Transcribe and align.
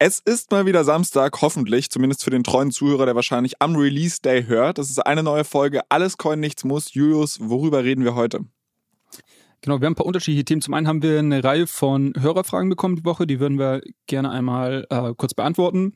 Es 0.00 0.20
ist 0.20 0.52
mal 0.52 0.64
wieder 0.64 0.84
Samstag, 0.84 1.42
hoffentlich, 1.42 1.90
zumindest 1.90 2.22
für 2.22 2.30
den 2.30 2.44
treuen 2.44 2.70
Zuhörer, 2.70 3.04
der 3.04 3.16
wahrscheinlich 3.16 3.60
am 3.60 3.74
Release 3.74 4.22
Day 4.22 4.44
hört. 4.44 4.78
Das 4.78 4.90
ist 4.90 5.04
eine 5.04 5.24
neue 5.24 5.42
Folge 5.42 5.80
Alles 5.88 6.16
Coin, 6.16 6.38
nichts 6.38 6.62
muss. 6.62 6.94
Julius, 6.94 7.40
worüber 7.42 7.82
reden 7.82 8.04
wir 8.04 8.14
heute? 8.14 8.44
Genau, 9.60 9.80
wir 9.80 9.86
haben 9.86 9.94
ein 9.94 9.96
paar 9.96 10.06
unterschiedliche 10.06 10.44
Themen. 10.44 10.62
Zum 10.62 10.74
einen 10.74 10.86
haben 10.86 11.02
wir 11.02 11.18
eine 11.18 11.42
Reihe 11.42 11.66
von 11.66 12.12
Hörerfragen 12.16 12.70
bekommen 12.70 12.94
die 12.94 13.04
Woche, 13.04 13.26
die 13.26 13.40
würden 13.40 13.58
wir 13.58 13.80
gerne 14.06 14.30
einmal 14.30 14.86
äh, 14.88 15.14
kurz 15.16 15.34
beantworten. 15.34 15.94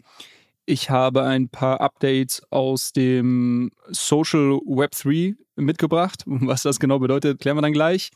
Ich 0.66 0.90
habe 0.90 1.22
ein 1.22 1.48
paar 1.48 1.80
Updates 1.80 2.42
aus 2.50 2.92
dem 2.92 3.70
Social 3.88 4.58
Web 4.64 4.96
3 5.00 5.36
mitgebracht. 5.54 6.22
Was 6.26 6.62
das 6.62 6.80
genau 6.80 6.98
bedeutet, 6.98 7.38
klären 7.40 7.56
wir 7.56 7.62
dann 7.62 7.72
gleich. 7.72 8.10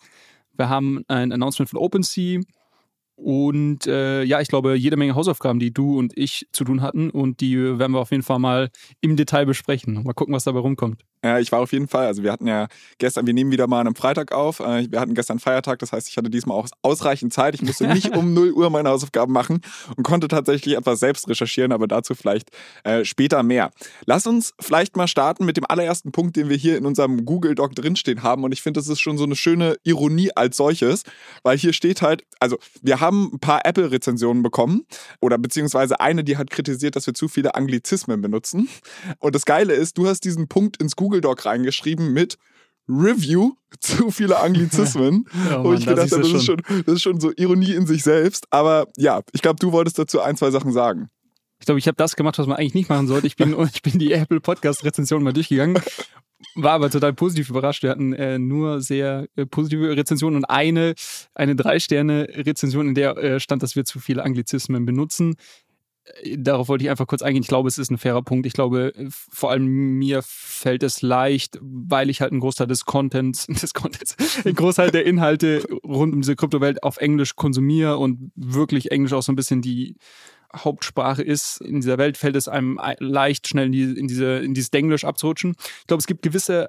Wir 0.52 0.68
haben 0.68 1.04
ein 1.06 1.30
Announcement 1.30 1.70
von 1.70 1.78
OpenSea. 1.78 2.40
Und 3.16 3.86
äh, 3.86 4.22
ja, 4.24 4.40
ich 4.42 4.48
glaube, 4.48 4.76
jede 4.76 4.96
Menge 4.96 5.14
Hausaufgaben, 5.14 5.58
die 5.58 5.72
du 5.72 5.98
und 5.98 6.16
ich 6.16 6.46
zu 6.52 6.64
tun 6.64 6.82
hatten. 6.82 7.10
Und 7.10 7.40
die 7.40 7.56
werden 7.56 7.92
wir 7.92 8.00
auf 8.00 8.10
jeden 8.10 8.22
Fall 8.22 8.38
mal 8.38 8.70
im 9.00 9.16
Detail 9.16 9.46
besprechen. 9.46 10.02
Mal 10.04 10.12
gucken, 10.12 10.34
was 10.34 10.44
dabei 10.44 10.60
rumkommt. 10.60 11.02
Ja, 11.24 11.40
ich 11.40 11.50
war 11.50 11.60
auf 11.60 11.72
jeden 11.72 11.88
Fall. 11.88 12.06
Also 12.06 12.22
wir 12.22 12.30
hatten 12.30 12.46
ja 12.46 12.68
gestern, 12.98 13.26
wir 13.26 13.34
nehmen 13.34 13.50
wieder 13.50 13.66
mal 13.66 13.80
an 13.80 13.86
einem 13.88 13.96
Freitag 13.96 14.32
auf. 14.32 14.60
Äh, 14.60 14.90
wir 14.90 15.00
hatten 15.00 15.14
gestern 15.14 15.38
Feiertag, 15.38 15.78
das 15.78 15.92
heißt, 15.92 16.08
ich 16.08 16.16
hatte 16.16 16.30
diesmal 16.30 16.56
auch 16.56 16.68
ausreichend 16.82 17.32
Zeit. 17.32 17.54
Ich 17.54 17.62
musste 17.62 17.88
nicht 17.88 18.10
um 18.16 18.34
0 18.34 18.52
Uhr 18.52 18.70
meine 18.70 18.90
Hausaufgaben 18.90 19.32
machen 19.32 19.60
und 19.96 20.04
konnte 20.04 20.28
tatsächlich 20.28 20.76
etwas 20.76 21.00
selbst 21.00 21.28
recherchieren, 21.28 21.72
aber 21.72 21.88
dazu 21.88 22.14
vielleicht 22.14 22.50
äh, 22.84 23.04
später 23.04 23.42
mehr. 23.42 23.70
Lass 24.04 24.26
uns 24.26 24.54
vielleicht 24.60 24.96
mal 24.96 25.08
starten 25.08 25.46
mit 25.46 25.56
dem 25.56 25.64
allerersten 25.66 26.12
Punkt, 26.12 26.36
den 26.36 26.48
wir 26.48 26.56
hier 26.56 26.76
in 26.76 26.86
unserem 26.86 27.24
Google 27.24 27.54
Doc 27.54 27.74
drinstehen 27.74 28.22
haben. 28.22 28.44
Und 28.44 28.52
ich 28.52 28.62
finde, 28.62 28.78
das 28.78 28.88
ist 28.88 29.00
schon 29.00 29.18
so 29.18 29.24
eine 29.24 29.36
schöne 29.36 29.76
Ironie 29.82 30.30
als 30.36 30.58
solches, 30.58 31.02
weil 31.42 31.58
hier 31.58 31.72
steht 31.72 32.02
halt, 32.02 32.24
also 32.38 32.58
wir 32.82 33.00
haben 33.00 33.05
haben 33.06 33.30
ein 33.32 33.38
paar 33.38 33.64
Apple-Rezensionen 33.64 34.42
bekommen 34.42 34.86
oder 35.20 35.38
beziehungsweise 35.38 36.00
eine, 36.00 36.24
die 36.24 36.36
hat 36.36 36.50
kritisiert, 36.50 36.96
dass 36.96 37.06
wir 37.06 37.14
zu 37.14 37.28
viele 37.28 37.54
Anglizismen 37.54 38.20
benutzen. 38.20 38.68
Und 39.18 39.34
das 39.34 39.44
Geile 39.44 39.74
ist, 39.74 39.98
du 39.98 40.06
hast 40.06 40.20
diesen 40.24 40.48
Punkt 40.48 40.76
ins 40.82 40.96
Google 40.96 41.20
Doc 41.20 41.46
reingeschrieben 41.46 42.12
mit 42.12 42.36
Review, 42.88 43.52
zu 43.80 44.10
viele 44.10 44.38
Anglizismen. 44.38 45.26
ja, 45.50 45.62
Mann, 45.62 45.74
ich 45.76 45.86
gedacht 45.86 46.12
habe, 46.12 46.22
das, 46.22 46.32
ist 46.32 46.44
schon, 46.44 46.62
das 46.84 46.94
ist 46.94 47.02
schon 47.02 47.20
so 47.20 47.32
Ironie 47.36 47.72
in 47.72 47.86
sich 47.86 48.02
selbst. 48.02 48.46
Aber 48.50 48.88
ja, 48.96 49.22
ich 49.32 49.42
glaube, 49.42 49.58
du 49.60 49.72
wolltest 49.72 49.98
dazu 49.98 50.20
ein, 50.20 50.36
zwei 50.36 50.50
Sachen 50.50 50.72
sagen. 50.72 51.08
Ich 51.58 51.66
glaube, 51.66 51.78
ich 51.78 51.88
habe 51.88 51.96
das 51.96 52.16
gemacht, 52.16 52.38
was 52.38 52.46
man 52.46 52.58
eigentlich 52.58 52.74
nicht 52.74 52.90
machen 52.90 53.06
sollte. 53.06 53.26
Ich 53.26 53.36
bin, 53.36 53.56
ich 53.72 53.82
bin 53.82 53.98
die 53.98 54.12
Apple 54.12 54.40
Podcast 54.40 54.84
Rezension 54.84 55.22
mal 55.22 55.32
durchgegangen 55.32 55.80
war 56.54 56.72
aber 56.72 56.90
total 56.90 57.12
positiv 57.12 57.50
überrascht. 57.50 57.82
Wir 57.82 57.90
hatten 57.90 58.12
äh, 58.12 58.38
nur 58.38 58.80
sehr 58.80 59.28
äh, 59.36 59.46
positive 59.46 59.96
Rezensionen 59.96 60.36
und 60.36 60.44
eine, 60.44 60.94
eine 61.34 61.56
Drei-Sterne-Rezension, 61.56 62.88
in 62.88 62.94
der 62.94 63.16
äh, 63.18 63.40
stand, 63.40 63.62
dass 63.62 63.76
wir 63.76 63.84
zu 63.84 64.00
viele 64.00 64.22
Anglizismen 64.22 64.86
benutzen. 64.86 65.36
Äh, 66.22 66.38
darauf 66.38 66.68
wollte 66.68 66.84
ich 66.84 66.90
einfach 66.90 67.06
kurz 67.06 67.22
eingehen. 67.22 67.42
Ich 67.42 67.48
glaube, 67.48 67.68
es 67.68 67.78
ist 67.78 67.90
ein 67.90 67.98
fairer 67.98 68.22
Punkt. 68.22 68.46
Ich 68.46 68.52
glaube, 68.52 68.94
äh, 68.94 69.06
vor 69.10 69.50
allem 69.50 69.66
mir 69.66 70.22
fällt 70.22 70.82
es 70.82 71.02
leicht, 71.02 71.58
weil 71.60 72.10
ich 72.10 72.20
halt 72.20 72.32
einen 72.32 72.40
Großteil 72.40 72.66
des 72.66 72.84
Contents, 72.84 73.46
des 73.48 73.74
Contents, 73.74 74.16
einen 74.44 74.54
Großteil 74.54 74.90
der 74.90 75.04
Inhalte 75.04 75.64
rund 75.84 76.14
um 76.14 76.22
diese 76.22 76.36
Kryptowelt 76.36 76.82
auf 76.82 76.98
Englisch 76.98 77.36
konsumiere 77.36 77.98
und 77.98 78.32
wirklich 78.34 78.90
Englisch 78.90 79.12
auch 79.12 79.22
so 79.22 79.32
ein 79.32 79.36
bisschen 79.36 79.62
die 79.62 79.96
Hauptsprache 80.54 81.22
ist 81.22 81.60
in 81.60 81.80
dieser 81.80 81.98
Welt, 81.98 82.16
fällt 82.16 82.36
es 82.36 82.48
einem 82.48 82.80
leicht 82.98 83.48
schnell 83.48 83.66
in, 83.66 83.72
die, 83.72 83.82
in, 83.82 84.08
diese, 84.08 84.38
in 84.38 84.54
dieses 84.54 84.70
Denglisch 84.70 85.04
abzurutschen. 85.04 85.54
Ich 85.80 85.86
glaube, 85.86 86.00
es 86.00 86.06
gibt 86.06 86.22
gewisse 86.22 86.68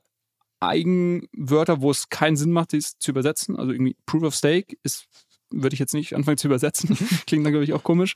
Eigenwörter, 0.60 1.82
wo 1.82 1.92
es 1.92 2.10
keinen 2.10 2.36
Sinn 2.36 2.52
macht, 2.52 2.72
dies 2.72 2.98
zu 2.98 3.12
übersetzen. 3.12 3.56
Also 3.58 3.72
irgendwie 3.72 3.96
Proof 4.06 4.24
of 4.24 4.36
Stake 4.36 4.76
ist, 4.84 5.06
würde 5.52 5.74
ich 5.74 5.80
jetzt 5.80 5.94
nicht 5.94 6.16
anfangen 6.16 6.38
zu 6.38 6.48
übersetzen. 6.48 6.98
Klingt 7.28 7.46
dann, 7.46 7.54
glaube 7.54 7.64
ich, 7.64 7.74
auch 7.74 7.84
komisch. 7.84 8.16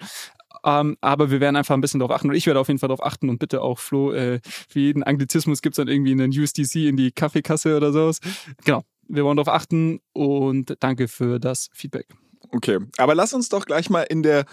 Ähm, 0.64 0.98
aber 1.02 1.32
wir 1.32 1.40
werden 1.40 1.56
einfach 1.56 1.74
ein 1.74 1.82
bisschen 1.82 2.00
darauf 2.00 2.16
achten 2.16 2.30
und 2.30 2.36
ich 2.36 2.46
werde 2.46 2.60
auf 2.60 2.68
jeden 2.68 2.80
Fall 2.80 2.90
darauf 2.90 3.04
achten 3.04 3.30
und 3.30 3.40
bitte 3.40 3.62
auch 3.62 3.80
Flo, 3.80 4.12
äh, 4.12 4.42
für 4.44 4.80
jeden 4.80 5.02
Anglizismus 5.02 5.62
gibt 5.62 5.74
es 5.74 5.78
dann 5.78 5.88
irgendwie 5.88 6.12
einen 6.12 6.32
USDC 6.32 6.88
in 6.88 6.98
die 6.98 7.12
Kaffeekasse 7.12 7.76
oder 7.76 7.92
sowas. 7.92 8.20
Genau, 8.64 8.84
wir 9.08 9.26
wollen 9.26 9.38
darauf 9.38 9.54
achten 9.54 10.02
und 10.14 10.76
danke 10.80 11.08
für 11.08 11.40
das 11.40 11.70
Feedback. 11.74 12.08
Okay, 12.50 12.80
aber 12.98 13.16
lass 13.16 13.34
uns 13.34 13.50
doch 13.50 13.66
gleich 13.66 13.90
mal 13.90 14.04
in 14.04 14.24
der 14.24 14.46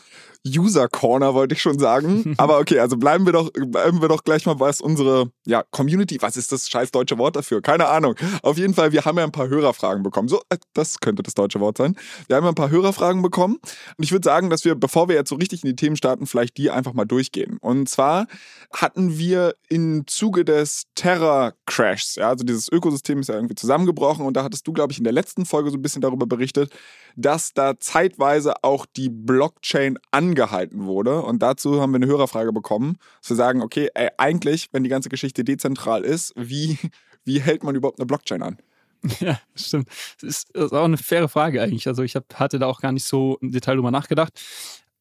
User 0.49 0.89
Corner, 0.89 1.35
wollte 1.35 1.55
ich 1.55 1.63
schon 1.63 1.79
sagen. 1.79 2.35
Aber 2.39 2.59
okay, 2.59 2.79
also 2.81 2.97
bleiben 2.97 3.27
wir 3.27 3.33
doch, 3.33 3.51
bleiben 3.53 4.01
wir 4.01 4.09
doch 4.09 4.25
gleich 4.25 4.47
mal, 4.47 4.59
was 4.61 4.81
unsere 4.81 5.31
ja, 5.47 5.65
Community, 5.71 6.19
was 6.21 6.37
ist 6.37 6.53
das 6.53 6.69
scheiß 6.69 6.91
deutsche 6.91 7.19
Wort 7.19 7.37
dafür? 7.37 7.63
Keine 7.63 7.89
Ahnung. 7.89 8.15
Auf 8.43 8.59
jeden 8.59 8.75
Fall, 8.75 8.93
wir 8.93 9.05
haben 9.05 9.19
ja 9.19 9.25
ein 9.25 9.33
paar 9.33 9.49
Hörerfragen 9.49 10.03
bekommen. 10.03 10.29
So, 10.29 10.41
äh, 10.49 10.57
das 10.75 11.01
könnte 11.01 11.23
das 11.23 11.35
deutsche 11.35 11.61
Wort 11.61 11.79
sein. 11.79 11.97
Wir 12.27 12.37
haben 12.37 12.45
ja 12.45 12.51
ein 12.51 12.55
paar 12.55 12.71
Hörerfragen 12.71 13.23
bekommen. 13.23 13.57
Und 13.57 14.05
ich 14.05 14.13
würde 14.13 14.25
sagen, 14.25 14.51
dass 14.51 14.65
wir, 14.65 14.75
bevor 14.75 15.09
wir 15.09 15.15
jetzt 15.15 15.31
so 15.31 15.37
richtig 15.37 15.63
in 15.65 15.69
die 15.69 15.77
Themen 15.77 15.97
starten, 15.97 16.27
vielleicht 16.27 16.57
die 16.57 16.71
einfach 16.71 16.93
mal 16.93 17.05
durchgehen. 17.05 17.59
Und 17.61 17.89
zwar 17.89 18.27
hatten 18.73 19.19
wir 19.19 19.55
im 19.69 20.07
Zuge 20.07 20.45
des 20.45 20.85
Terror-Crashs, 20.95 22.17
ja, 22.17 22.29
also 22.29 22.45
dieses 22.45 22.71
Ökosystem 22.71 23.21
ist 23.21 23.29
ja 23.29 23.35
irgendwie 23.35 23.55
zusammengebrochen 23.55 24.27
und 24.27 24.37
da 24.37 24.45
hattest 24.45 24.67
du, 24.67 24.73
glaube 24.73 24.93
ich, 24.93 24.99
in 24.99 25.05
der 25.05 25.13
letzten 25.13 25.47
Folge 25.47 25.71
so 25.71 25.77
ein 25.77 25.83
bisschen 25.83 26.03
darüber 26.03 26.27
berichtet, 26.27 26.73
dass 27.17 27.53
da 27.53 27.79
zeitweise 27.79 28.63
auch 28.63 28.87
die 28.87 29.09
Blockchain 29.09 29.99
angehalten 30.39 30.87
wurde. 30.87 31.23
Und 31.23 31.43
dazu 31.43 31.81
haben 31.81 31.93
wir 31.93 31.97
eine 31.97 32.07
Hörerfrage 32.07 32.53
bekommen, 32.53 32.99
wir 33.27 33.37
sagen, 33.37 33.63
okay, 33.63 33.91
ey, 33.95 34.09
eigentlich, 34.17 34.69
wenn 34.73 34.85
die 34.85 34.91
ganze 34.91 35.09
Geschichte 35.09 35.45
dezentral 35.45 36.05
ist, 36.05 36.33
wie, 36.37 36.79
wie 37.25 37.41
hält 37.41 37.63
man 37.63 37.75
überhaupt 37.75 37.99
eine 37.99 38.07
Blockchain 38.07 38.43
an? 38.43 38.59
Ja, 39.21 39.39
stimmt. 39.55 39.89
Das 40.21 40.29
ist, 40.29 40.49
das 40.55 40.67
ist 40.67 40.73
auch 40.73 40.85
eine 40.85 40.97
faire 40.97 41.29
Frage 41.29 41.63
eigentlich. 41.63 41.87
Also 41.87 42.03
ich 42.03 42.17
hab, 42.17 42.35
hatte 42.35 42.59
da 42.59 42.67
auch 42.67 42.81
gar 42.81 42.91
nicht 42.91 43.05
so 43.05 43.39
im 43.41 43.53
Detail 43.53 43.77
drüber 43.77 43.93
nachgedacht. 43.93 44.33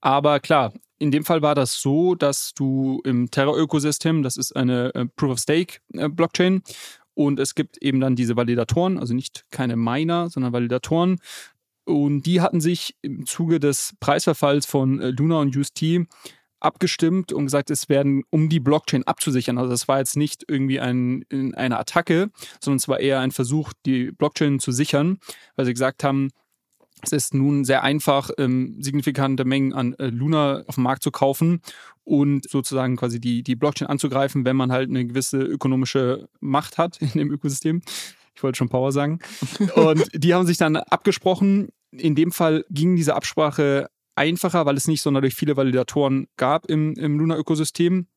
Aber 0.02 0.40
klar, 0.40 0.72
in 1.00 1.10
dem 1.10 1.26
Fall 1.26 1.42
war 1.42 1.56
das 1.56 1.82
so, 1.82 2.14
dass 2.14 2.54
du 2.54 3.02
im 3.06 3.32
Terra-Ökosystem, 3.32 4.22
das 4.22 4.38
ist 4.38 4.56
eine 4.56 4.94
äh, 4.94 5.06
Proof-of-Stake-Blockchain, 5.16 6.58
äh, 6.58 6.74
und 7.16 7.40
es 7.40 7.56
gibt 7.56 7.80
eben 7.80 8.00
dann 8.00 8.16
diese 8.16 8.36
Validatoren, 8.36 9.00
also 9.00 9.16
nicht 9.16 9.46
keine 9.50 9.76
Miner, 9.76 10.30
sondern 10.30 10.54
Validatoren, 10.54 11.20
und 11.88 12.24
die 12.24 12.42
hatten 12.42 12.60
sich 12.60 12.96
im 13.02 13.26
Zuge 13.26 13.62
des 13.62 13.94
Preisverfalls 14.02 14.66
von 14.66 15.00
äh, 15.00 15.10
Luna 15.12 15.40
und 15.40 15.56
UST 15.56 16.06
abgestimmt 16.60 17.32
und 17.32 17.46
gesagt, 17.46 17.70
es 17.70 17.88
werden, 17.88 18.24
um 18.30 18.50
die 18.50 18.60
Blockchain 18.60 19.04
abzusichern. 19.04 19.58
Also 19.58 19.70
das 19.70 19.88
war 19.88 20.00
jetzt 20.00 20.18
nicht 20.18 20.44
irgendwie 20.48 20.80
ein, 20.82 21.24
eine 21.56 21.80
Attacke, 21.80 22.30
sondern 22.60 22.78
es 22.78 22.88
war 22.88 23.00
eher 23.00 23.20
ein 23.20 23.32
Versuch, 23.32 23.72
die 23.86 24.12
Blockchain 24.12 24.60
zu 24.60 24.72
sichern, 24.72 25.20
weil 25.56 25.66
sie 25.66 25.74
gesagt 25.74 26.04
haben, 26.04 26.30
es 27.04 27.14
ist 27.14 27.34
nun 27.34 27.64
sehr 27.64 27.84
einfach, 27.84 28.32
ähm, 28.38 28.76
signifikante 28.82 29.46
Mengen 29.46 29.72
an 29.72 29.94
äh, 29.94 30.08
Luna 30.08 30.64
auf 30.68 30.76
dem 30.76 30.84
Markt 30.84 31.04
zu 31.04 31.12
kaufen 31.12 31.62
und 32.04 32.50
sozusagen 32.50 32.98
quasi 32.98 33.22
die, 33.22 33.44
die 33.44 33.56
Blockchain 33.56 33.88
anzugreifen, 33.88 34.44
wenn 34.46 34.56
man 34.56 34.72
halt 34.72 34.90
eine 34.90 35.06
gewisse 35.06 35.38
ökonomische 35.38 36.28
Macht 36.42 36.78
hat 36.78 36.98
in 37.02 37.12
dem 37.12 37.32
Ökosystem. 37.32 37.82
Ich 38.36 38.44
wollte 38.44 38.58
schon 38.58 38.70
Power 38.70 38.92
sagen. 38.92 39.20
Und 39.76 40.08
die 40.14 40.36
haben 40.36 40.46
sich 40.46 40.58
dann 40.58 40.76
abgesprochen. 40.76 41.70
In 42.00 42.16
dem 42.16 42.32
Fall 42.32 42.66
ging 42.70 42.96
diese 42.96 43.16
Absprache 43.16 43.90
einfacher, 44.16 44.66
weil 44.66 44.78
es 44.78 44.88
nicht 44.88 45.02
sonderlich 45.02 45.36
viele 45.36 45.58
Validatoren 45.58 46.28
gab 46.38 46.66
im, 46.66 46.94
im 46.94 47.20
Luna-Ökosystem. 47.20 48.08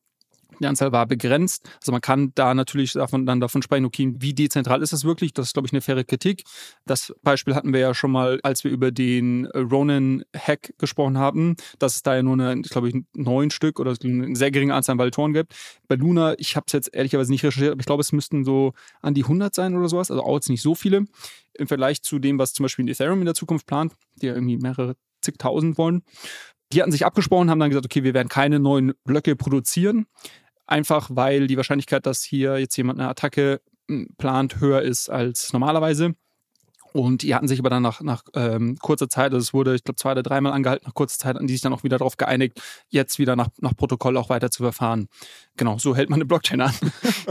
Die 0.59 0.67
Anzahl 0.67 0.91
war 0.91 1.05
begrenzt. 1.05 1.67
Also 1.79 1.91
man 1.91 2.01
kann 2.01 2.31
da 2.35 2.53
natürlich 2.53 2.93
davon, 2.93 3.25
dann 3.25 3.39
davon 3.39 3.61
sprechen, 3.61 3.85
okay, 3.85 4.13
wie 4.17 4.33
dezentral 4.33 4.81
ist 4.81 4.93
das 4.93 5.03
wirklich? 5.03 5.33
Das 5.33 5.47
ist, 5.47 5.53
glaube 5.53 5.67
ich, 5.67 5.73
eine 5.73 5.81
faire 5.81 6.03
Kritik. 6.03 6.43
Das 6.85 7.13
Beispiel 7.23 7.55
hatten 7.55 7.73
wir 7.73 7.79
ja 7.79 7.93
schon 7.93 8.11
mal, 8.11 8.39
als 8.43 8.63
wir 8.63 8.71
über 8.71 8.91
den 8.91 9.45
Ronin-Hack 9.47 10.73
gesprochen 10.77 11.17
haben, 11.17 11.55
dass 11.79 11.95
es 11.95 12.03
da 12.03 12.15
ja 12.15 12.23
nur 12.23 12.33
eine, 12.33 12.61
glaube 12.61 12.89
ich, 12.89 12.95
neun 13.13 13.49
Stück 13.49 13.79
oder 13.79 13.95
eine 14.03 14.35
sehr 14.35 14.51
geringe 14.51 14.75
Anzahl 14.75 14.93
an 14.93 14.99
Validatoren 14.99 15.33
gibt. 15.33 15.55
Bei 15.87 15.95
Luna, 15.95 16.35
ich 16.37 16.55
habe 16.55 16.65
es 16.67 16.73
jetzt 16.73 16.93
ehrlicherweise 16.93 17.31
nicht 17.31 17.43
recherchiert, 17.43 17.71
aber 17.71 17.79
ich 17.79 17.87
glaube, 17.87 18.01
es 18.01 18.11
müssten 18.11 18.43
so 18.43 18.73
an 19.01 19.13
die 19.13 19.23
100 19.23 19.55
sein 19.55 19.75
oder 19.75 19.89
sowas. 19.89 20.11
Also 20.11 20.23
auch 20.23 20.35
jetzt 20.35 20.49
nicht 20.49 20.61
so 20.61 20.75
viele. 20.75 21.05
Im 21.53 21.67
Vergleich 21.67 22.01
zu 22.01 22.19
dem, 22.19 22.39
was 22.39 22.53
zum 22.53 22.63
Beispiel 22.63 22.87
Ethereum 22.89 23.19
in 23.19 23.25
der 23.25 23.35
Zukunft 23.35 23.67
plant, 23.67 23.93
die 24.21 24.27
ja 24.27 24.33
irgendwie 24.33 24.57
mehrere 24.57 24.95
zigtausend 25.21 25.77
wollen. 25.77 26.03
Die 26.73 26.81
hatten 26.81 26.91
sich 26.91 27.05
abgesprochen, 27.05 27.49
haben 27.49 27.59
dann 27.59 27.69
gesagt, 27.69 27.85
okay, 27.85 28.03
wir 28.03 28.13
werden 28.13 28.29
keine 28.29 28.59
neuen 28.59 28.93
Blöcke 29.03 29.35
produzieren. 29.35 30.05
Einfach 30.67 31.09
weil 31.11 31.47
die 31.47 31.57
Wahrscheinlichkeit, 31.57 32.05
dass 32.05 32.23
hier 32.23 32.57
jetzt 32.57 32.77
jemand 32.77 32.99
eine 32.99 33.09
Attacke 33.09 33.61
hm, 33.89 34.07
plant, 34.17 34.59
höher 34.59 34.81
ist 34.81 35.09
als 35.09 35.51
normalerweise. 35.53 36.15
Und 36.93 37.21
die 37.21 37.33
hatten 37.33 37.47
sich 37.47 37.59
aber 37.59 37.69
dann 37.69 37.83
nach, 37.83 38.01
nach 38.01 38.23
ähm, 38.33 38.77
kurzer 38.79 39.09
Zeit, 39.09 39.33
also 39.33 39.37
es 39.37 39.53
wurde, 39.53 39.75
ich 39.75 39.83
glaube, 39.83 39.95
zwei 39.95 40.11
oder 40.11 40.23
dreimal 40.23 40.51
angehalten, 40.51 40.85
nach 40.85 40.93
kurzer 40.93 41.17
Zeit, 41.17 41.37
an 41.37 41.47
die 41.47 41.53
sich 41.53 41.61
dann 41.61 41.73
auch 41.73 41.83
wieder 41.83 41.97
darauf 41.97 42.17
geeinigt, 42.17 42.61
jetzt 42.89 43.19
wieder 43.19 43.35
nach, 43.35 43.47
nach 43.59 43.75
Protokoll 43.75 44.17
auch 44.17 44.29
weiter 44.29 44.51
zu 44.51 44.63
verfahren. 44.63 45.07
Genau, 45.57 45.77
so 45.77 45.95
hält 45.95 46.09
man 46.09 46.17
eine 46.17 46.25
Blockchain 46.25 46.61
an. 46.61 46.73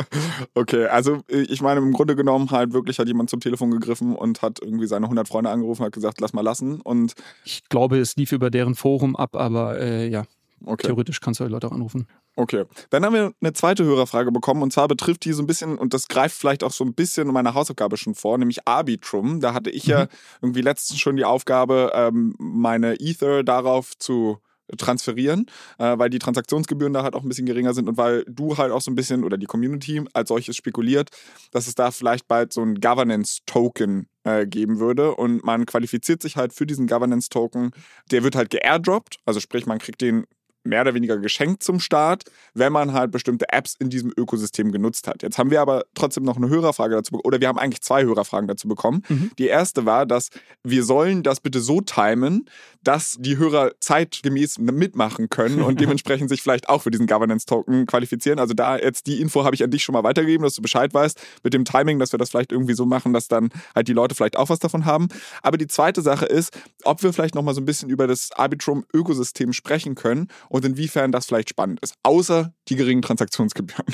okay, 0.54 0.86
also 0.86 1.22
äh, 1.28 1.42
ich 1.42 1.60
meine, 1.60 1.80
im 1.80 1.92
Grunde 1.92 2.16
genommen 2.16 2.50
halt 2.50 2.72
wirklich 2.72 2.98
hat 2.98 3.08
jemand 3.08 3.30
zum 3.30 3.40
Telefon 3.40 3.70
gegriffen 3.70 4.14
und 4.14 4.42
hat 4.42 4.60
irgendwie 4.62 4.86
seine 4.86 5.06
100 5.06 5.28
Freunde 5.28 5.50
angerufen, 5.50 5.84
hat 5.84 5.92
gesagt, 5.92 6.20
lass 6.20 6.32
mal 6.32 6.42
lassen. 6.42 6.80
Und 6.80 7.14
ich 7.44 7.68
glaube, 7.68 7.98
es 7.98 8.16
lief 8.16 8.32
über 8.32 8.50
deren 8.50 8.74
Forum 8.74 9.16
ab, 9.16 9.36
aber 9.36 9.78
äh, 9.78 10.08
ja, 10.08 10.24
okay. 10.64 10.86
theoretisch 10.86 11.20
kannst 11.20 11.40
du 11.40 11.44
die 11.44 11.50
Leute 11.50 11.66
auch 11.66 11.72
anrufen. 11.72 12.06
Okay. 12.36 12.64
Dann 12.90 13.04
haben 13.04 13.14
wir 13.14 13.32
eine 13.40 13.52
zweite 13.52 13.84
Hörerfrage 13.84 14.32
bekommen 14.32 14.62
und 14.62 14.72
zwar 14.72 14.88
betrifft 14.88 15.24
die 15.24 15.32
so 15.32 15.42
ein 15.42 15.46
bisschen, 15.46 15.76
und 15.76 15.92
das 15.92 16.08
greift 16.08 16.36
vielleicht 16.36 16.64
auch 16.64 16.70
so 16.72 16.84
ein 16.84 16.94
bisschen 16.94 17.28
meine 17.28 17.54
Hausaufgabe 17.54 17.96
schon 17.96 18.14
vor, 18.14 18.38
nämlich 18.38 18.66
Arbitrum. 18.66 19.40
Da 19.40 19.52
hatte 19.52 19.70
ich 19.70 19.86
mhm. 19.86 19.90
ja 19.90 20.06
irgendwie 20.40 20.62
letztens 20.62 21.00
schon 21.00 21.16
die 21.16 21.24
Aufgabe, 21.24 21.90
ähm, 21.94 22.34
meine 22.38 22.98
Ether 23.00 23.42
darauf 23.42 23.96
zu 23.98 24.38
transferieren, 24.76 25.46
äh, 25.78 25.98
weil 25.98 26.10
die 26.10 26.18
Transaktionsgebühren 26.18 26.92
da 26.92 27.02
halt 27.02 27.14
auch 27.14 27.22
ein 27.22 27.28
bisschen 27.28 27.46
geringer 27.46 27.74
sind 27.74 27.88
und 27.88 27.96
weil 27.96 28.24
du 28.28 28.56
halt 28.56 28.72
auch 28.72 28.80
so 28.80 28.90
ein 28.90 28.94
bisschen 28.94 29.24
oder 29.24 29.36
die 29.36 29.46
Community 29.46 30.02
als 30.12 30.28
solches 30.28 30.56
spekuliert, 30.56 31.10
dass 31.50 31.66
es 31.66 31.74
da 31.74 31.90
vielleicht 31.90 32.28
bald 32.28 32.52
so 32.52 32.62
ein 32.62 32.76
Governance-Token 32.76 34.06
äh, 34.24 34.46
geben 34.46 34.78
würde 34.78 35.14
und 35.14 35.44
man 35.44 35.66
qualifiziert 35.66 36.22
sich 36.22 36.36
halt 36.36 36.52
für 36.52 36.66
diesen 36.66 36.86
Governance-Token. 36.86 37.72
Der 38.10 38.22
wird 38.22 38.36
halt 38.36 38.50
geairdroppt, 38.50 39.18
also 39.26 39.40
sprich, 39.40 39.66
man 39.66 39.78
kriegt 39.78 40.00
den 40.00 40.24
mehr 40.64 40.82
oder 40.82 40.94
weniger 40.94 41.16
geschenkt 41.18 41.62
zum 41.62 41.80
Start, 41.80 42.24
wenn 42.54 42.72
man 42.72 42.92
halt 42.92 43.10
bestimmte 43.10 43.46
Apps 43.50 43.76
in 43.78 43.90
diesem 43.90 44.12
Ökosystem 44.16 44.72
genutzt 44.72 45.06
hat. 45.06 45.22
Jetzt 45.22 45.38
haben 45.38 45.50
wir 45.50 45.60
aber 45.60 45.84
trotzdem 45.94 46.24
noch 46.24 46.36
eine 46.36 46.48
Hörerfrage 46.48 46.94
dazu 46.94 47.12
bekommen, 47.12 47.26
oder 47.26 47.40
wir 47.40 47.48
haben 47.48 47.58
eigentlich 47.58 47.82
zwei 47.82 48.04
Hörerfragen 48.04 48.48
dazu 48.48 48.68
bekommen. 48.68 49.02
Mhm. 49.08 49.30
Die 49.38 49.46
erste 49.46 49.86
war, 49.86 50.06
dass 50.06 50.28
wir 50.62 50.84
sollen 50.84 51.22
das 51.22 51.40
bitte 51.40 51.60
so 51.60 51.80
timen, 51.80 52.48
dass 52.82 53.16
die 53.18 53.36
Hörer 53.36 53.72
zeitgemäß 53.80 54.58
mitmachen 54.58 55.28
können 55.28 55.62
und 55.62 55.80
dementsprechend 55.80 56.28
sich 56.28 56.42
vielleicht 56.42 56.68
auch 56.68 56.82
für 56.82 56.90
diesen 56.90 57.06
Governance-Token 57.06 57.86
qualifizieren. 57.86 58.38
Also 58.38 58.54
da 58.54 58.76
jetzt 58.78 59.06
die 59.06 59.20
Info 59.20 59.44
habe 59.44 59.54
ich 59.54 59.62
an 59.62 59.70
dich 59.70 59.82
schon 59.82 59.92
mal 59.92 60.04
weitergegeben, 60.04 60.44
dass 60.44 60.54
du 60.54 60.62
Bescheid 60.62 60.92
weißt 60.92 61.20
mit 61.42 61.54
dem 61.54 61.64
Timing, 61.64 61.98
dass 61.98 62.12
wir 62.12 62.18
das 62.18 62.30
vielleicht 62.30 62.52
irgendwie 62.52 62.74
so 62.74 62.86
machen, 62.86 63.12
dass 63.12 63.28
dann 63.28 63.50
halt 63.74 63.88
die 63.88 63.92
Leute 63.92 64.14
vielleicht 64.14 64.36
auch 64.36 64.48
was 64.48 64.58
davon 64.58 64.84
haben. 64.84 65.08
Aber 65.42 65.56
die 65.56 65.66
zweite 65.66 66.02
Sache 66.02 66.26
ist, 66.26 66.56
ob 66.84 67.02
wir 67.02 67.12
vielleicht 67.12 67.34
noch 67.34 67.42
mal 67.42 67.54
so 67.54 67.60
ein 67.60 67.66
bisschen 67.66 67.90
über 67.90 68.06
das 68.06 68.30
Arbitrum-Ökosystem 68.32 69.52
sprechen 69.52 69.94
können 69.94 70.28
und 70.50 70.64
inwiefern 70.64 71.12
das 71.12 71.26
vielleicht 71.26 71.49
spannend 71.49 71.81
ist, 71.81 71.94
außer 72.02 72.52
die 72.69 72.76
geringen 72.76 73.02
Transaktionsgebühren. 73.02 73.87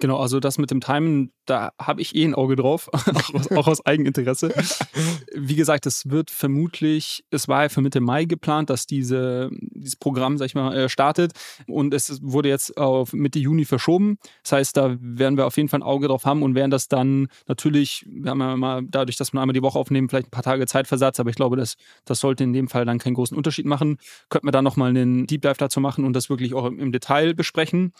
Genau, 0.00 0.18
also 0.18 0.40
das 0.40 0.58
mit 0.58 0.72
dem 0.72 0.80
Timen, 0.80 1.32
da 1.46 1.70
habe 1.80 2.00
ich 2.02 2.16
eh 2.16 2.24
ein 2.24 2.34
Auge 2.34 2.56
drauf, 2.56 2.88
auch, 2.92 3.34
aus, 3.34 3.50
auch 3.52 3.66
aus 3.68 3.86
Eigeninteresse. 3.86 4.52
Wie 5.34 5.54
gesagt, 5.54 5.86
es 5.86 6.10
wird 6.10 6.30
vermutlich, 6.30 7.24
es 7.30 7.46
war 7.46 7.62
ja 7.62 7.68
für 7.68 7.80
Mitte 7.80 8.00
Mai 8.00 8.24
geplant, 8.24 8.70
dass 8.70 8.86
diese, 8.86 9.50
dieses 9.52 9.94
Programm, 9.96 10.36
sag 10.36 10.46
ich 10.46 10.56
mal, 10.56 10.76
äh, 10.76 10.88
startet 10.88 11.32
und 11.68 11.94
es 11.94 12.20
wurde 12.22 12.48
jetzt 12.48 12.76
auf 12.76 13.12
Mitte 13.12 13.38
Juni 13.38 13.64
verschoben. 13.64 14.18
Das 14.42 14.52
heißt, 14.52 14.76
da 14.76 14.96
werden 15.00 15.36
wir 15.36 15.46
auf 15.46 15.56
jeden 15.56 15.68
Fall 15.68 15.78
ein 15.78 15.84
Auge 15.84 16.08
drauf 16.08 16.24
haben 16.24 16.42
und 16.42 16.56
werden 16.56 16.72
das 16.72 16.88
dann 16.88 17.28
natürlich, 17.46 18.04
wir 18.08 18.32
haben 18.32 18.40
ja 18.40 18.56
mal 18.56 18.82
dadurch, 18.84 19.16
dass 19.16 19.32
wir 19.32 19.40
einmal 19.40 19.54
die 19.54 19.62
Woche 19.62 19.78
aufnehmen, 19.78 20.08
vielleicht 20.08 20.28
ein 20.28 20.32
paar 20.32 20.42
Tage 20.42 20.66
Zeitversatz, 20.66 21.20
aber 21.20 21.30
ich 21.30 21.36
glaube, 21.36 21.56
das, 21.56 21.76
das 22.04 22.18
sollte 22.18 22.42
in 22.42 22.52
dem 22.52 22.66
Fall 22.66 22.84
dann 22.84 22.98
keinen 22.98 23.14
großen 23.14 23.36
Unterschied 23.36 23.66
machen. 23.66 23.98
Könnten 24.28 24.48
wir 24.48 24.52
da 24.52 24.60
nochmal 24.60 24.90
einen 24.90 25.28
Deep 25.28 25.42
Dive 25.42 25.54
dazu 25.56 25.78
machen 25.80 26.04
und 26.04 26.14
das 26.14 26.28
wirklich 26.28 26.52
auch 26.52 26.66
im 26.66 26.90
Detail 26.90 27.34
besprechen 27.34 27.92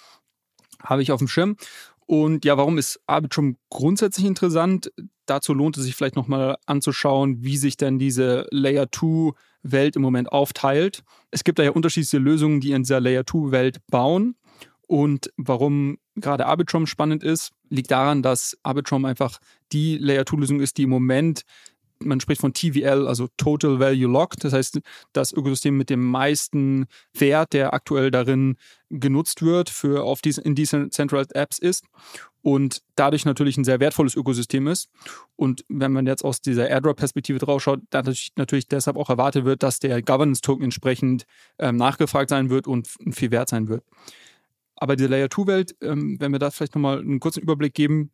habe 0.85 1.03
ich 1.03 1.13
auf 1.13 1.19
dem 1.19 1.29
Schirm. 1.29 1.57
Und 2.07 2.45
ja, 2.45 2.57
warum 2.57 2.79
ist 2.79 3.01
Arbitrum 3.07 3.57
grundsätzlich 3.71 4.27
interessant? 4.27 4.93
Dazu 5.27 5.55
lohnt 5.55 5.79
es 5.79 5.85
sich 5.85 5.97
vielleicht 5.97 6.17
nochmal 6.17 6.57
anzuschauen, 6.67 7.43
wie 7.43 7.57
sich 7.57 7.77
denn 7.77 7.99
diese 7.99 8.47
Layer 8.51 8.87
2 8.93 9.33
Welt 9.63 9.97
im 9.97 10.03
Moment 10.03 10.31
aufteilt. 10.31 11.03
Es 11.31 11.45
gibt 11.45 11.59
da 11.59 11.63
ja 11.63 11.71
unterschiedliche 11.71 12.19
Lösungen, 12.19 12.61
die 12.61 12.73
in 12.73 12.83
dieser 12.83 13.01
Layer 13.01 13.25
2 13.27 13.51
Welt 13.51 13.79
bauen. 13.91 14.37
Und 14.87 15.33
warum 15.39 15.97
gerade 16.15 16.47
Arbitrum 16.47 16.87
spannend 16.87 17.25
ist, 17.25 17.53
liegt 17.71 17.91
daran, 17.91 18.23
dass 18.23 18.57
Arbitrum 18.63 19.07
einfach 19.07 19.39
die 19.73 19.97
Layer 19.97 20.27
2 20.27 20.37
Lösung 20.37 20.61
ist, 20.61 20.77
die 20.77 20.83
im 20.83 20.91
Moment 20.91 21.43
man 22.05 22.21
spricht 22.21 22.41
von 22.41 22.53
TVL, 22.53 23.06
also 23.06 23.29
Total 23.37 23.79
Value 23.79 24.11
Locked. 24.11 24.45
Das 24.45 24.53
heißt, 24.53 24.81
das 25.12 25.33
Ökosystem 25.33 25.77
mit 25.77 25.91
dem 25.91 26.05
meisten 26.05 26.87
Wert, 27.12 27.53
der 27.53 27.75
aktuell 27.75 28.11
darin 28.11 28.56
genutzt 28.91 29.43
wird, 29.43 29.71
für 29.71 30.05
auf 30.05 30.21
diesen, 30.21 30.45
in 30.45 30.55
diesen 30.55 30.91
Centralized 30.91 31.35
Apps 31.35 31.59
ist 31.59 31.85
und 32.43 32.83
dadurch 32.95 33.25
natürlich 33.25 33.56
ein 33.56 33.65
sehr 33.65 33.81
wertvolles 33.81 34.15
Ökosystem 34.15 34.67
ist. 34.67 34.91
Und 35.35 35.65
wenn 35.69 35.93
man 35.93 36.06
jetzt 36.06 36.25
aus 36.25 36.41
dieser 36.41 36.69
Airdrop-Perspektive 36.69 37.39
drauf 37.39 37.62
schaut, 37.62 37.81
dadurch 37.91 38.33
natürlich 38.37 38.69
deshalb 38.69 38.97
auch 38.97 39.09
erwartet 39.09 39.45
wird, 39.45 39.62
dass 39.62 39.79
der 39.79 40.03
Governance-Token 40.03 40.65
entsprechend 40.65 41.25
ähm, 41.59 41.77
nachgefragt 41.77 42.31
sein 42.31 42.50
wird 42.50 42.67
und 42.67 42.87
viel 43.12 43.31
wert 43.31 43.49
sein 43.49 43.69
wird. 43.69 43.83
Aber 44.77 44.97
die 44.97 45.07
Layer-2-Welt, 45.07 45.77
ähm, 45.81 46.21
wenn 46.21 46.33
wir 46.33 46.39
da 46.39 46.50
vielleicht 46.50 46.75
nochmal 46.75 46.99
einen 47.00 47.19
kurzen 47.19 47.43
Überblick 47.43 47.75
geben, 47.75 48.11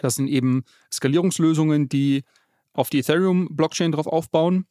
das 0.00 0.14
sind 0.14 0.28
eben 0.28 0.64
Skalierungslösungen, 0.92 1.88
die 1.88 2.22
auf 2.78 2.90
die 2.90 3.00
Ethereum-Blockchain 3.00 3.92
drauf 3.92 4.06
aufbauen, 4.06 4.66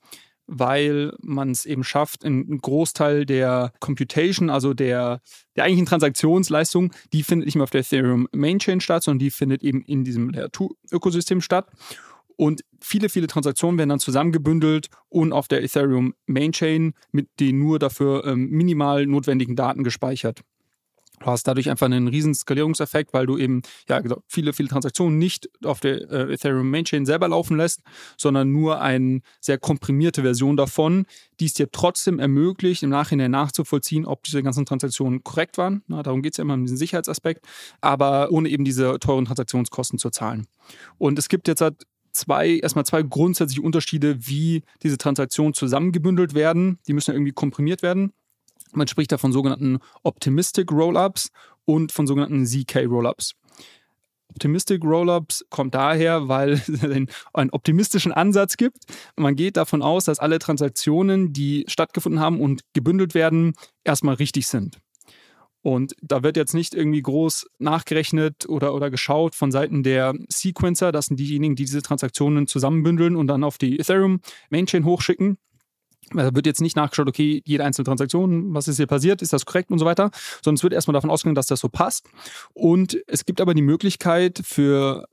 weil 0.47 1.13
man 1.21 1.51
es 1.51 1.65
eben 1.65 1.83
schafft, 1.83 2.23
einen 2.23 2.57
Großteil 2.59 3.25
der 3.25 3.73
Computation, 3.79 4.49
also 4.49 4.73
der, 4.73 5.21
der 5.55 5.65
eigentlichen 5.65 5.87
Transaktionsleistung, 5.87 6.93
die 7.11 7.23
findet 7.23 7.47
nicht 7.47 7.55
mehr 7.55 7.65
auf 7.65 7.69
der 7.69 7.81
Ethereum 7.81 8.27
Mainchain 8.31 8.79
statt, 8.79 9.03
sondern 9.03 9.19
die 9.19 9.29
findet 9.29 9.61
eben 9.61 9.81
in 9.81 10.05
diesem 10.05 10.29
Layer 10.29 10.47
2-Ökosystem 10.47 11.41
statt. 11.41 11.69
Und 12.37 12.61
viele, 12.79 13.09
viele 13.09 13.27
Transaktionen 13.27 13.77
werden 13.77 13.89
dann 13.89 13.99
zusammengebündelt 13.99 14.87
und 15.09 15.33
auf 15.33 15.47
der 15.47 15.63
Ethereum 15.63 16.13
Mainchain 16.27 16.93
mit 17.11 17.27
den 17.39 17.59
nur 17.59 17.79
dafür 17.79 18.25
ähm, 18.25 18.49
minimal 18.49 19.05
notwendigen 19.05 19.55
Daten 19.55 19.83
gespeichert. 19.83 20.41
Du 21.19 21.25
hast 21.25 21.47
dadurch 21.47 21.69
einfach 21.69 21.87
einen 21.87 22.07
riesen 22.07 22.35
Skalierungseffekt, 22.35 23.13
weil 23.13 23.25
du 23.25 23.37
eben 23.37 23.61
ja 23.89 24.01
viele, 24.27 24.53
viele 24.53 24.69
Transaktionen 24.69 25.17
nicht 25.17 25.49
auf 25.63 25.79
der 25.79 26.09
äh, 26.11 26.33
Ethereum 26.33 26.69
Mainchain 26.69 27.05
selber 27.05 27.27
laufen 27.27 27.57
lässt, 27.57 27.81
sondern 28.17 28.51
nur 28.51 28.81
eine 28.81 29.21
sehr 29.39 29.57
komprimierte 29.57 30.21
Version 30.21 30.57
davon, 30.57 31.05
die 31.39 31.45
es 31.45 31.53
dir 31.53 31.71
trotzdem 31.71 32.19
ermöglicht, 32.19 32.83
im 32.83 32.91
Nachhinein 32.91 33.31
nachzuvollziehen, 33.31 34.05
ob 34.05 34.23
diese 34.23 34.43
ganzen 34.43 34.65
Transaktionen 34.65 35.23
korrekt 35.23 35.57
waren. 35.57 35.83
Na, 35.87 36.03
darum 36.03 36.21
geht 36.21 36.33
es 36.33 36.37
ja 36.37 36.43
immer 36.43 36.53
um 36.53 36.63
diesen 36.63 36.77
Sicherheitsaspekt, 36.77 37.45
aber 37.81 38.31
ohne 38.31 38.49
eben 38.49 38.63
diese 38.63 38.99
teuren 38.99 39.25
Transaktionskosten 39.25 39.97
zu 39.97 40.11
zahlen. 40.11 40.45
Und 40.99 41.17
es 41.17 41.29
gibt 41.29 41.47
jetzt 41.47 41.61
halt 41.61 41.83
zwei, 42.11 42.57
erstmal 42.57 42.85
zwei 42.85 43.01
grundsätzliche 43.03 43.61
Unterschiede, 43.61 44.27
wie 44.27 44.63
diese 44.83 44.97
Transaktionen 44.97 45.53
zusammengebündelt 45.53 46.33
werden. 46.33 46.79
Die 46.87 46.93
müssen 46.93 47.11
ja 47.11 47.15
irgendwie 47.15 47.31
komprimiert 47.31 47.81
werden. 47.81 48.11
Man 48.73 48.87
spricht 48.87 49.11
da 49.11 49.17
von 49.17 49.31
sogenannten 49.31 49.79
Optimistic 50.03 50.71
Rollups 50.71 51.31
und 51.65 51.91
von 51.91 52.07
sogenannten 52.07 52.45
ZK 52.45 52.85
Rollups. 52.85 53.33
Optimistic 54.29 54.83
Rollups 54.83 55.45
kommt 55.49 55.73
daher, 55.73 56.27
weil 56.27 56.51
es 56.67 56.83
einen 56.83 57.49
optimistischen 57.51 58.11
Ansatz 58.11 58.57
gibt. 58.57 58.77
Man 59.15 59.35
geht 59.35 59.57
davon 59.57 59.81
aus, 59.81 60.05
dass 60.05 60.19
alle 60.19 60.39
Transaktionen, 60.39 61.33
die 61.33 61.65
stattgefunden 61.67 62.21
haben 62.21 62.39
und 62.39 62.61
gebündelt 62.73 63.15
werden, 63.15 63.53
erstmal 63.83 64.15
richtig 64.15 64.47
sind. 64.47 64.79
Und 65.63 65.95
da 66.01 66.23
wird 66.23 66.37
jetzt 66.37 66.53
nicht 66.53 66.75
irgendwie 66.75 67.01
groß 67.01 67.47
nachgerechnet 67.59 68.47
oder, 68.47 68.73
oder 68.73 68.89
geschaut 68.89 69.35
von 69.35 69.51
Seiten 69.51 69.83
der 69.83 70.13
Sequencer. 70.29 70.91
Das 70.91 71.07
sind 71.07 71.19
diejenigen, 71.19 71.55
die 71.55 71.65
diese 71.65 71.81
Transaktionen 71.81 72.47
zusammenbündeln 72.47 73.15
und 73.15 73.27
dann 73.27 73.43
auf 73.43 73.57
die 73.57 73.79
Ethereum 73.79 74.21
Mainchain 74.49 74.85
hochschicken. 74.85 75.37
Da 76.13 76.33
wird 76.33 76.45
jetzt 76.45 76.61
nicht 76.61 76.75
nachgeschaut, 76.75 77.07
okay, 77.07 77.41
jede 77.45 77.63
einzelne 77.63 77.85
Transaktion, 77.85 78.53
was 78.53 78.67
ist 78.67 78.77
hier 78.77 78.87
passiert, 78.87 79.21
ist 79.21 79.33
das 79.33 79.45
korrekt 79.45 79.71
und 79.71 79.79
so 79.79 79.85
weiter, 79.85 80.09
sondern 80.41 80.55
es 80.55 80.63
wird 80.63 80.73
erstmal 80.73 80.93
davon 80.93 81.09
ausgegangen, 81.09 81.35
dass 81.35 81.47
das 81.47 81.59
so 81.59 81.69
passt. 81.69 82.07
Und 82.53 82.97
es 83.07 83.25
gibt 83.25 83.41
aber 83.41 83.53
die 83.53 83.61
Möglichkeit 83.61 84.41
für 84.43 85.07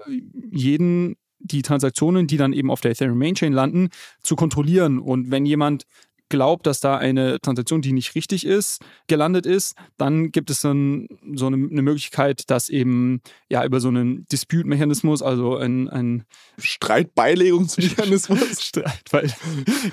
jeden 0.50 1.16
die 1.40 1.62
Transaktionen, 1.62 2.26
die 2.26 2.36
dann 2.36 2.52
eben 2.52 2.70
auf 2.70 2.80
der 2.80 2.92
Ethereum 2.92 3.18
Mainchain 3.18 3.52
landen, 3.52 3.90
zu 4.22 4.34
kontrollieren. 4.34 4.98
Und 4.98 5.30
wenn 5.30 5.44
jemand 5.44 5.84
glaubt, 6.28 6.66
dass 6.66 6.80
da 6.80 6.96
eine 6.96 7.40
Transaktion, 7.40 7.82
die 7.82 7.92
nicht 7.92 8.14
richtig 8.14 8.46
ist, 8.46 8.82
gelandet 9.06 9.46
ist, 9.46 9.76
dann 9.96 10.32
gibt 10.32 10.50
es 10.50 10.60
dann 10.60 11.08
so 11.34 11.46
eine, 11.46 11.56
eine 11.56 11.82
Möglichkeit, 11.82 12.50
dass 12.50 12.68
eben 12.68 13.20
ja 13.48 13.64
über 13.64 13.80
so 13.80 13.88
einen 13.88 14.26
Dispute-Mechanismus, 14.28 15.22
also 15.22 15.56
ein, 15.56 15.88
ein 15.88 16.24
Streitbeilegungsmechanismus. 16.58 18.62
Streitbeil 18.62 19.32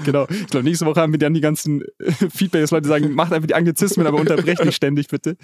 genau. 0.03 0.27
Ich 0.29 0.47
glaube, 0.47 0.63
nächste 0.63 0.85
Woche 0.85 1.01
haben 1.01 1.11
wir 1.11 1.19
dann 1.19 1.33
die 1.33 1.41
ganzen 1.41 1.83
Feedbacks, 2.33 2.71
Leute 2.71 2.87
sagen, 2.87 3.13
macht 3.13 3.33
einfach 3.33 3.47
die 3.47 3.55
Anglizismen, 3.55 4.07
aber 4.07 4.19
unterbrecht 4.19 4.63
nicht 4.63 4.75
ständig, 4.75 5.07
bitte. 5.07 5.37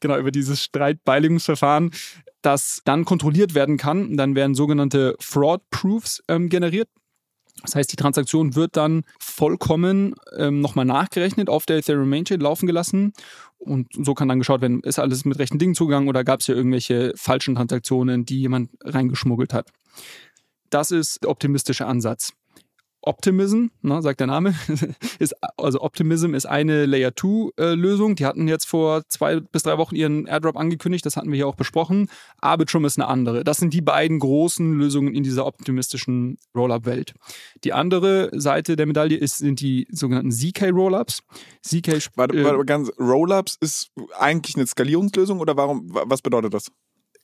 Genau, 0.00 0.18
über 0.18 0.30
dieses 0.30 0.62
Streitbeilegungsverfahren 0.62 1.90
das 2.42 2.82
dann 2.84 3.04
kontrolliert 3.04 3.54
werden 3.54 3.76
kann. 3.76 4.16
Dann 4.16 4.34
werden 4.34 4.54
sogenannte 4.54 5.16
Fraud 5.20 5.62
Proofs 5.70 6.22
ähm, 6.28 6.48
generiert. 6.48 6.88
Das 7.62 7.74
heißt, 7.74 7.90
die 7.92 7.96
Transaktion 7.96 8.54
wird 8.54 8.76
dann 8.76 9.02
vollkommen 9.18 10.14
ähm, 10.36 10.60
nochmal 10.60 10.84
nachgerechnet, 10.84 11.48
auf 11.48 11.66
der 11.66 11.78
Ethereum 11.78 12.08
Mainchain 12.08 12.40
laufen 12.40 12.66
gelassen. 12.66 13.12
Und 13.58 13.88
so 13.92 14.14
kann 14.14 14.28
dann 14.28 14.38
geschaut 14.38 14.60
werden, 14.60 14.80
ist 14.82 14.98
alles 14.98 15.24
mit 15.24 15.38
rechten 15.38 15.58
Dingen 15.58 15.74
zugegangen 15.74 16.08
oder 16.08 16.22
gab 16.22 16.40
es 16.40 16.46
hier 16.46 16.54
irgendwelche 16.54 17.12
falschen 17.16 17.56
Transaktionen, 17.56 18.24
die 18.24 18.40
jemand 18.40 18.70
reingeschmuggelt 18.84 19.52
hat. 19.52 19.70
Das 20.70 20.90
ist 20.90 21.22
der 21.22 21.30
optimistische 21.30 21.86
Ansatz. 21.86 22.32
Optimism, 23.08 23.68
ne, 23.80 24.02
sagt 24.02 24.20
der 24.20 24.26
Name, 24.26 24.54
ist, 25.18 25.34
also 25.56 25.80
Optimism 25.80 26.34
ist 26.34 26.44
eine 26.44 26.84
Layer 26.84 27.16
2 27.16 27.52
äh. 27.56 28.14
Die 28.14 28.26
hatten 28.26 28.46
jetzt 28.46 28.66
vor 28.66 29.02
zwei 29.08 29.40
bis 29.40 29.62
drei 29.62 29.78
Wochen 29.78 29.94
ihren 29.94 30.26
Airdrop 30.26 30.58
angekündigt, 30.58 31.06
das 31.06 31.16
hatten 31.16 31.30
wir 31.30 31.36
hier 31.36 31.48
auch 31.48 31.54
besprochen. 31.54 32.10
Arbitrum 32.42 32.84
ist 32.84 32.98
eine 32.98 33.08
andere. 33.08 33.44
Das 33.44 33.56
sind 33.56 33.72
die 33.72 33.80
beiden 33.80 34.18
großen 34.18 34.74
Lösungen 34.74 35.14
in 35.14 35.22
dieser 35.22 35.46
optimistischen 35.46 36.36
Rollup-Welt. 36.54 37.14
Die 37.64 37.72
andere 37.72 38.30
Seite 38.38 38.76
der 38.76 38.84
Medaille 38.84 39.16
ist, 39.16 39.38
sind 39.38 39.60
die 39.60 39.88
sogenannten 39.90 40.30
ZK 40.30 40.70
Rollups. 40.70 41.20
ZK 41.62 42.10
warte, 42.14 42.36
äh, 42.36 42.44
warte, 42.44 42.64
ganz, 42.66 42.90
Rollups 42.98 43.56
ist 43.60 43.90
eigentlich 44.18 44.56
eine 44.56 44.66
Skalierungslösung 44.66 45.40
oder 45.40 45.56
warum, 45.56 45.88
was 45.90 46.20
bedeutet 46.20 46.52
das? 46.52 46.70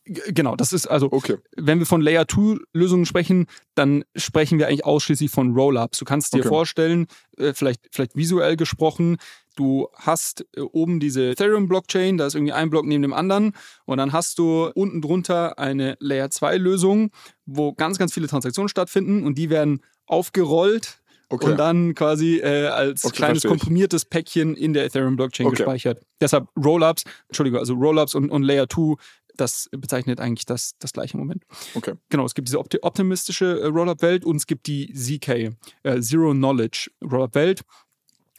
Genau, 0.06 0.54
das 0.54 0.74
ist 0.74 0.86
also, 0.86 1.10
okay. 1.10 1.36
wenn 1.56 1.78
wir 1.78 1.86
von 1.86 2.02
Layer 2.02 2.28
2 2.28 2.58
Lösungen 2.74 3.06
sprechen, 3.06 3.46
dann 3.74 4.04
sprechen 4.14 4.58
wir 4.58 4.68
eigentlich 4.68 4.84
ausschließlich 4.84 5.30
von 5.30 5.54
Rollups. 5.54 5.98
Du 5.98 6.04
kannst 6.04 6.34
dir 6.34 6.40
okay. 6.40 6.48
vorstellen, 6.48 7.06
äh, 7.38 7.54
vielleicht, 7.54 7.88
vielleicht 7.90 8.14
visuell 8.14 8.56
gesprochen, 8.56 9.16
du 9.56 9.88
hast 9.94 10.44
äh, 10.56 10.60
oben 10.60 11.00
diese 11.00 11.30
Ethereum 11.30 11.68
Blockchain, 11.68 12.18
da 12.18 12.26
ist 12.26 12.34
irgendwie 12.34 12.52
ein 12.52 12.68
Block 12.68 12.84
neben 12.84 13.00
dem 13.00 13.14
anderen 13.14 13.52
und 13.86 13.96
dann 13.96 14.12
hast 14.12 14.38
du 14.38 14.70
unten 14.74 15.00
drunter 15.00 15.58
eine 15.58 15.96
Layer 16.00 16.30
2 16.30 16.58
Lösung, 16.58 17.10
wo 17.46 17.72
ganz, 17.72 17.98
ganz 17.98 18.12
viele 18.12 18.28
Transaktionen 18.28 18.68
stattfinden 18.68 19.24
und 19.24 19.38
die 19.38 19.48
werden 19.48 19.80
aufgerollt 20.06 21.00
Okay. 21.30 21.50
und 21.50 21.56
dann 21.56 21.94
quasi 21.94 22.36
äh, 22.36 22.66
als 22.66 23.04
okay, 23.04 23.16
kleines 23.16 23.44
komprimiertes 23.44 24.04
Päckchen 24.04 24.54
in 24.54 24.74
der 24.74 24.84
Ethereum 24.84 25.16
Blockchain 25.16 25.46
okay. 25.46 25.56
gespeichert. 25.56 26.00
Deshalb 26.20 26.48
Rollups, 26.54 27.04
Entschuldigung, 27.28 27.58
also 27.58 27.74
Rollups 27.74 28.14
und, 28.14 28.30
und 28.30 28.42
Layer 28.42 28.68
2 28.68 28.94
das 29.36 29.68
bezeichnet 29.72 30.20
eigentlich 30.20 30.46
das, 30.46 30.74
das 30.78 30.92
gleiche 30.92 31.16
Moment. 31.16 31.44
Okay. 31.74 31.94
Genau, 32.08 32.24
es 32.24 32.34
gibt 32.34 32.48
diese 32.48 32.60
optimistische 32.60 33.60
äh, 33.60 33.66
Rollup-Welt 33.66 34.24
und 34.24 34.36
es 34.36 34.46
gibt 34.46 34.66
die 34.66 34.92
ZK, 34.92 35.56
äh, 35.82 36.00
Zero 36.00 36.32
Knowledge 36.32 36.90
Rollup-Welt. 37.02 37.62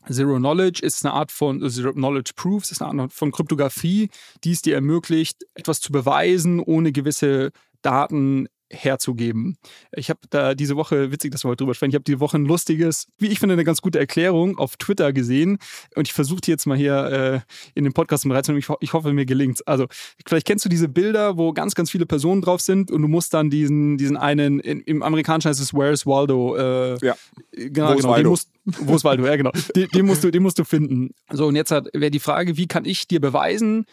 Zero 0.09 0.37
Knowledge 0.37 0.85
ist 0.85 1.03
eine 1.03 1.13
Art 1.13 1.31
von 1.31 1.63
äh, 1.63 1.69
Zero 1.69 1.93
Knowledge 1.93 2.33
Proofs, 2.35 2.71
ist 2.71 2.81
eine 2.81 3.03
Art 3.03 3.13
von 3.13 3.31
Kryptographie, 3.31 4.09
die 4.43 4.51
es 4.51 4.61
dir 4.61 4.75
ermöglicht, 4.75 5.45
etwas 5.55 5.81
zu 5.81 5.91
beweisen, 5.91 6.59
ohne 6.59 6.91
gewisse 6.91 7.51
Daten 7.81 8.47
herzugeben. 8.72 9.57
Ich 9.91 10.10
habe 10.10 10.19
da 10.29 10.55
diese 10.55 10.75
Woche, 10.75 11.12
witzig, 11.12 11.31
dass 11.31 11.43
wir 11.43 11.50
heute 11.50 11.63
drüber 11.63 11.74
sprechen, 11.74 11.91
ich 11.91 11.95
habe 11.95 12.03
diese 12.03 12.19
Woche 12.19 12.38
ein 12.38 12.45
lustiges, 12.45 13.07
wie 13.17 13.27
ich 13.27 13.39
finde, 13.39 13.53
eine 13.53 13.63
ganz 13.63 13.81
gute 13.81 14.00
Erklärung 14.00 14.57
auf 14.57 14.77
Twitter 14.77 15.13
gesehen 15.13 15.60
und 15.95 16.07
ich 16.07 16.13
versuche 16.13 16.41
die 16.41 16.51
jetzt 16.51 16.65
mal 16.65 16.77
hier 16.77 17.05
äh, 17.05 17.39
in 17.75 17.84
den 17.84 17.93
Podcast 17.93 18.25
mit 18.25 18.36
reinzunehmen. 18.36 18.60
Ich, 18.60 18.75
ich 18.79 18.93
hoffe, 18.93 19.13
mir 19.13 19.25
gelingt 19.25 19.67
Also 19.67 19.88
vielleicht 20.25 20.48
kennst 20.48 20.65
du 20.65 20.69
diese 20.69 20.89
Bilder, 20.89 21.38
wo 21.38 21.53
ganz, 21.53 21.75
ganz 21.75 21.91
viele 21.91 22.05
Personen 22.05 22.41
drauf 22.41 22.62
sind 22.62 22.91
und 22.91 23.01
du 23.01 23.07
musst 23.07 23.34
dann 23.34 23.50
diesen, 23.50 23.98
diesen 23.98 24.17
einen, 24.17 24.60
in, 24.60 24.81
im 24.81 25.03
Amerikanischen 25.03 25.50
heißt 25.50 25.62
es 25.62 25.74
Where's 25.74 26.05
Waldo? 26.05 26.55
Äh, 26.55 27.05
ja. 27.05 27.15
Genau, 27.51 27.93
wo 27.93 27.95
genau. 27.98 28.15
Den 28.15 28.27
musst, 28.27 28.50
wo 28.65 28.95
ist 28.95 29.03
Waldo? 29.03 29.25
Ja, 29.25 29.36
genau. 29.36 29.51
Den, 29.75 29.88
den, 29.89 30.05
musst 30.05 30.24
du, 30.24 30.31
den 30.31 30.43
musst 30.43 30.57
du 30.60 30.63
finden. 30.63 31.13
So, 31.31 31.48
und 31.48 31.55
jetzt 31.55 31.72
wäre 31.72 32.12
die 32.12 32.19
Frage, 32.19 32.57
wie 32.57 32.67
kann 32.67 32.86
ich 32.86 33.07
dir 33.07 33.22
beweisen, 33.22 33.86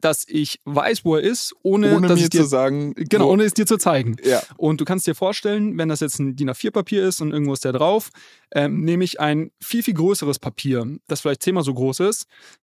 dass 0.00 0.24
ich 0.28 0.60
weiß, 0.64 1.04
wo 1.04 1.16
er 1.16 1.22
ist, 1.22 1.54
ohne, 1.62 1.96
ohne 1.96 2.08
dass 2.08 2.20
mir 2.20 2.28
dir, 2.28 2.42
zu 2.42 2.46
sagen, 2.46 2.94
genau, 2.94 3.26
wo. 3.26 3.32
ohne 3.32 3.44
es 3.44 3.54
dir 3.54 3.66
zu 3.66 3.78
zeigen. 3.78 4.16
Ja. 4.22 4.42
Und 4.56 4.80
du 4.80 4.84
kannst 4.84 5.06
dir 5.06 5.14
vorstellen, 5.14 5.76
wenn 5.78 5.88
das 5.88 6.00
jetzt 6.00 6.18
ein 6.18 6.36
DIN 6.36 6.50
A4-Papier 6.50 7.06
ist 7.06 7.20
und 7.20 7.32
irgendwo 7.32 7.52
ist 7.52 7.64
der 7.64 7.72
drauf, 7.72 8.10
ähm, 8.52 8.84
nehme 8.84 9.04
ich 9.04 9.20
ein 9.20 9.50
viel, 9.60 9.82
viel 9.82 9.94
größeres 9.94 10.38
Papier, 10.38 10.86
das 11.08 11.20
vielleicht 11.20 11.42
zehnmal 11.42 11.64
so 11.64 11.74
groß 11.74 12.00
ist, 12.00 12.26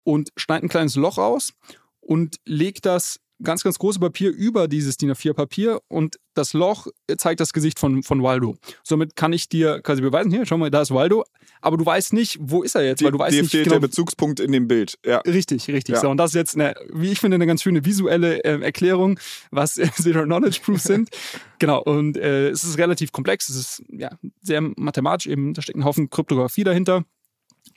und 0.02 0.30
schneide 0.36 0.66
ein 0.66 0.70
kleines 0.70 0.96
Loch 0.96 1.18
aus 1.18 1.52
und 2.00 2.36
lege 2.44 2.80
das 2.80 3.20
ganz, 3.42 3.62
ganz 3.62 3.78
große 3.78 3.98
Papier 3.98 4.30
über 4.30 4.68
dieses 4.68 4.96
DIN 4.96 5.12
A4-Papier 5.12 5.80
und 5.88 6.16
das 6.34 6.52
Loch 6.52 6.86
zeigt 7.16 7.40
das 7.40 7.52
Gesicht 7.52 7.78
von, 7.78 8.02
von 8.02 8.22
Waldo. 8.22 8.56
Somit 8.82 9.16
kann 9.16 9.32
ich 9.32 9.48
dir 9.48 9.80
quasi 9.82 10.02
beweisen, 10.02 10.30
hier, 10.30 10.46
schau 10.46 10.58
mal, 10.58 10.70
da 10.70 10.82
ist 10.82 10.92
Waldo, 10.92 11.24
aber 11.60 11.76
du 11.76 11.84
weißt 11.84 12.12
nicht, 12.12 12.38
wo 12.40 12.62
ist 12.62 12.74
er 12.74 12.84
jetzt, 12.84 13.02
weil 13.02 13.12
du 13.12 13.18
weißt 13.18 13.36
dir 13.36 13.42
nicht 13.42 13.50
fehlt 13.50 13.64
genau, 13.64 13.74
der 13.76 13.88
Bezugspunkt 13.88 14.40
in 14.40 14.52
dem 14.52 14.68
Bild. 14.68 14.98
Ja. 15.04 15.18
Richtig, 15.18 15.68
richtig. 15.68 15.96
Ja. 15.96 16.00
So, 16.00 16.10
und 16.10 16.16
das 16.16 16.30
ist 16.30 16.34
jetzt, 16.34 16.54
eine, 16.54 16.74
wie 16.92 17.10
ich 17.10 17.20
finde, 17.20 17.34
eine 17.36 17.46
ganz 17.46 17.62
schöne 17.62 17.84
visuelle 17.84 18.42
äh, 18.44 18.60
Erklärung, 18.60 19.18
was 19.50 19.78
äh, 19.78 19.90
Zero 19.94 20.24
Knowledge 20.24 20.60
Proofs 20.62 20.84
sind. 20.84 21.10
genau, 21.58 21.82
und 21.82 22.16
äh, 22.16 22.48
es 22.50 22.64
ist 22.64 22.78
relativ 22.78 23.12
komplex, 23.12 23.48
es 23.48 23.56
ist 23.56 23.82
ja 23.90 24.10
sehr 24.40 24.60
mathematisch, 24.60 25.26
eben, 25.26 25.54
da 25.54 25.62
steckt 25.62 25.78
ein 25.78 25.84
Haufen 25.84 26.10
Kryptographie 26.10 26.64
dahinter. 26.64 27.04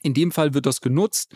In 0.01 0.13
dem 0.13 0.31
Fall 0.31 0.53
wird 0.53 0.65
das 0.65 0.81
genutzt, 0.81 1.33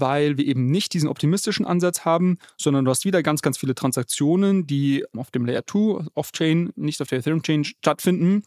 weil 0.00 0.36
wir 0.36 0.46
eben 0.46 0.66
nicht 0.66 0.92
diesen 0.92 1.08
optimistischen 1.08 1.64
Ansatz 1.64 2.04
haben, 2.04 2.38
sondern 2.56 2.84
du 2.84 2.90
hast 2.90 3.04
wieder 3.04 3.22
ganz, 3.22 3.42
ganz 3.42 3.58
viele 3.58 3.74
Transaktionen, 3.74 4.66
die 4.66 5.04
auf 5.16 5.30
dem 5.30 5.46
Layer 5.46 5.66
2, 5.66 6.08
Off-Chain, 6.14 6.72
nicht 6.74 7.00
auf 7.00 7.08
der 7.08 7.18
Ethereum-Chain 7.18 7.64
stattfinden. 7.64 8.42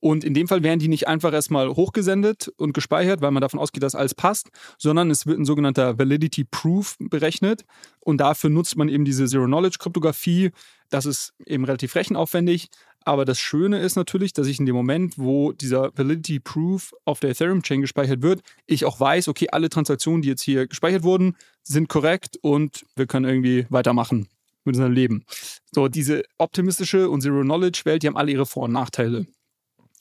Und 0.00 0.24
in 0.24 0.32
dem 0.32 0.46
Fall 0.46 0.62
werden 0.62 0.78
die 0.78 0.88
nicht 0.88 1.08
einfach 1.08 1.32
erstmal 1.32 1.68
hochgesendet 1.70 2.52
und 2.56 2.72
gespeichert, 2.72 3.20
weil 3.20 3.32
man 3.32 3.40
davon 3.40 3.58
ausgeht, 3.58 3.82
dass 3.82 3.96
alles 3.96 4.14
passt, 4.14 4.48
sondern 4.78 5.10
es 5.10 5.26
wird 5.26 5.38
ein 5.38 5.44
sogenannter 5.44 5.98
Validity 5.98 6.44
Proof 6.44 6.96
berechnet. 7.00 7.64
Und 8.00 8.18
dafür 8.18 8.48
nutzt 8.48 8.76
man 8.76 8.88
eben 8.88 9.04
diese 9.04 9.26
Zero-Knowledge-Kryptographie. 9.26 10.52
Das 10.88 11.04
ist 11.04 11.34
eben 11.44 11.64
relativ 11.64 11.94
rechenaufwendig, 11.96 12.68
aber 13.08 13.24
das 13.24 13.40
Schöne 13.40 13.78
ist 13.78 13.96
natürlich, 13.96 14.34
dass 14.34 14.46
ich 14.46 14.60
in 14.60 14.66
dem 14.66 14.76
Moment, 14.76 15.16
wo 15.16 15.52
dieser 15.52 15.96
Validity 15.96 16.40
Proof 16.40 16.92
auf 17.06 17.20
der 17.20 17.30
Ethereum 17.30 17.62
Chain 17.62 17.80
gespeichert 17.80 18.20
wird, 18.20 18.42
ich 18.66 18.84
auch 18.84 19.00
weiß, 19.00 19.28
okay, 19.28 19.48
alle 19.50 19.70
Transaktionen, 19.70 20.20
die 20.20 20.28
jetzt 20.28 20.42
hier 20.42 20.66
gespeichert 20.66 21.04
wurden, 21.04 21.34
sind 21.62 21.88
korrekt 21.88 22.36
und 22.42 22.84
wir 22.96 23.06
können 23.06 23.24
irgendwie 23.24 23.64
weitermachen 23.70 24.28
mit 24.64 24.74
unserem 24.76 24.92
Leben. 24.92 25.24
So, 25.72 25.88
diese 25.88 26.22
optimistische 26.36 27.08
und 27.08 27.22
Zero 27.22 27.40
Knowledge 27.40 27.80
Welt, 27.86 28.02
die 28.02 28.08
haben 28.08 28.18
alle 28.18 28.30
ihre 28.30 28.44
Vor- 28.44 28.64
und 28.64 28.72
Nachteile. 28.72 29.24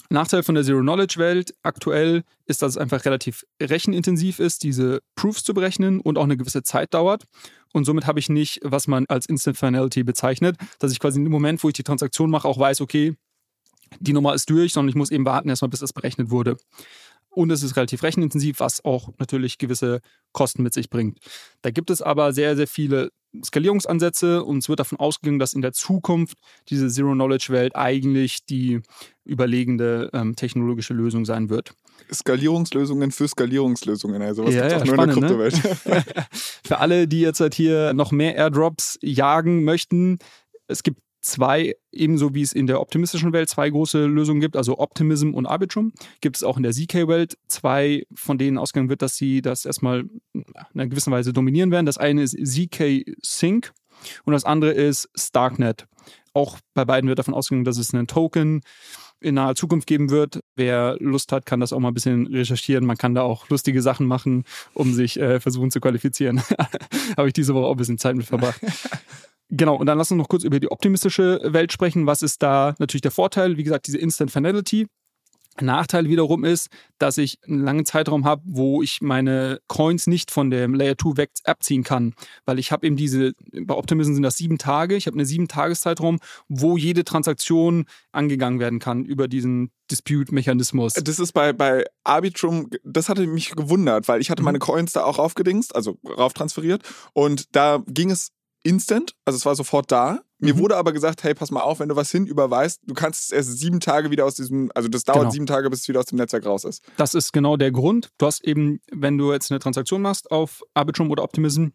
Nachteil 0.10 0.44
von 0.44 0.56
der 0.56 0.64
Zero-Knowledge-Welt 0.64 1.54
aktuell 1.64 2.24
ist, 2.46 2.62
dass 2.62 2.72
es 2.72 2.78
einfach 2.78 3.04
relativ 3.06 3.46
rechenintensiv 3.62 4.40
ist, 4.40 4.64
diese 4.64 5.02
Proofs 5.16 5.44
zu 5.44 5.54
berechnen 5.54 6.00
und 6.00 6.18
auch 6.18 6.24
eine 6.24 6.38
gewisse 6.38 6.64
Zeit 6.64 6.94
dauert. 6.94 7.24
Und 7.74 7.86
somit 7.86 8.08
habe 8.08 8.20
ich 8.20 8.30
nicht, 8.30 8.60
was 8.64 8.88
man 8.88 9.06
als 9.08 9.26
Instant 9.26 9.58
Finality 9.58 10.04
bezeichnet, 10.04 10.58
dass 10.80 10.92
ich 10.92 11.00
quasi 11.00 11.20
im 11.20 11.30
Moment, 11.30 11.64
wo 11.64 11.68
ich 11.68 11.74
die 11.74 11.84
Transaktion 11.84 12.30
mache, 12.30 12.48
auch 12.48 12.58
weiß, 12.58 12.82
okay, 12.82 13.16
die 14.00 14.14
Nummer 14.14 14.34
ist 14.34 14.50
durch, 14.50 14.74
sondern 14.74 14.90
ich 14.90 14.96
muss 14.96 15.12
eben 15.12 15.26
warten 15.26 15.50
erstmal, 15.50 15.70
bis 15.70 15.80
das 15.80 15.94
berechnet 15.94 16.30
wurde. 16.30 16.58
Und 17.30 17.52
es 17.52 17.62
ist 17.62 17.76
relativ 17.76 18.04
rechenintensiv, 18.04 18.60
was 18.60 18.84
auch 18.84 19.10
natürlich 19.20 19.58
gewisse 19.58 20.02
Kosten 20.32 20.64
mit 20.64 20.74
sich 20.74 20.90
bringt. 20.90 21.20
Da 21.62 21.72
gibt 21.72 21.90
es 21.90 22.02
aber 22.02 22.34
sehr, 22.34 22.56
sehr 22.56 22.68
viele 22.68 23.12
Skalierungsansätze 23.44 24.44
und 24.44 24.60
es 24.60 24.70
wird 24.70 24.80
davon 24.80 25.00
ausgegangen, 25.00 25.40
dass 25.40 25.54
in 25.54 25.62
der 25.62 25.74
Zukunft 25.74 26.38
diese 26.70 26.88
Zero-Knowledge-Welt 26.88 27.76
eigentlich 27.76 28.46
die 28.46 28.82
überlegende 29.26 30.10
ähm, 30.14 30.36
technologische 30.36 30.94
Lösung 30.94 31.26
sein 31.26 31.50
wird. 31.50 31.74
Skalierungslösungen 32.12 33.12
für 33.12 33.28
Skalierungslösungen, 33.28 34.22
also 34.22 34.46
was 34.46 34.54
ja, 34.54 34.62
gibt 34.62 34.72
ja, 34.72 34.78
auch 34.78 34.86
nur 34.86 34.94
in 34.94 34.98
der 34.98 35.08
ne? 35.08 35.14
Kryptowelt. 35.14 35.86
Ne? 35.86 36.04
für 36.64 36.80
alle, 36.80 37.08
die 37.08 37.22
jetzt 37.22 37.40
halt 37.40 37.54
hier 37.54 37.94
noch 37.94 38.12
mehr 38.12 38.36
Airdrops 38.36 38.98
jagen 39.02 39.64
möchten, 39.64 40.20
es 40.68 40.84
gibt 40.84 41.00
zwei, 41.28 41.76
ebenso 41.92 42.34
wie 42.34 42.42
es 42.42 42.54
in 42.54 42.68
der 42.68 42.82
optimistischen 42.82 43.34
Welt 43.34 43.50
zwei 43.50 43.70
große 43.70 44.06
Lösungen 44.06 44.40
gibt, 44.40 44.56
also 44.56 44.80
Optimism 44.80 45.34
und 45.34 45.46
Arbitrum, 45.46 45.94
gibt 46.22 46.38
es 46.38 46.44
auch 46.44 46.58
in 46.58 46.64
der 46.64 46.72
ZK-Welt 46.72 47.38
zwei, 47.48 48.06
von 48.14 48.38
denen 48.38 48.58
ausgegangen 48.58 48.90
wird, 48.90 49.02
dass 49.02 49.16
sie 49.16 49.42
das 49.42 49.66
erstmal 49.66 50.06
in 50.34 50.46
einer 50.74 50.88
gewissen 50.88 51.12
Weise 51.12 51.34
dominieren 51.34 51.72
werden. 51.72 51.86
Das 51.86 51.98
eine 51.98 52.24
ist 52.24 52.38
ZK 52.38 53.06
Sync 53.22 53.74
und 54.26 54.34
das 54.34 54.46
andere 54.46 54.72
ist 54.72 55.10
Starknet. 55.16 55.86
Auch 56.34 56.58
bei 56.74 56.86
beiden 56.86 57.08
wird 57.10 57.20
davon 57.20 57.34
ausgegangen, 57.34 57.66
dass 57.66 57.78
es 57.78 57.94
einen 57.94 58.08
Token 58.08 58.62
in 59.20 59.36
naher 59.36 59.56
Zukunft 59.56 59.88
geben 59.88 60.12
wird. 60.12 60.42
Wer 60.56 60.96
Lust 61.00 61.32
hat, 61.32 61.46
kann 61.46 61.60
das 61.60 61.74
auch 61.74 61.80
mal 61.80 61.90
ein 61.90 61.94
bisschen 61.96 62.28
recherchieren. 62.28 62.86
Man 62.86 62.98
kann 62.98 63.16
da 63.16 63.24
auch 63.24 63.50
lustige 63.50 63.82
Sachen 63.82 64.06
machen, 64.06 64.44
um 64.74 64.94
sich 64.94 65.20
äh, 65.20 65.40
versuchen 65.40 65.72
zu 65.72 65.80
qualifizieren. 65.80 66.42
Habe 67.18 67.28
ich 67.28 67.34
diese 67.34 67.56
Woche 67.56 67.66
auch 67.66 67.72
ein 67.72 67.78
bisschen 67.78 67.98
Zeit 67.98 68.16
mit 68.16 68.28
verbracht. 68.28 68.62
Genau, 69.50 69.76
und 69.76 69.86
dann 69.86 69.98
lass 69.98 70.12
uns 70.12 70.18
noch 70.18 70.30
kurz 70.30 70.44
über 70.44 70.60
die 70.60 70.70
optimistische 70.70 71.40
Welt 71.44 71.72
sprechen. 71.72 72.06
Was 72.06 72.22
ist 72.22 72.44
da 72.44 72.76
natürlich 72.80 73.02
der 73.02 73.12
Vorteil? 73.12 73.58
Wie 73.58 73.64
gesagt, 73.64 73.88
diese 73.88 73.98
Instant 73.98 74.32
Finality. 74.32 74.88
Nachteil 75.62 76.08
wiederum 76.08 76.44
ist, 76.44 76.68
dass 77.00 77.18
ich 77.18 77.40
einen 77.48 77.64
langen 77.64 77.86
Zeitraum 77.86 78.26
habe, 78.26 78.42
wo 78.46 78.82
ich 78.82 79.02
meine 79.02 79.60
Coins 79.68 80.08
nicht 80.08 80.32
von 80.32 80.50
dem 80.52 80.74
Layer 80.74 80.98
2 80.98 81.18
weg 81.18 81.32
abziehen 81.46 81.84
kann. 81.84 82.14
Weil 82.46 82.60
ich 82.60 82.72
habe 82.72 82.86
eben 82.86 82.96
diese, 82.96 83.34
bei 83.62 83.74
Optimism 83.74 84.14
sind 84.14 84.24
das 84.24 84.38
sieben 84.38 84.58
Tage, 84.58 84.96
ich 84.96 85.08
habe 85.08 85.16
eine 85.16 85.26
sieben 85.26 85.48
Tageszeitraum, 85.48 86.20
wo 86.48 86.78
jede 86.78 87.04
Transaktion 87.04 87.86
angegangen 88.12 88.60
werden 88.60 88.80
kann 88.80 89.06
über 89.06 89.28
diesen 89.28 89.72
Dispute-Mechanismus. 89.90 90.94
Das 90.94 91.20
ist 91.20 91.32
bei, 91.32 91.54
bei 91.54 91.86
Arbitrum, 92.04 92.70
das 92.84 93.10
hatte 93.10 93.26
mich 93.26 93.52
gewundert, 93.52 94.08
weil 94.08 94.22
ich 94.22 94.30
hatte 94.30 94.42
mhm. 94.42 94.46
meine 94.46 94.60
Coins 94.60 94.94
da 94.94 95.04
auch 95.04 95.18
aufgedingst, 95.18 95.76
also 95.76 95.98
rauf 96.06 96.34
transferiert 96.34 96.84
und 97.14 97.56
da 97.56 97.84
ging 97.88 98.12
es 98.12 98.32
instant, 98.64 99.14
also 99.26 99.38
es 99.38 99.46
war 99.46 99.56
sofort 99.56 99.92
da. 99.92 100.22
Mir 100.40 100.54
mhm. 100.54 100.60
wurde 100.60 100.78
aber 100.78 100.94
gesagt, 100.94 101.24
hey, 101.24 101.34
pass 101.34 101.50
mal 101.50 101.62
auf, 101.62 101.80
wenn 101.80 101.90
du 101.90 101.96
was 101.96 102.12
hinüberweist, 102.12 102.82
du 102.86 102.94
kannst 102.94 103.24
es 103.24 103.32
erst 103.32 103.58
sieben 103.58 103.80
Tage 103.80 104.12
wieder 104.12 104.26
aus 104.26 104.36
diesem, 104.36 104.72
also 104.76 104.88
das 104.88 105.04
dauert 105.04 105.22
genau. 105.22 105.32
sieben 105.32 105.46
Tage, 105.48 105.70
bis 105.70 105.82
es 105.82 105.88
wieder 105.88 106.00
aus 106.00 106.06
dem 106.06 106.18
Netzwerk 106.18 106.46
raus 106.46 106.64
ist. 106.64 106.84
Das 106.98 107.16
ist 107.16 107.34
genau 107.34 107.58
der 107.58 107.72
Grund. 107.72 108.10
Du 108.18 108.26
hast 108.28 108.44
eben, 108.44 108.80
wenn 108.92 109.18
du 109.18 109.32
jetzt 109.32 109.52
eine 109.52 109.60
Transaktion 109.60 110.02
machst 110.02 110.30
auf 110.30 110.62
Arbitrum 110.76 111.10
oder 111.10 111.24
Optimism, 111.24 111.70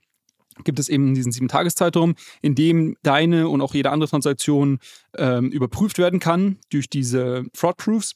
gibt 0.65 0.79
es 0.79 0.89
eben 0.89 1.15
diesen 1.15 1.33
sieben 1.33 1.49
Tageszeitraum, 1.49 2.15
in 2.41 2.55
dem 2.55 2.97
deine 3.03 3.49
und 3.49 3.61
auch 3.63 3.75
jede 3.75 3.91
andere 3.91 4.11
Transaktion 4.11 4.79
ähm, 5.17 5.51
überprüft 5.51 5.99
werden 5.99 6.21
kann 6.21 6.59
durch 6.71 6.89
diese 6.89 7.45
Fraud 7.55 7.79
Proofs. 7.79 8.15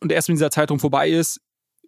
Und 0.00 0.12
erst 0.12 0.28
wenn 0.28 0.36
dieser 0.36 0.50
Zeitraum 0.50 0.80
vorbei 0.80 1.10
ist, 1.10 1.40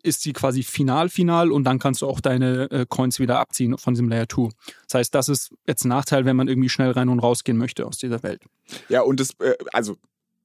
ist 0.03 0.23
sie 0.23 0.33
quasi 0.33 0.63
final, 0.63 1.09
final 1.09 1.53
und 1.53 1.65
dann 1.65 1.79
kannst 1.79 2.03
du 2.03 2.07
auch 2.07 2.21
deine 2.21 2.71
äh, 2.71 2.87
Coins 2.89 3.19
wieder 3.19 3.39
abziehen 3.39 3.77
von 3.79 3.95
diesem 3.95 4.09
Layer 4.09 4.29
2. 4.29 4.49
Das 4.87 4.95
heißt, 4.95 5.15
das 5.15 5.29
ist 5.29 5.55
jetzt 5.67 5.85
ein 5.85 5.89
Nachteil, 5.89 6.25
wenn 6.25 6.37
man 6.37 6.49
irgendwie 6.49 6.69
schnell 6.69 6.91
rein 6.91 7.09
und 7.09 7.21
rausgehen 7.21 7.59
möchte 7.59 7.87
aus 7.87 7.99
dieser 7.99 8.23
Welt. 8.23 8.43
Ja, 8.89 9.03
und 9.03 9.21
das, 9.21 9.31
äh, 9.41 9.55
also 9.73 9.97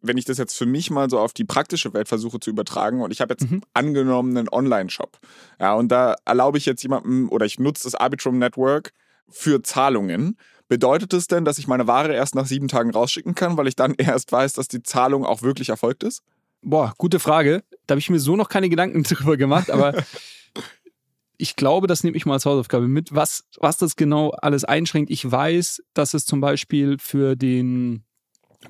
wenn 0.01 0.17
ich 0.17 0.25
das 0.25 0.38
jetzt 0.38 0.57
für 0.57 0.65
mich 0.65 0.91
mal 0.91 1.09
so 1.09 1.19
auf 1.19 1.33
die 1.33 1.45
praktische 1.45 1.93
Welt 1.93 2.07
versuche 2.07 2.39
zu 2.39 2.50
übertragen 2.50 3.01
und 3.01 3.12
ich 3.12 3.21
habe 3.21 3.33
jetzt 3.33 3.50
mhm. 3.50 3.62
angenommen 3.74 4.38
einen 4.38 4.50
Online-Shop, 4.50 5.19
ja, 5.59 5.74
und 5.74 5.89
da 5.89 6.15
erlaube 6.25 6.57
ich 6.57 6.65
jetzt 6.65 6.83
jemandem 6.83 7.29
oder 7.29 7.45
ich 7.45 7.59
nutze 7.59 7.83
das 7.83 7.95
Arbitrum 7.95 8.38
Network 8.38 8.91
für 9.29 9.62
Zahlungen. 9.63 10.38
Bedeutet 10.67 11.13
es 11.13 11.27
denn, 11.27 11.45
dass 11.45 11.59
ich 11.59 11.67
meine 11.67 11.88
Ware 11.88 12.13
erst 12.13 12.33
nach 12.33 12.47
sieben 12.47 12.67
Tagen 12.67 12.91
rausschicken 12.91 13.35
kann, 13.35 13.57
weil 13.57 13.67
ich 13.67 13.75
dann 13.75 13.93
erst 13.97 14.31
weiß, 14.31 14.53
dass 14.53 14.67
die 14.67 14.83
Zahlung 14.83 15.25
auch 15.25 15.41
wirklich 15.41 15.69
erfolgt 15.69 16.03
ist? 16.03 16.24
Boah, 16.65 16.95
gute 16.98 17.19
Frage. 17.19 17.63
Da 17.86 17.93
habe 17.93 18.00
ich 18.00 18.10
mir 18.10 18.19
so 18.19 18.36
noch 18.36 18.50
keine 18.50 18.69
Gedanken 18.69 19.03
drüber 19.03 19.38
gemacht, 19.38 19.69
aber 19.69 19.93
ich 21.38 21.55
glaube, 21.55 21.86
das 21.86 22.03
nehme 22.03 22.17
ich 22.17 22.25
mal 22.25 22.34
als 22.34 22.45
Hausaufgabe 22.48 22.88
mit, 22.88 23.13
was, 23.13 23.45
was 23.60 23.77
das 23.77 23.95
genau 23.95 24.31
alles 24.31 24.65
einschränkt. 24.65 25.12
Ich 25.12 25.29
weiß, 25.29 25.84
dass 25.93 26.15
es 26.15 26.25
zum 26.25 26.41
Beispiel 26.41 26.98
für 26.98 27.36
den, 27.36 28.03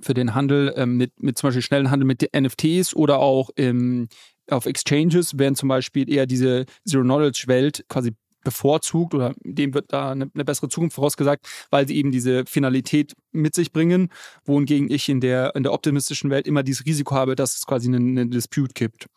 für 0.01 0.13
den 0.13 0.35
Handel 0.35 0.73
ähm, 0.75 0.97
mit, 0.97 1.23
mit 1.23 1.37
zum 1.37 1.47
Beispiel 1.47 1.61
schnellen 1.61 1.89
Handel 1.89 2.05
mit 2.05 2.29
NFTs 2.37 2.93
oder 2.93 3.19
auch 3.19 3.49
im, 3.55 4.09
auf 4.49 4.65
Exchanges 4.65 5.39
werden 5.39 5.55
zum 5.55 5.69
Beispiel 5.69 6.11
eher 6.11 6.25
diese 6.25 6.65
Zero-Knowledge-Welt 6.85 7.85
quasi 7.87 8.11
bevorzugt 8.45 9.13
oder 9.13 9.35
dem 9.43 9.73
wird 9.73 9.91
da 9.91 10.11
eine, 10.11 10.31
eine, 10.33 10.45
bessere 10.45 10.69
Zukunft 10.69 10.95
vorausgesagt, 10.95 11.45
weil 11.69 11.85
sie 11.85 11.97
eben 11.97 12.11
diese 12.11 12.45
Finalität 12.45 13.13
mit 13.33 13.53
sich 13.53 13.73
bringen, 13.73 14.09
wohingegen 14.45 14.89
ich 14.89 15.09
in 15.09 15.19
der, 15.19 15.53
in 15.55 15.63
der 15.63 15.73
optimistischen 15.73 16.29
Welt 16.29 16.47
immer 16.47 16.63
dieses 16.63 16.85
Risiko 16.85 17.13
habe, 17.13 17.35
dass 17.35 17.55
es 17.55 17.65
quasi 17.65 17.89
eine, 17.89 17.97
eine 17.97 18.27
Dispute 18.27 18.73
gibt. 18.73 19.07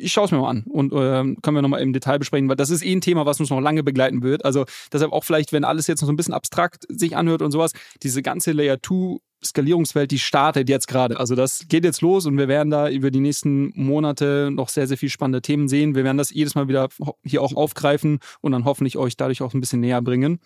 Ich 0.00 0.12
schaue 0.12 0.24
es 0.24 0.30
mir 0.30 0.38
mal 0.38 0.50
an 0.50 0.64
und 0.68 0.92
äh, 0.92 0.96
können 0.96 1.56
wir 1.56 1.62
nochmal 1.62 1.82
im 1.82 1.92
Detail 1.92 2.18
besprechen, 2.18 2.48
weil 2.48 2.56
das 2.56 2.70
ist 2.70 2.84
eh 2.84 2.92
ein 2.92 3.00
Thema, 3.00 3.26
was 3.26 3.38
uns 3.40 3.50
noch 3.50 3.60
lange 3.60 3.82
begleiten 3.82 4.22
wird. 4.22 4.44
Also 4.44 4.64
deshalb 4.92 5.12
auch 5.12 5.24
vielleicht, 5.24 5.52
wenn 5.52 5.64
alles 5.64 5.86
jetzt 5.86 6.00
noch 6.00 6.06
so 6.06 6.12
ein 6.12 6.16
bisschen 6.16 6.34
abstrakt 6.34 6.86
sich 6.88 7.16
anhört 7.16 7.42
und 7.42 7.50
sowas, 7.50 7.72
diese 8.02 8.22
ganze 8.22 8.52
Layer 8.52 8.78
2 8.82 9.18
Skalierungswelt, 9.42 10.10
die 10.10 10.18
startet 10.18 10.68
jetzt 10.68 10.86
gerade. 10.86 11.18
Also 11.18 11.34
das 11.34 11.64
geht 11.68 11.84
jetzt 11.84 12.02
los 12.02 12.26
und 12.26 12.36
wir 12.36 12.48
werden 12.48 12.70
da 12.70 12.90
über 12.90 13.10
die 13.10 13.20
nächsten 13.20 13.72
Monate 13.74 14.50
noch 14.52 14.68
sehr, 14.68 14.86
sehr 14.86 14.98
viel 14.98 15.08
spannende 15.08 15.40
Themen 15.40 15.68
sehen. 15.68 15.94
Wir 15.94 16.04
werden 16.04 16.18
das 16.18 16.30
jedes 16.30 16.54
Mal 16.54 16.68
wieder 16.68 16.88
hier 17.24 17.42
auch 17.42 17.54
aufgreifen 17.54 18.18
und 18.40 18.52
dann 18.52 18.64
hoffentlich 18.64 18.98
euch 18.98 19.16
dadurch 19.16 19.42
auch 19.42 19.54
ein 19.54 19.60
bisschen 19.60 19.80
näher 19.80 20.02
bringen. 20.02 20.40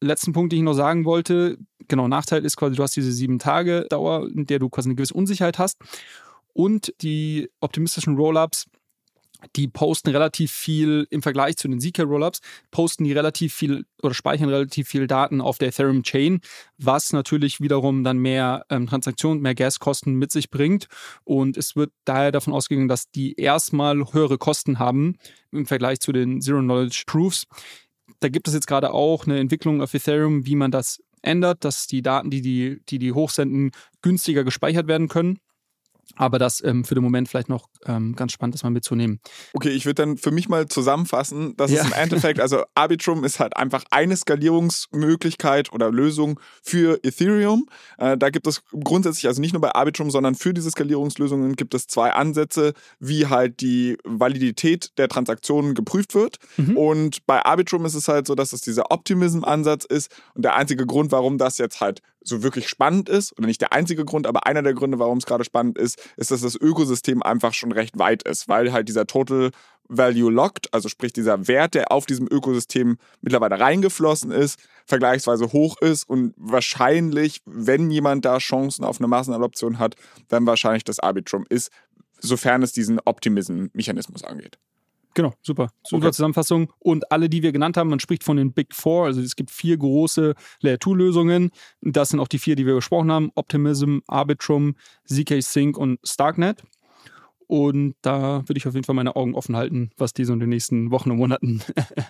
Letzten 0.00 0.32
Punkt, 0.32 0.52
den 0.52 0.60
ich 0.60 0.64
noch 0.64 0.74
sagen 0.74 1.04
wollte, 1.04 1.58
genau, 1.88 2.08
Nachteil 2.08 2.44
ist 2.44 2.56
quasi, 2.56 2.76
du 2.76 2.82
hast 2.82 2.96
diese 2.96 3.12
sieben 3.12 3.38
Tage 3.38 3.86
Dauer, 3.88 4.28
in 4.28 4.46
der 4.46 4.58
du 4.58 4.68
quasi 4.68 4.88
eine 4.88 4.96
gewisse 4.96 5.14
Unsicherheit 5.14 5.58
hast. 5.58 5.78
Und 6.54 6.94
die 7.02 7.50
optimistischen 7.60 8.16
Rollups 8.16 8.66
die 9.56 9.68
posten 9.68 10.10
relativ 10.10 10.52
viel 10.52 11.06
im 11.10 11.22
Vergleich 11.22 11.56
zu 11.56 11.68
den 11.68 11.80
ZK-Rollups, 11.80 12.40
posten 12.70 13.04
die 13.04 13.12
relativ 13.12 13.54
viel 13.54 13.84
oder 14.02 14.14
speichern 14.14 14.48
relativ 14.48 14.88
viel 14.88 15.06
Daten 15.06 15.40
auf 15.40 15.58
der 15.58 15.68
Ethereum-Chain, 15.68 16.40
was 16.78 17.12
natürlich 17.12 17.60
wiederum 17.60 18.04
dann 18.04 18.18
mehr 18.18 18.64
ähm, 18.70 18.86
Transaktionen, 18.86 19.42
mehr 19.42 19.54
Gaskosten 19.54 20.14
mit 20.14 20.32
sich 20.32 20.50
bringt. 20.50 20.86
Und 21.24 21.56
es 21.56 21.76
wird 21.76 21.92
daher 22.04 22.32
davon 22.32 22.52
ausgegangen, 22.52 22.88
dass 22.88 23.10
die 23.10 23.34
erstmal 23.34 24.12
höhere 24.12 24.38
Kosten 24.38 24.78
haben 24.78 25.16
im 25.52 25.66
Vergleich 25.66 26.00
zu 26.00 26.12
den 26.12 26.40
Zero-Knowledge-Proofs. 26.40 27.46
Da 28.20 28.28
gibt 28.28 28.48
es 28.48 28.54
jetzt 28.54 28.66
gerade 28.66 28.92
auch 28.92 29.26
eine 29.26 29.38
Entwicklung 29.38 29.82
auf 29.82 29.94
Ethereum, 29.94 30.46
wie 30.46 30.56
man 30.56 30.70
das 30.70 31.02
ändert, 31.22 31.64
dass 31.64 31.86
die 31.86 32.02
Daten, 32.02 32.30
die 32.30 32.42
die, 32.42 32.80
die, 32.88 32.98
die 32.98 33.12
hochsenden, 33.12 33.70
günstiger 34.02 34.44
gespeichert 34.44 34.88
werden 34.88 35.08
können. 35.08 35.38
Aber 36.16 36.38
das 36.38 36.62
ähm, 36.62 36.84
für 36.84 36.94
den 36.94 37.02
Moment 37.02 37.28
vielleicht 37.28 37.48
noch 37.48 37.68
ähm, 37.86 38.14
ganz 38.14 38.32
spannend 38.32 38.54
ist, 38.54 38.62
mal 38.62 38.70
mitzunehmen. 38.70 39.20
Okay, 39.52 39.70
ich 39.70 39.84
würde 39.86 40.02
dann 40.02 40.16
für 40.16 40.30
mich 40.30 40.48
mal 40.48 40.66
zusammenfassen, 40.68 41.56
dass 41.56 41.70
ja. 41.70 41.82
es 41.82 41.86
im 41.86 41.92
Endeffekt, 41.92 42.40
also 42.40 42.62
Arbitrum 42.74 43.24
ist 43.24 43.40
halt 43.40 43.56
einfach 43.56 43.84
eine 43.90 44.16
Skalierungsmöglichkeit 44.16 45.72
oder 45.72 45.90
Lösung 45.90 46.40
für 46.62 47.00
Ethereum. 47.02 47.66
Äh, 47.98 48.16
da 48.16 48.30
gibt 48.30 48.46
es 48.46 48.62
grundsätzlich, 48.72 49.26
also 49.26 49.40
nicht 49.40 49.52
nur 49.52 49.60
bei 49.60 49.74
Arbitrum, 49.74 50.10
sondern 50.10 50.34
für 50.34 50.54
diese 50.54 50.70
Skalierungslösungen 50.70 51.56
gibt 51.56 51.74
es 51.74 51.86
zwei 51.86 52.12
Ansätze, 52.12 52.74
wie 52.98 53.26
halt 53.26 53.60
die 53.60 53.98
Validität 54.04 54.92
der 54.98 55.08
Transaktionen 55.08 55.74
geprüft 55.74 56.14
wird. 56.14 56.38
Mhm. 56.56 56.76
Und 56.76 57.26
bei 57.26 57.44
Arbitrum 57.44 57.84
ist 57.84 57.94
es 57.94 58.08
halt 58.08 58.26
so, 58.26 58.34
dass 58.34 58.52
es 58.52 58.60
dieser 58.60 58.90
Optimism-Ansatz 58.90 59.84
ist. 59.84 60.10
Und 60.34 60.44
der 60.44 60.54
einzige 60.54 60.86
Grund, 60.86 61.12
warum 61.12 61.38
das 61.38 61.58
jetzt 61.58 61.80
halt 61.80 62.00
so 62.24 62.42
wirklich 62.42 62.68
spannend 62.68 63.08
ist, 63.08 63.36
oder 63.38 63.46
nicht 63.46 63.60
der 63.60 63.72
einzige 63.72 64.04
Grund, 64.04 64.26
aber 64.26 64.46
einer 64.46 64.62
der 64.62 64.74
Gründe, 64.74 64.98
warum 64.98 65.18
es 65.18 65.26
gerade 65.26 65.44
spannend 65.44 65.78
ist, 65.78 66.00
ist, 66.16 66.30
dass 66.30 66.40
das 66.40 66.56
Ökosystem 66.56 67.22
einfach 67.22 67.54
schon 67.54 67.70
recht 67.70 67.98
weit 67.98 68.22
ist, 68.24 68.48
weil 68.48 68.72
halt 68.72 68.88
dieser 68.88 69.06
Total 69.06 69.50
Value 69.88 70.32
Locked, 70.32 70.72
also 70.72 70.88
sprich 70.88 71.12
dieser 71.12 71.46
Wert, 71.46 71.74
der 71.74 71.92
auf 71.92 72.06
diesem 72.06 72.26
Ökosystem 72.30 72.96
mittlerweile 73.20 73.60
reingeflossen 73.60 74.30
ist, 74.30 74.58
vergleichsweise 74.86 75.52
hoch 75.52 75.76
ist 75.80 76.08
und 76.08 76.34
wahrscheinlich, 76.36 77.42
wenn 77.44 77.90
jemand 77.90 78.24
da 78.24 78.38
Chancen 78.38 78.84
auf 78.84 78.98
eine 78.98 79.08
Massenadoption 79.08 79.78
hat, 79.78 79.94
dann 80.28 80.46
wahrscheinlich 80.46 80.84
das 80.84 81.00
Arbitrum 81.00 81.44
ist, 81.48 81.70
sofern 82.18 82.62
es 82.62 82.72
diesen 82.72 82.98
Optimism-Mechanismus 83.04 84.24
angeht. 84.24 84.58
Genau, 85.14 85.32
super. 85.42 85.70
Super 85.86 86.06
okay. 86.06 86.12
Zusammenfassung. 86.12 86.72
Und 86.80 87.10
alle, 87.12 87.28
die 87.28 87.42
wir 87.42 87.52
genannt 87.52 87.76
haben, 87.76 87.88
man 87.88 88.00
spricht 88.00 88.24
von 88.24 88.36
den 88.36 88.52
Big 88.52 88.74
Four. 88.74 89.06
Also 89.06 89.20
es 89.20 89.36
gibt 89.36 89.50
vier 89.50 89.76
große 89.76 90.34
Layer-2-Lösungen. 90.60 91.50
Das 91.80 92.08
sind 92.08 92.20
auch 92.20 92.28
die 92.28 92.40
vier, 92.40 92.56
die 92.56 92.66
wir 92.66 92.74
besprochen 92.74 93.12
haben. 93.12 93.30
Optimism, 93.36 93.98
Arbitrum, 94.08 94.74
ZK 95.06 95.40
Sync 95.40 95.78
und 95.78 96.00
Starknet. 96.02 96.62
Und 97.46 97.94
da 98.02 98.42
würde 98.48 98.58
ich 98.58 98.66
auf 98.66 98.74
jeden 98.74 98.84
Fall 98.84 98.94
meine 98.96 99.16
Augen 99.16 99.34
offen 99.34 99.56
halten, 99.56 99.90
was 99.96 100.14
die 100.14 100.24
so 100.24 100.32
in 100.32 100.40
den 100.40 100.48
nächsten 100.48 100.90
Wochen 100.90 101.10
und 101.10 101.18
Monaten 101.18 101.62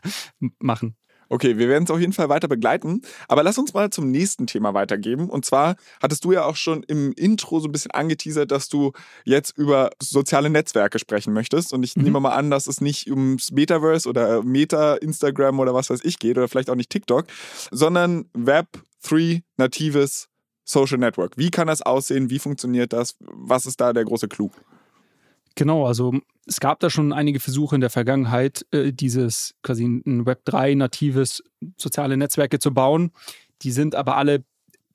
machen. 0.59 0.97
Okay, 1.29 1.59
wir 1.59 1.69
werden 1.69 1.85
es 1.85 1.91
auf 1.91 2.01
jeden 2.01 2.13
Fall 2.13 2.29
weiter 2.29 2.49
begleiten. 2.49 3.03
Aber 3.29 3.43
lass 3.43 3.59
uns 3.59 3.75
mal 3.75 3.91
zum 3.91 4.11
nächsten 4.11 4.47
Thema 4.47 4.75
weitergeben. 4.75 5.29
Und 5.29 5.45
zwar 5.45 5.77
hattest 6.03 6.25
du 6.25 6.33
ja 6.33 6.45
auch 6.45 6.57
schon 6.57 6.83
im 6.85 7.13
Intro 7.13 7.61
so 7.61 7.69
ein 7.69 7.73
bisschen 7.73 7.91
angeteasert, 7.91 8.51
dass 8.51 8.69
du 8.69 8.93
jetzt 9.25 9.57
über 9.57 9.91
soziale 10.01 10.51
Netzwerke 10.51 10.99
sprechen 10.99 11.33
möchtest. 11.33 11.73
Und 11.73 11.83
ich 11.83 11.97
mhm. 11.97 12.05
nehme 12.05 12.21
mal 12.21 12.35
an, 12.35 12.51
dass 12.51 12.67
es 12.67 12.81
nicht 12.81 13.11
ums 13.11 13.53
Metaverse 13.53 14.09
oder 14.09 14.43
Meta, 14.43 14.95
Instagram 14.95 15.61
oder 15.61 15.75
was 15.75 15.91
weiß 15.91 16.05
ich 16.05 16.19
geht 16.19 16.37
oder 16.37 16.49
vielleicht 16.49 16.71
auch 16.71 16.77
nicht 16.77 16.91
TikTok, 16.91 17.27
sondern 17.71 18.27
Web3 18.35 19.43
natives 19.57 20.29
Social 20.65 20.99
Network. 20.99 21.37
Wie 21.37 21.51
kann 21.51 21.67
das 21.67 21.83
aussehen? 21.83 22.31
Wie 22.31 22.39
funktioniert 22.39 22.93
das? 22.93 23.17
Was 23.21 23.67
ist 23.67 23.81
da 23.81 23.93
der 23.93 24.05
große 24.05 24.29
Clou? 24.29 24.51
Genau, 25.57 25.87
also 25.87 26.15
es 26.47 26.61
gab 26.61 26.81
da 26.81 26.91
schon 26.91 27.13
einige 27.13 27.41
Versuche 27.41 27.75
in 27.75 27.81
der 27.81 27.91
Vergangenheit, 27.91 28.67
äh, 28.71 28.93
dieses 28.93 29.55
quasi 29.63 29.85
ein 29.85 30.25
Web3 30.25 30.77
natives 30.77 31.43
soziale 31.77 32.17
Netzwerke 32.17 32.59
zu 32.59 32.73
bauen. 32.73 33.13
Die 33.63 33.71
sind 33.71 33.95
aber 33.95 34.17
alle 34.17 34.45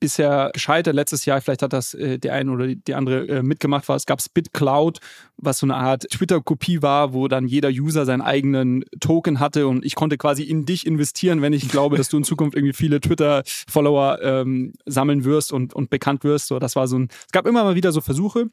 bisher 0.00 0.50
gescheitert. 0.52 0.94
Letztes 0.94 1.26
Jahr, 1.26 1.40
vielleicht 1.40 1.62
hat 1.62 1.72
das 1.72 1.94
äh, 1.94 2.18
der 2.18 2.32
eine 2.32 2.50
oder 2.50 2.66
die 2.66 2.94
andere 2.94 3.28
äh, 3.28 3.42
mitgemacht, 3.42 3.88
war, 3.88 3.96
es 3.96 4.06
gab 4.06 4.20
BitCloud, 4.32 4.98
was 5.36 5.58
so 5.58 5.66
eine 5.66 5.76
Art 5.76 6.08
Twitter-Kopie 6.10 6.82
war, 6.82 7.12
wo 7.12 7.28
dann 7.28 7.46
jeder 7.46 7.68
User 7.68 8.06
seinen 8.06 8.22
eigenen 8.22 8.84
Token 9.00 9.40
hatte 9.40 9.66
und 9.68 9.84
ich 9.84 9.94
konnte 9.94 10.16
quasi 10.16 10.42
in 10.42 10.64
dich 10.64 10.86
investieren, 10.86 11.42
wenn 11.42 11.52
ich 11.52 11.68
glaube, 11.68 11.96
dass 11.96 12.08
du 12.08 12.16
in 12.16 12.24
Zukunft 12.24 12.56
irgendwie 12.56 12.72
viele 12.72 13.00
Twitter-Follower 13.00 14.18
ähm, 14.22 14.72
sammeln 14.86 15.24
wirst 15.24 15.52
und, 15.52 15.74
und 15.74 15.90
bekannt 15.90 16.24
wirst. 16.24 16.46
So, 16.48 16.58
das 16.58 16.76
war 16.76 16.88
so 16.88 16.98
ein, 16.98 17.08
es 17.26 17.32
gab 17.32 17.46
immer 17.46 17.62
mal 17.62 17.76
wieder 17.76 17.92
so 17.92 18.00
Versuche. 18.00 18.46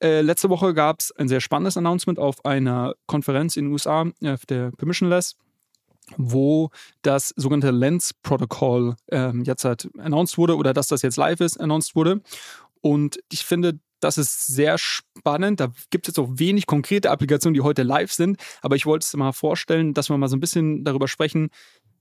Äh, 0.00 0.20
letzte 0.20 0.48
Woche 0.48 0.74
gab 0.74 1.00
es 1.00 1.12
ein 1.12 1.28
sehr 1.28 1.40
spannendes 1.40 1.76
Announcement 1.76 2.18
auf 2.18 2.44
einer 2.44 2.94
Konferenz 3.06 3.56
in 3.56 3.66
den 3.66 3.72
USA, 3.72 4.06
äh, 4.20 4.32
auf 4.32 4.46
der 4.46 4.70
Permissionless, 4.72 5.36
wo 6.16 6.70
das 7.02 7.32
sogenannte 7.36 7.70
Lens-Protokoll 7.70 8.94
ähm, 9.10 9.44
jetzt 9.44 9.64
halt 9.64 9.88
announced 9.98 10.38
wurde 10.38 10.56
oder 10.56 10.72
dass 10.72 10.88
das 10.88 11.02
jetzt 11.02 11.16
live 11.16 11.40
ist, 11.40 11.60
announced 11.60 11.96
wurde. 11.96 12.20
Und 12.80 13.18
ich 13.30 13.44
finde, 13.44 13.80
das 14.00 14.18
ist 14.18 14.46
sehr 14.46 14.78
spannend. 14.78 15.60
Da 15.60 15.72
gibt 15.90 16.06
es 16.06 16.12
jetzt 16.12 16.18
auch 16.18 16.30
wenig 16.34 16.66
konkrete 16.66 17.10
Applikationen, 17.10 17.54
die 17.54 17.60
heute 17.60 17.82
live 17.82 18.12
sind. 18.12 18.38
Aber 18.62 18.76
ich 18.76 18.86
wollte 18.86 19.04
es 19.04 19.14
mal 19.14 19.32
vorstellen, 19.32 19.94
dass 19.94 20.08
wir 20.08 20.16
mal 20.16 20.28
so 20.28 20.36
ein 20.36 20.40
bisschen 20.40 20.84
darüber 20.84 21.08
sprechen, 21.08 21.50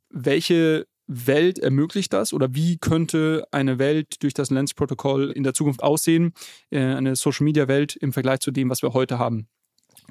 welche 0.09 0.85
Welt 1.07 1.59
ermöglicht 1.59 2.13
das 2.13 2.33
oder 2.33 2.53
wie 2.53 2.77
könnte 2.77 3.47
eine 3.51 3.79
Welt 3.79 4.21
durch 4.23 4.33
das 4.33 4.49
Lens-Protokoll 4.49 5.31
in 5.31 5.43
der 5.43 5.53
Zukunft 5.53 5.81
aussehen, 5.81 6.33
äh, 6.69 6.79
eine 6.79 7.15
Social-Media-Welt 7.15 7.95
im 7.95 8.13
Vergleich 8.13 8.39
zu 8.39 8.51
dem, 8.51 8.69
was 8.69 8.81
wir 8.81 8.93
heute 8.93 9.17
haben. 9.17 9.47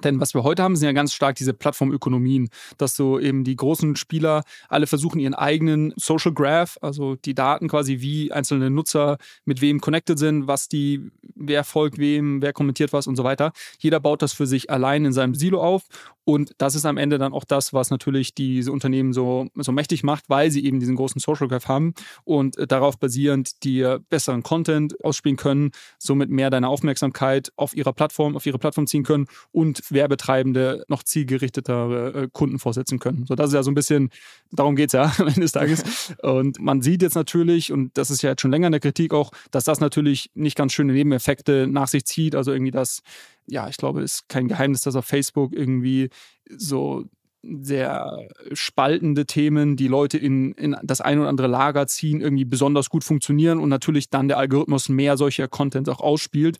Denn 0.04 0.20
was 0.20 0.34
wir 0.34 0.42
heute 0.42 0.62
haben, 0.62 0.76
sind 0.76 0.86
ja 0.86 0.92
ganz 0.92 1.12
stark 1.12 1.36
diese 1.36 1.54
Plattformökonomien, 1.54 2.48
dass 2.78 2.96
so 2.96 3.18
eben 3.18 3.44
die 3.44 3.56
großen 3.56 3.96
Spieler 3.96 4.42
alle 4.68 4.86
versuchen, 4.86 5.18
ihren 5.20 5.34
eigenen 5.34 5.92
Social 5.96 6.32
Graph, 6.32 6.78
also 6.80 7.16
die 7.16 7.34
Daten 7.34 7.68
quasi, 7.68 8.00
wie 8.00 8.32
einzelne 8.32 8.70
Nutzer 8.70 9.18
mit 9.44 9.60
wem 9.60 9.80
connected 9.80 10.18
sind, 10.18 10.46
was 10.46 10.68
die, 10.68 11.10
wer 11.34 11.64
folgt 11.64 11.98
wem, 11.98 12.42
wer 12.42 12.52
kommentiert 12.52 12.92
was 12.92 13.06
und 13.06 13.16
so 13.16 13.24
weiter. 13.24 13.52
Jeder 13.78 14.00
baut 14.00 14.22
das 14.22 14.32
für 14.32 14.46
sich 14.46 14.70
allein 14.70 15.04
in 15.04 15.12
seinem 15.12 15.34
Silo 15.34 15.62
auf 15.62 15.84
Und 16.28 16.54
das 16.58 16.74
ist 16.74 16.84
am 16.84 16.96
Ende 16.96 17.18
dann 17.18 17.32
auch 17.32 17.44
das, 17.44 17.72
was 17.72 17.90
natürlich 17.90 18.34
diese 18.34 18.72
Unternehmen 18.72 19.12
so, 19.12 19.46
so 19.54 19.70
mächtig 19.70 20.02
macht, 20.02 20.24
weil 20.28 20.50
sie 20.50 20.64
eben 20.64 20.80
diesen 20.80 20.96
großen 20.96 21.20
Social 21.20 21.46
Graph 21.46 21.68
haben 21.68 21.94
und 22.24 22.58
äh, 22.58 22.66
darauf 22.66 22.98
basierend 22.98 23.62
dir 23.62 24.00
besseren 24.10 24.42
Content 24.42 25.02
ausspielen 25.04 25.36
können, 25.36 25.70
somit 25.98 26.28
mehr 26.28 26.50
deine 26.50 26.68
Aufmerksamkeit 26.68 27.52
auf 27.54 27.76
ihrer 27.76 27.92
Plattform, 27.92 28.34
auf 28.34 28.44
ihre 28.44 28.58
Plattform 28.58 28.88
ziehen 28.88 29.04
können 29.04 29.26
und 29.52 29.85
Werbetreibende 29.92 30.84
noch 30.88 31.02
zielgerichtetere 31.02 32.22
äh, 32.24 32.28
Kunden 32.32 32.58
vorsetzen 32.58 32.98
können. 32.98 33.26
So, 33.26 33.34
das 33.34 33.48
ist 33.48 33.54
ja 33.54 33.62
so 33.62 33.70
ein 33.70 33.74
bisschen, 33.74 34.10
darum 34.52 34.76
geht 34.76 34.90
es 34.90 34.92
ja 34.92 35.12
am 35.18 35.28
Ende 35.28 35.40
des 35.40 35.52
Tages. 35.52 36.14
Und 36.22 36.60
man 36.60 36.82
sieht 36.82 37.02
jetzt 37.02 37.14
natürlich, 37.14 37.72
und 37.72 37.96
das 37.96 38.10
ist 38.10 38.22
ja 38.22 38.30
jetzt 38.30 38.42
schon 38.42 38.50
länger 38.50 38.68
in 38.68 38.72
der 38.72 38.80
Kritik 38.80 39.12
auch, 39.14 39.30
dass 39.50 39.64
das 39.64 39.80
natürlich 39.80 40.30
nicht 40.34 40.56
ganz 40.56 40.72
schöne 40.72 40.92
Nebeneffekte 40.92 41.66
nach 41.66 41.88
sich 41.88 42.04
zieht. 42.04 42.34
Also 42.34 42.52
irgendwie 42.52 42.72
das 42.72 43.02
ja, 43.46 43.68
ich 43.68 43.76
glaube, 43.76 44.02
es 44.02 44.14
ist 44.14 44.28
kein 44.28 44.48
Geheimnis, 44.48 44.82
dass 44.82 44.96
auf 44.96 45.04
Facebook 45.04 45.52
irgendwie 45.52 46.10
so 46.50 47.04
sehr 47.42 48.28
spaltende 48.52 49.24
Themen, 49.24 49.76
die 49.76 49.86
Leute 49.86 50.18
in, 50.18 50.52
in 50.52 50.76
das 50.82 51.00
ein 51.00 51.20
oder 51.20 51.28
andere 51.28 51.46
Lager 51.46 51.86
ziehen, 51.86 52.20
irgendwie 52.20 52.44
besonders 52.44 52.90
gut 52.90 53.04
funktionieren 53.04 53.60
und 53.60 53.68
natürlich 53.68 54.10
dann 54.10 54.28
der 54.28 54.38
Algorithmus 54.38 54.88
mehr 54.88 55.16
solcher 55.16 55.46
Content 55.46 55.88
auch 55.88 56.00
ausspielt. 56.00 56.58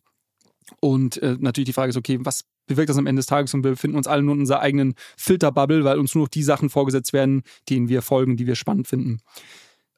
Und 0.81 1.23
äh, 1.23 1.37
natürlich 1.39 1.67
die 1.67 1.73
Frage 1.73 1.91
ist, 1.91 1.97
okay, 1.97 2.19
was 2.23 2.45
bewirkt 2.67 2.91
das 2.91 2.99
am 2.99 3.07
Ende 3.07 3.21
des 3.21 3.27
Tages 3.27 3.55
und 3.55 3.63
wir 3.63 3.73
befinden 3.73 3.97
uns 3.97 4.07
alle 4.07 4.23
nur 4.23 4.35
in 4.35 4.41
unserer 4.41 4.61
eigenen 4.61 4.95
Filterbubble, 5.17 5.85
weil 5.85 5.99
uns 5.99 6.15
nur 6.15 6.25
noch 6.25 6.29
die 6.29 6.43
Sachen 6.43 6.69
vorgesetzt 6.69 7.13
werden, 7.13 7.43
denen 7.69 7.89
wir 7.89 8.03
folgen, 8.03 8.37
die 8.37 8.47
wir 8.47 8.57
spannend 8.57 8.89
finden. 8.89 9.21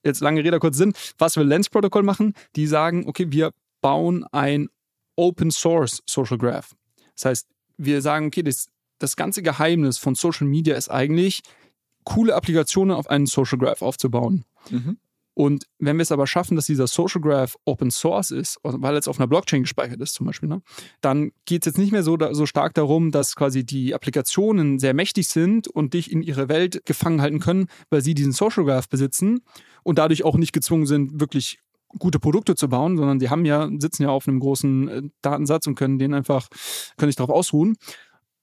Jetzt 0.04 0.20
lange 0.20 0.44
Rede, 0.44 0.58
kurz 0.58 0.76
Sinn. 0.76 0.92
Was 1.16 1.36
will 1.36 1.46
Lens 1.46 1.70
Protocol 1.70 2.02
machen? 2.02 2.34
Die 2.56 2.66
sagen, 2.66 3.04
okay, 3.06 3.26
wir 3.30 3.52
bauen 3.80 4.24
ein 4.32 4.68
Open 5.16 5.50
Source 5.50 6.02
Social 6.08 6.38
Graph. 6.38 6.74
Das 7.14 7.24
heißt, 7.24 7.48
wir 7.78 8.02
sagen, 8.02 8.26
okay, 8.26 8.42
das, 8.42 8.68
das 8.98 9.16
ganze 9.16 9.42
Geheimnis 9.42 9.98
von 9.98 10.14
Social 10.14 10.46
Media 10.46 10.76
ist 10.76 10.90
eigentlich, 10.90 11.42
coole 12.04 12.34
Applikationen 12.34 12.94
auf 12.94 13.08
einen 13.08 13.26
Social 13.26 13.58
Graph 13.58 13.82
aufzubauen. 13.82 14.44
Mhm. 14.70 14.98
Und 15.38 15.68
wenn 15.78 15.98
wir 15.98 16.02
es 16.02 16.10
aber 16.10 16.26
schaffen, 16.26 16.56
dass 16.56 16.66
dieser 16.66 16.88
Social 16.88 17.20
Graph 17.20 17.56
Open 17.64 17.92
Source 17.92 18.32
ist, 18.32 18.58
weil 18.64 18.96
es 18.96 19.06
auf 19.06 19.20
einer 19.20 19.28
Blockchain 19.28 19.62
gespeichert 19.62 20.00
ist 20.00 20.14
zum 20.14 20.26
Beispiel, 20.26 20.48
ne, 20.48 20.62
dann 21.00 21.30
geht 21.44 21.62
es 21.62 21.66
jetzt 21.66 21.78
nicht 21.78 21.92
mehr 21.92 22.02
so, 22.02 22.18
so 22.32 22.44
stark 22.44 22.74
darum, 22.74 23.12
dass 23.12 23.36
quasi 23.36 23.64
die 23.64 23.94
Applikationen 23.94 24.80
sehr 24.80 24.94
mächtig 24.94 25.28
sind 25.28 25.68
und 25.68 25.94
dich 25.94 26.10
in 26.10 26.22
ihre 26.22 26.48
Welt 26.48 26.84
gefangen 26.86 27.22
halten 27.22 27.38
können, 27.38 27.68
weil 27.88 28.02
sie 28.02 28.14
diesen 28.14 28.32
Social 28.32 28.64
Graph 28.64 28.88
besitzen 28.88 29.38
und 29.84 30.00
dadurch 30.00 30.24
auch 30.24 30.36
nicht 30.36 30.52
gezwungen 30.52 30.86
sind, 30.86 31.20
wirklich 31.20 31.60
gute 32.00 32.18
Produkte 32.18 32.56
zu 32.56 32.68
bauen, 32.68 32.96
sondern 32.96 33.20
die 33.20 33.30
haben 33.30 33.44
ja, 33.44 33.70
sitzen 33.78 34.02
ja 34.02 34.08
auf 34.08 34.26
einem 34.26 34.40
großen 34.40 34.88
äh, 34.88 35.02
Datensatz 35.22 35.68
und 35.68 35.76
können 35.76 36.00
den 36.00 36.14
einfach, 36.14 36.48
können 36.96 37.12
sich 37.12 37.16
darauf 37.16 37.30
ausruhen. 37.30 37.76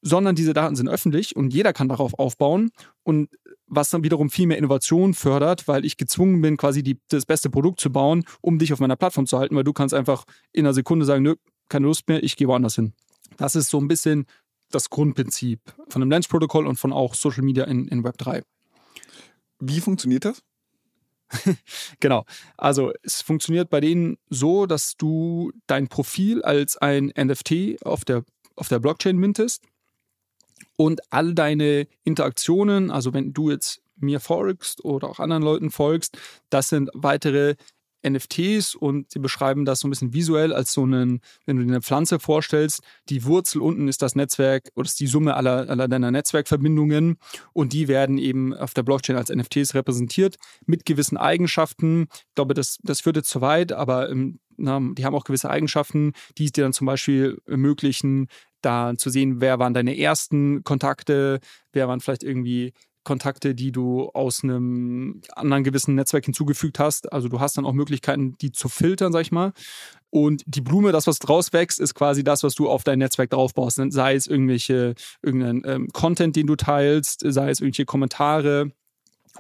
Sondern 0.01 0.35
diese 0.35 0.53
Daten 0.53 0.77
sind 0.77 0.87
öffentlich 0.87 1.35
und 1.35 1.51
jeder 1.53 1.73
kann 1.73 1.89
darauf 1.89 2.13
aufbauen 2.19 2.69
und 3.03 3.27
was 3.67 3.89
dann 3.89 4.03
wiederum 4.03 4.29
viel 4.29 4.47
mehr 4.47 4.57
Innovation 4.57 5.13
fördert, 5.13 5.67
weil 5.67 5.85
ich 5.85 5.97
gezwungen 5.97 6.41
bin, 6.41 6.57
quasi 6.57 6.83
die, 6.83 6.99
das 7.09 7.25
beste 7.25 7.49
Produkt 7.49 7.79
zu 7.79 7.91
bauen, 7.91 8.23
um 8.41 8.59
dich 8.59 8.73
auf 8.73 8.79
meiner 8.79 8.95
Plattform 8.95 9.27
zu 9.27 9.37
halten, 9.37 9.55
weil 9.55 9.63
du 9.63 9.73
kannst 9.73 9.93
einfach 9.93 10.25
in 10.51 10.65
einer 10.65 10.73
Sekunde 10.73 11.05
sagen, 11.05 11.23
nö, 11.23 11.35
keine 11.69 11.87
Lust 11.87 12.07
mehr, 12.07 12.23
ich 12.23 12.35
gehe 12.35 12.47
woanders 12.47 12.75
hin. 12.75 12.93
Das 13.37 13.55
ist 13.55 13.69
so 13.69 13.79
ein 13.79 13.87
bisschen 13.87 14.25
das 14.69 14.89
Grundprinzip 14.89 15.59
von 15.89 16.01
dem 16.01 16.09
Lens-Protokoll 16.09 16.67
und 16.67 16.77
von 16.77 16.93
auch 16.93 17.15
Social 17.15 17.43
Media 17.43 17.65
in, 17.65 17.87
in 17.87 18.03
Web 18.03 18.17
3. 18.17 18.43
Wie 19.59 19.79
funktioniert 19.79 20.25
das? 20.25 20.43
genau. 21.99 22.25
Also 22.57 22.91
es 23.03 23.21
funktioniert 23.21 23.69
bei 23.69 23.79
denen 23.79 24.17
so, 24.29 24.65
dass 24.65 24.95
du 24.97 25.51
dein 25.67 25.87
Profil 25.87 26.43
als 26.43 26.77
ein 26.77 27.11
NFT 27.17 27.83
auf 27.83 28.05
der, 28.05 28.23
auf 28.55 28.67
der 28.67 28.79
Blockchain 28.79 29.17
mintest 29.17 29.63
und 30.77 31.01
all 31.11 31.33
deine 31.33 31.87
Interaktionen, 32.03 32.91
also 32.91 33.13
wenn 33.13 33.33
du 33.33 33.51
jetzt 33.51 33.81
mir 33.97 34.19
folgst 34.19 34.83
oder 34.83 35.09
auch 35.09 35.19
anderen 35.19 35.43
Leuten 35.43 35.71
folgst, 35.71 36.17
das 36.49 36.69
sind 36.69 36.89
weitere 36.93 37.55
NFTs 38.07 38.75
und 38.75 39.11
sie 39.11 39.19
beschreiben 39.19 39.65
das 39.65 39.79
so 39.79 39.87
ein 39.87 39.89
bisschen 39.89 40.13
visuell 40.13 40.53
als 40.53 40.71
so 40.71 40.83
einen, 40.83 41.21
wenn 41.45 41.57
du 41.57 41.63
dir 41.63 41.69
eine 41.69 41.81
Pflanze 41.81 42.19
vorstellst, 42.19 42.81
die 43.09 43.25
Wurzel 43.25 43.61
unten 43.61 43.87
ist 43.87 44.01
das 44.01 44.15
Netzwerk 44.15 44.69
oder 44.75 44.85
ist 44.85 44.99
die 44.99 45.07
Summe 45.07 45.35
aller, 45.35 45.69
aller 45.69 45.87
deiner 45.87 46.11
Netzwerkverbindungen 46.11 47.17
und 47.53 47.73
die 47.73 47.87
werden 47.87 48.17
eben 48.17 48.53
auf 48.53 48.73
der 48.73 48.83
Blockchain 48.83 49.15
als 49.15 49.29
NFTs 49.29 49.73
repräsentiert 49.73 50.37
mit 50.65 50.85
gewissen 50.85 51.17
Eigenschaften. 51.17 52.07
Ich 52.11 52.35
glaube, 52.35 52.53
das, 52.53 52.77
das 52.83 53.01
führt 53.01 53.15
jetzt 53.15 53.29
zu 53.29 53.41
weit, 53.41 53.71
aber 53.71 54.09
ähm, 54.09 54.39
na, 54.57 54.79
die 54.79 55.05
haben 55.05 55.15
auch 55.15 55.23
gewisse 55.23 55.49
Eigenschaften, 55.49 56.13
die 56.37 56.45
es 56.45 56.51
dir 56.51 56.63
dann 56.63 56.73
zum 56.73 56.87
Beispiel 56.87 57.37
ermöglichen, 57.45 58.27
da 58.61 58.93
zu 58.97 59.09
sehen, 59.09 59.41
wer 59.41 59.59
waren 59.59 59.73
deine 59.73 59.97
ersten 59.97 60.63
Kontakte, 60.63 61.39
wer 61.71 61.87
waren 61.87 61.99
vielleicht 61.99 62.23
irgendwie 62.23 62.73
Kontakte, 63.05 63.55
die 63.55 63.71
du 63.71 64.09
aus 64.09 64.43
einem 64.43 65.21
anderen 65.35 65.63
gewissen 65.63 65.95
Netzwerk 65.95 66.25
hinzugefügt 66.25 66.79
hast. 66.79 67.13
Also 67.13 67.29
du 67.29 67.39
hast 67.39 67.57
dann 67.57 67.65
auch 67.65 67.73
Möglichkeiten, 67.73 68.35
die 68.41 68.51
zu 68.51 68.67
filtern, 68.67 69.13
sag 69.13 69.21
ich 69.21 69.31
mal. 69.31 69.53
Und 70.09 70.43
die 70.47 70.61
Blume, 70.61 70.91
das, 70.91 71.07
was 71.07 71.19
draus 71.19 71.53
wächst, 71.53 71.79
ist 71.79 71.93
quasi 71.93 72.23
das, 72.23 72.43
was 72.43 72.55
du 72.55 72.67
auf 72.67 72.83
dein 72.83 72.99
Netzwerk 72.99 73.29
draufbaust. 73.29 73.79
Sei 73.89 74.15
es 74.15 74.27
irgendwelche, 74.27 74.95
irgendein 75.21 75.61
ähm, 75.65 75.87
Content, 75.93 76.35
den 76.35 76.47
du 76.47 76.55
teilst, 76.55 77.21
sei 77.23 77.49
es 77.49 77.59
irgendwelche 77.59 77.85
Kommentare 77.85 78.71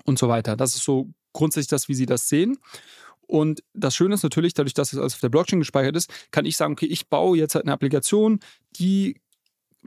und 0.05 0.19
so 0.19 0.29
weiter. 0.29 0.55
Das 0.55 0.75
ist 0.75 0.83
so 0.83 1.09
grundsätzlich 1.33 1.67
das, 1.67 1.89
wie 1.89 1.95
sie 1.95 2.05
das 2.05 2.29
sehen. 2.29 2.57
Und 3.27 3.63
das 3.73 3.95
Schöne 3.95 4.15
ist 4.15 4.23
natürlich, 4.23 4.53
dadurch, 4.53 4.73
dass 4.73 4.93
es 4.93 4.99
auf 4.99 5.19
der 5.19 5.29
Blockchain 5.29 5.59
gespeichert 5.59 5.95
ist, 5.95 6.11
kann 6.31 6.45
ich 6.45 6.57
sagen, 6.57 6.73
okay, 6.73 6.85
ich 6.85 7.07
baue 7.07 7.37
jetzt 7.37 7.55
halt 7.55 7.65
eine 7.65 7.73
Applikation, 7.73 8.39
die 8.77 9.15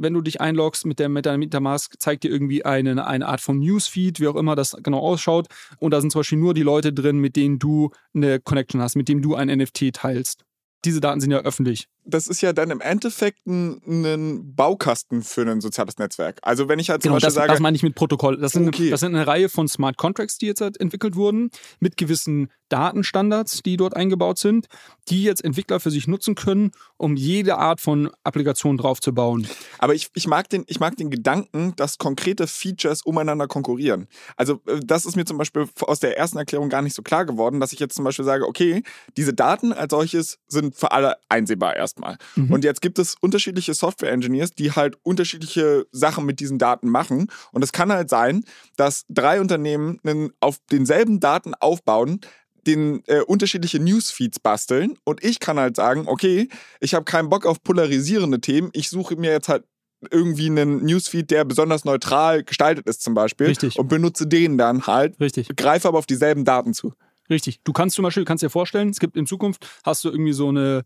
wenn 0.01 0.15
du 0.15 0.21
dich 0.21 0.41
einloggst 0.41 0.87
mit, 0.87 0.99
der, 0.99 1.09
mit 1.09 1.27
deiner 1.27 1.39
Metamask, 1.39 2.01
zeigt 2.01 2.25
dir 2.25 2.31
irgendwie 2.31 2.65
eine, 2.65 3.07
eine 3.07 3.27
Art 3.27 3.41
von 3.41 3.59
Newsfeed, 3.59 4.21
wie 4.21 4.29
auch 4.29 4.37
immer 4.37 4.55
das 4.55 4.77
genau 4.83 5.01
ausschaut. 5.01 5.49
Und 5.79 5.91
da 5.93 6.01
sind 6.01 6.11
zum 6.11 6.21
Beispiel 6.21 6.39
nur 6.39 6.55
die 6.55 6.63
Leute 6.63 6.93
drin, 6.93 7.19
mit 7.19 7.37
denen 7.37 7.59
du 7.59 7.91
eine 8.15 8.41
Connection 8.41 8.81
hast, 8.81 8.95
mit 8.95 9.09
denen 9.09 9.23
du 9.23 9.35
ein 9.35 9.49
NFT 9.49 9.93
teilst. 9.93 10.45
Diese 10.85 11.01
Daten 11.01 11.21
sind 11.21 11.33
ja 11.33 11.39
öffentlich 11.39 11.89
das 12.09 12.27
ist 12.27 12.41
ja 12.41 12.53
dann 12.53 12.71
im 12.71 12.81
Endeffekt 12.81 13.47
ein, 13.47 13.81
ein, 13.87 14.55
Baukasten 14.55 15.23
für 15.23 15.43
ein 15.43 15.61
soziales 15.61 15.99
Netzwerk. 15.99 16.39
Also 16.43 16.69
wenn 16.69 16.79
ich 16.79 16.91
halt 16.91 17.03
zum 17.03 17.11
genau, 17.11 17.17
Beispiel 17.17 17.27
das, 17.27 17.35
sage... 17.35 17.49
das 17.49 17.61
meine 17.61 17.77
ich 17.77 17.83
mit 17.83 17.95
Protokoll. 17.95 18.39
Das 18.39 18.53
sind, 18.53 18.67
okay. 18.67 18.91
das 18.91 19.01
sind 19.01 19.15
eine 19.15 19.27
Reihe 19.27 19.49
von 19.49 19.69
Smart 19.69 19.97
Contracts, 19.97 20.39
die 20.39 20.47
jetzt 20.47 20.61
halt 20.61 20.81
entwickelt 20.81 21.17
wurden, 21.17 21.51
mit 21.81 21.97
gewissen 21.97 22.51
Datenstandards, 22.69 23.63
die 23.63 23.77
dort 23.77 23.97
eingebaut 23.97 24.39
sind, 24.39 24.67
die 25.09 25.23
jetzt 25.23 25.45
Entwickler 25.45 25.81
für 25.81 25.91
sich 25.91 26.07
nutzen 26.07 26.35
können, 26.35 26.73
um 26.97 27.17
jede 27.17 27.57
Art 27.57 27.81
von 27.81 28.11
Applikation 28.25 28.77
draufzubauen. 28.77 29.47
Aber 29.79 29.95
ich, 29.95 30.09
ich, 30.15 30.27
mag 30.27 30.49
den, 30.49 30.65
ich 30.67 30.81
mag 30.81 30.97
den 30.97 31.11
Gedanken, 31.11 31.75
dass 31.77 31.99
konkrete 31.99 32.47
Features 32.47 33.03
umeinander 33.03 33.47
konkurrieren. 33.47 34.07
Also 34.37 34.61
äh, 34.67 34.81
das 34.85 35.07
ist 35.07 35.17
mir 35.17 35.25
zum 35.25 35.39
Beispiel 35.39 35.67
aus 35.81 36.01
der 36.01 36.19
ersten 36.19 36.39
Erklärung 36.39 36.69
gar 36.69 36.83
nicht 36.83 36.95
so 36.95 37.03
klar 37.03 37.25
geworden, 37.25 37.61
dass 37.61 37.73
ich 37.73 37.81
jetzt 37.81 37.95
zum 37.95 38.05
Beispiel 38.05 38.25
sage, 38.25 38.47
okay, 38.47 38.83
diese 39.17 39.35
Daten 39.35 39.73
als 39.73 39.91
solches 39.91 40.39
sind 40.49 40.75
für 40.75 40.93
alle 40.93 41.17
einsehbar 41.29 41.77
erstmal 41.77 41.98
erstmal. 41.99 42.17
Mhm. 42.37 42.53
Und 42.53 42.65
jetzt 42.65 42.81
gibt 42.81 42.99
es 42.99 43.17
unterschiedliche 43.21 43.75
Software-Engineers, 43.75 44.53
die 44.53 44.73
halt 44.73 44.97
unterschiedliche 45.03 45.87
Sachen 45.93 46.25
mit 46.25 46.41
diesen 46.41 46.59
Daten 46.59 46.89
machen. 46.89 47.31
Und 47.53 47.63
es 47.63 47.73
kann 47.73 47.93
halt 47.93 48.09
sein, 48.09 48.45
dass 48.77 49.05
drei 49.09 49.41
Unternehmen 49.41 50.01
auf 50.41 50.59
denselben 50.71 51.21
Daten 51.21 51.55
aufbauen, 51.55 52.21
den 52.67 53.03
äh, 53.07 53.21
unterschiedliche 53.21 53.79
Newsfeeds 53.79 54.41
basteln 54.41 54.97
und 55.05 55.25
ich 55.25 55.41
kann 55.41 55.59
halt 55.59 55.77
sagen, 55.77 56.05
okay, 56.07 56.49
ich 56.81 56.93
habe 56.93 57.05
keinen 57.05 57.31
Bock 57.31 57.47
auf 57.47 57.63
polarisierende 57.63 58.41
Themen, 58.41 58.69
ich 58.75 58.91
suche 58.91 59.17
mir 59.17 59.31
jetzt 59.31 59.49
halt 59.49 59.65
irgendwie 60.11 60.47
einen 60.47 60.85
Newsfeed, 60.85 61.31
der 61.31 61.45
besonders 61.45 61.85
neutral 61.85 62.43
gestaltet 62.43 62.87
ist 62.87 63.03
zum 63.03 63.15
Beispiel 63.15 63.47
Richtig. 63.47 63.79
und 63.79 63.89
benutze 63.89 64.27
den 64.27 64.59
dann 64.59 64.87
halt, 64.87 65.19
Richtig. 65.19 65.49
greife 65.57 65.89
aber 65.89 65.99
auf 65.99 66.07
dieselben 66.07 66.45
Daten 66.45 66.75
zu. 66.75 66.93
Richtig. 67.31 67.61
Du 67.65 67.73
kannst 67.73 67.97
zum 67.97 68.03
Beispiel, 68.03 68.25
kannst 68.25 68.43
dir 68.43 68.51
vorstellen, 68.51 68.91
es 68.91 69.01
gibt 69.01 69.17
in 69.17 69.27
Zukunft, 69.27 69.67
hast 69.85 70.05
du 70.05 70.11
irgendwie 70.11 70.33
so 70.33 70.49
eine 70.49 70.85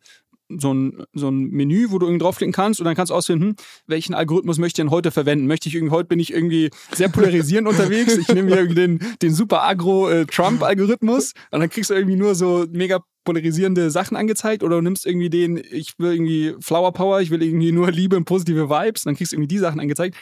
so 0.58 0.72
ein, 0.72 1.04
so 1.12 1.28
ein 1.28 1.50
Menü, 1.50 1.90
wo 1.90 1.98
du 1.98 2.06
irgendwie 2.06 2.22
draufklicken 2.24 2.52
kannst 2.52 2.80
und 2.80 2.84
dann 2.84 2.94
kannst 2.94 3.10
du 3.10 3.14
ausfinden, 3.14 3.48
hm, 3.48 3.56
welchen 3.86 4.14
Algorithmus 4.14 4.58
möchte 4.58 4.80
ich 4.80 4.84
denn 4.84 4.90
heute 4.90 5.10
verwenden? 5.10 5.46
Möchte 5.46 5.68
ich 5.68 5.74
irgendwie, 5.74 5.92
heute 5.92 6.08
bin 6.08 6.20
ich 6.20 6.32
irgendwie 6.32 6.70
sehr 6.92 7.08
polarisierend 7.08 7.68
unterwegs. 7.68 8.16
Ich 8.16 8.28
nehme 8.28 8.52
hier 8.52 8.66
den, 8.66 9.00
den 9.20 9.34
super 9.34 9.62
Agro-Trump-Algorithmus 9.62 11.32
äh, 11.32 11.54
und 11.54 11.60
dann 11.60 11.70
kriegst 11.70 11.90
du 11.90 11.94
irgendwie 11.94 12.16
nur 12.16 12.34
so 12.34 12.66
mega 12.70 13.02
polarisierende 13.24 13.90
Sachen 13.90 14.16
angezeigt 14.16 14.62
oder 14.62 14.76
du 14.76 14.82
nimmst 14.82 15.06
irgendwie 15.06 15.30
den, 15.30 15.56
ich 15.56 15.98
will 15.98 16.12
irgendwie 16.12 16.54
Flower 16.60 16.92
Power, 16.92 17.20
ich 17.20 17.30
will 17.30 17.42
irgendwie 17.42 17.72
nur 17.72 17.90
Liebe 17.92 18.16
und 18.16 18.24
positive 18.24 18.68
Vibes, 18.68 19.02
dann 19.02 19.16
kriegst 19.16 19.32
du 19.32 19.36
irgendwie 19.36 19.48
die 19.48 19.58
Sachen 19.58 19.80
angezeigt. 19.80 20.16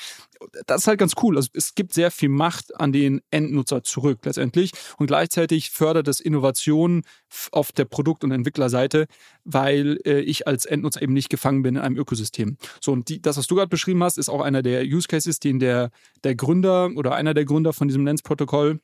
Das 0.67 0.83
ist 0.83 0.87
halt 0.87 0.99
ganz 0.99 1.13
cool. 1.23 1.37
Also 1.37 1.51
es 1.53 1.75
gibt 1.75 1.93
sehr 1.93 2.11
viel 2.11 2.31
Macht 2.31 2.79
an 2.81 2.93
den 2.93 3.21
Endnutzer 3.31 3.83
zurück 3.83 4.21
letztendlich 4.25 4.73
und 4.97 5.07
gleichzeitig 5.07 5.71
fördert 5.71 6.09
es 6.09 6.21
Innovationen 6.21 7.03
auf 7.53 7.73
der 7.73 7.85
Produkt- 7.85 8.25
und 8.25 8.33
Entwicklerseite, 8.33 9.07
weil 9.45 9.99
äh, 10.05 10.21
ich 10.21 10.47
als 10.47 10.65
Endnutzer 10.65 11.03
eben 11.03 11.13
nicht 11.13 11.29
gefangen 11.29 11.63
bin 11.63 11.77
in 11.77 11.83
einem 11.83 11.97
Ökosystem. 11.97 12.57
So 12.81 12.93
und 12.93 13.09
die, 13.09 13.21
das, 13.21 13.37
was 13.37 13.47
du 13.47 13.55
gerade 13.55 13.69
beschrieben 13.69 14.03
hast, 14.03 14.19
ist 14.19 14.29
auch 14.29 14.41
einer 14.41 14.63
der 14.63 14.85
Use 14.85 15.09
Cases, 15.09 15.39
den 15.41 15.59
der, 15.59 15.91
der 16.25 16.35
Gründer 16.35 16.91
oder 16.97 17.15
einer 17.15 17.35
der 17.35 17.45
Gründer 17.45 17.73
von 17.73 17.89
diesem 17.89 18.05
Lens-Protokoll 18.07 18.81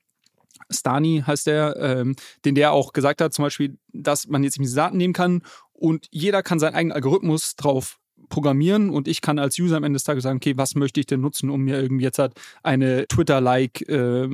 Stani 0.70 1.22
heißt 1.26 1.46
der, 1.46 1.76
ähm, 1.78 2.16
den 2.44 2.54
der 2.54 2.72
auch 2.72 2.92
gesagt 2.92 3.20
hat, 3.20 3.32
zum 3.32 3.44
Beispiel, 3.44 3.78
dass 3.92 4.28
man 4.28 4.44
jetzt 4.44 4.58
diese 4.58 4.76
Daten 4.76 4.96
nehmen 4.96 5.14
kann 5.14 5.42
und 5.72 6.06
jeder 6.10 6.42
kann 6.42 6.58
seinen 6.58 6.74
eigenen 6.74 6.94
Algorithmus 6.94 7.56
drauf 7.56 7.98
programmieren 8.28 8.90
und 8.90 9.08
ich 9.08 9.20
kann 9.20 9.38
als 9.38 9.58
User 9.58 9.76
am 9.76 9.84
Ende 9.84 9.96
des 9.96 10.04
Tages 10.04 10.24
sagen, 10.24 10.36
okay, 10.36 10.56
was 10.56 10.74
möchte 10.74 11.00
ich 11.00 11.06
denn 11.06 11.20
nutzen, 11.20 11.50
um 11.50 11.62
mir 11.62 11.80
irgendwie 11.80 12.04
jetzt 12.04 12.18
halt 12.18 12.32
eine 12.62 13.06
Twitter-like 13.06 13.88
äh, 13.88 14.28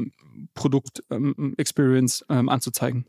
Produkt-Experience 0.54 2.24
ähm, 2.28 2.38
ähm, 2.38 2.48
anzuzeigen. 2.48 3.06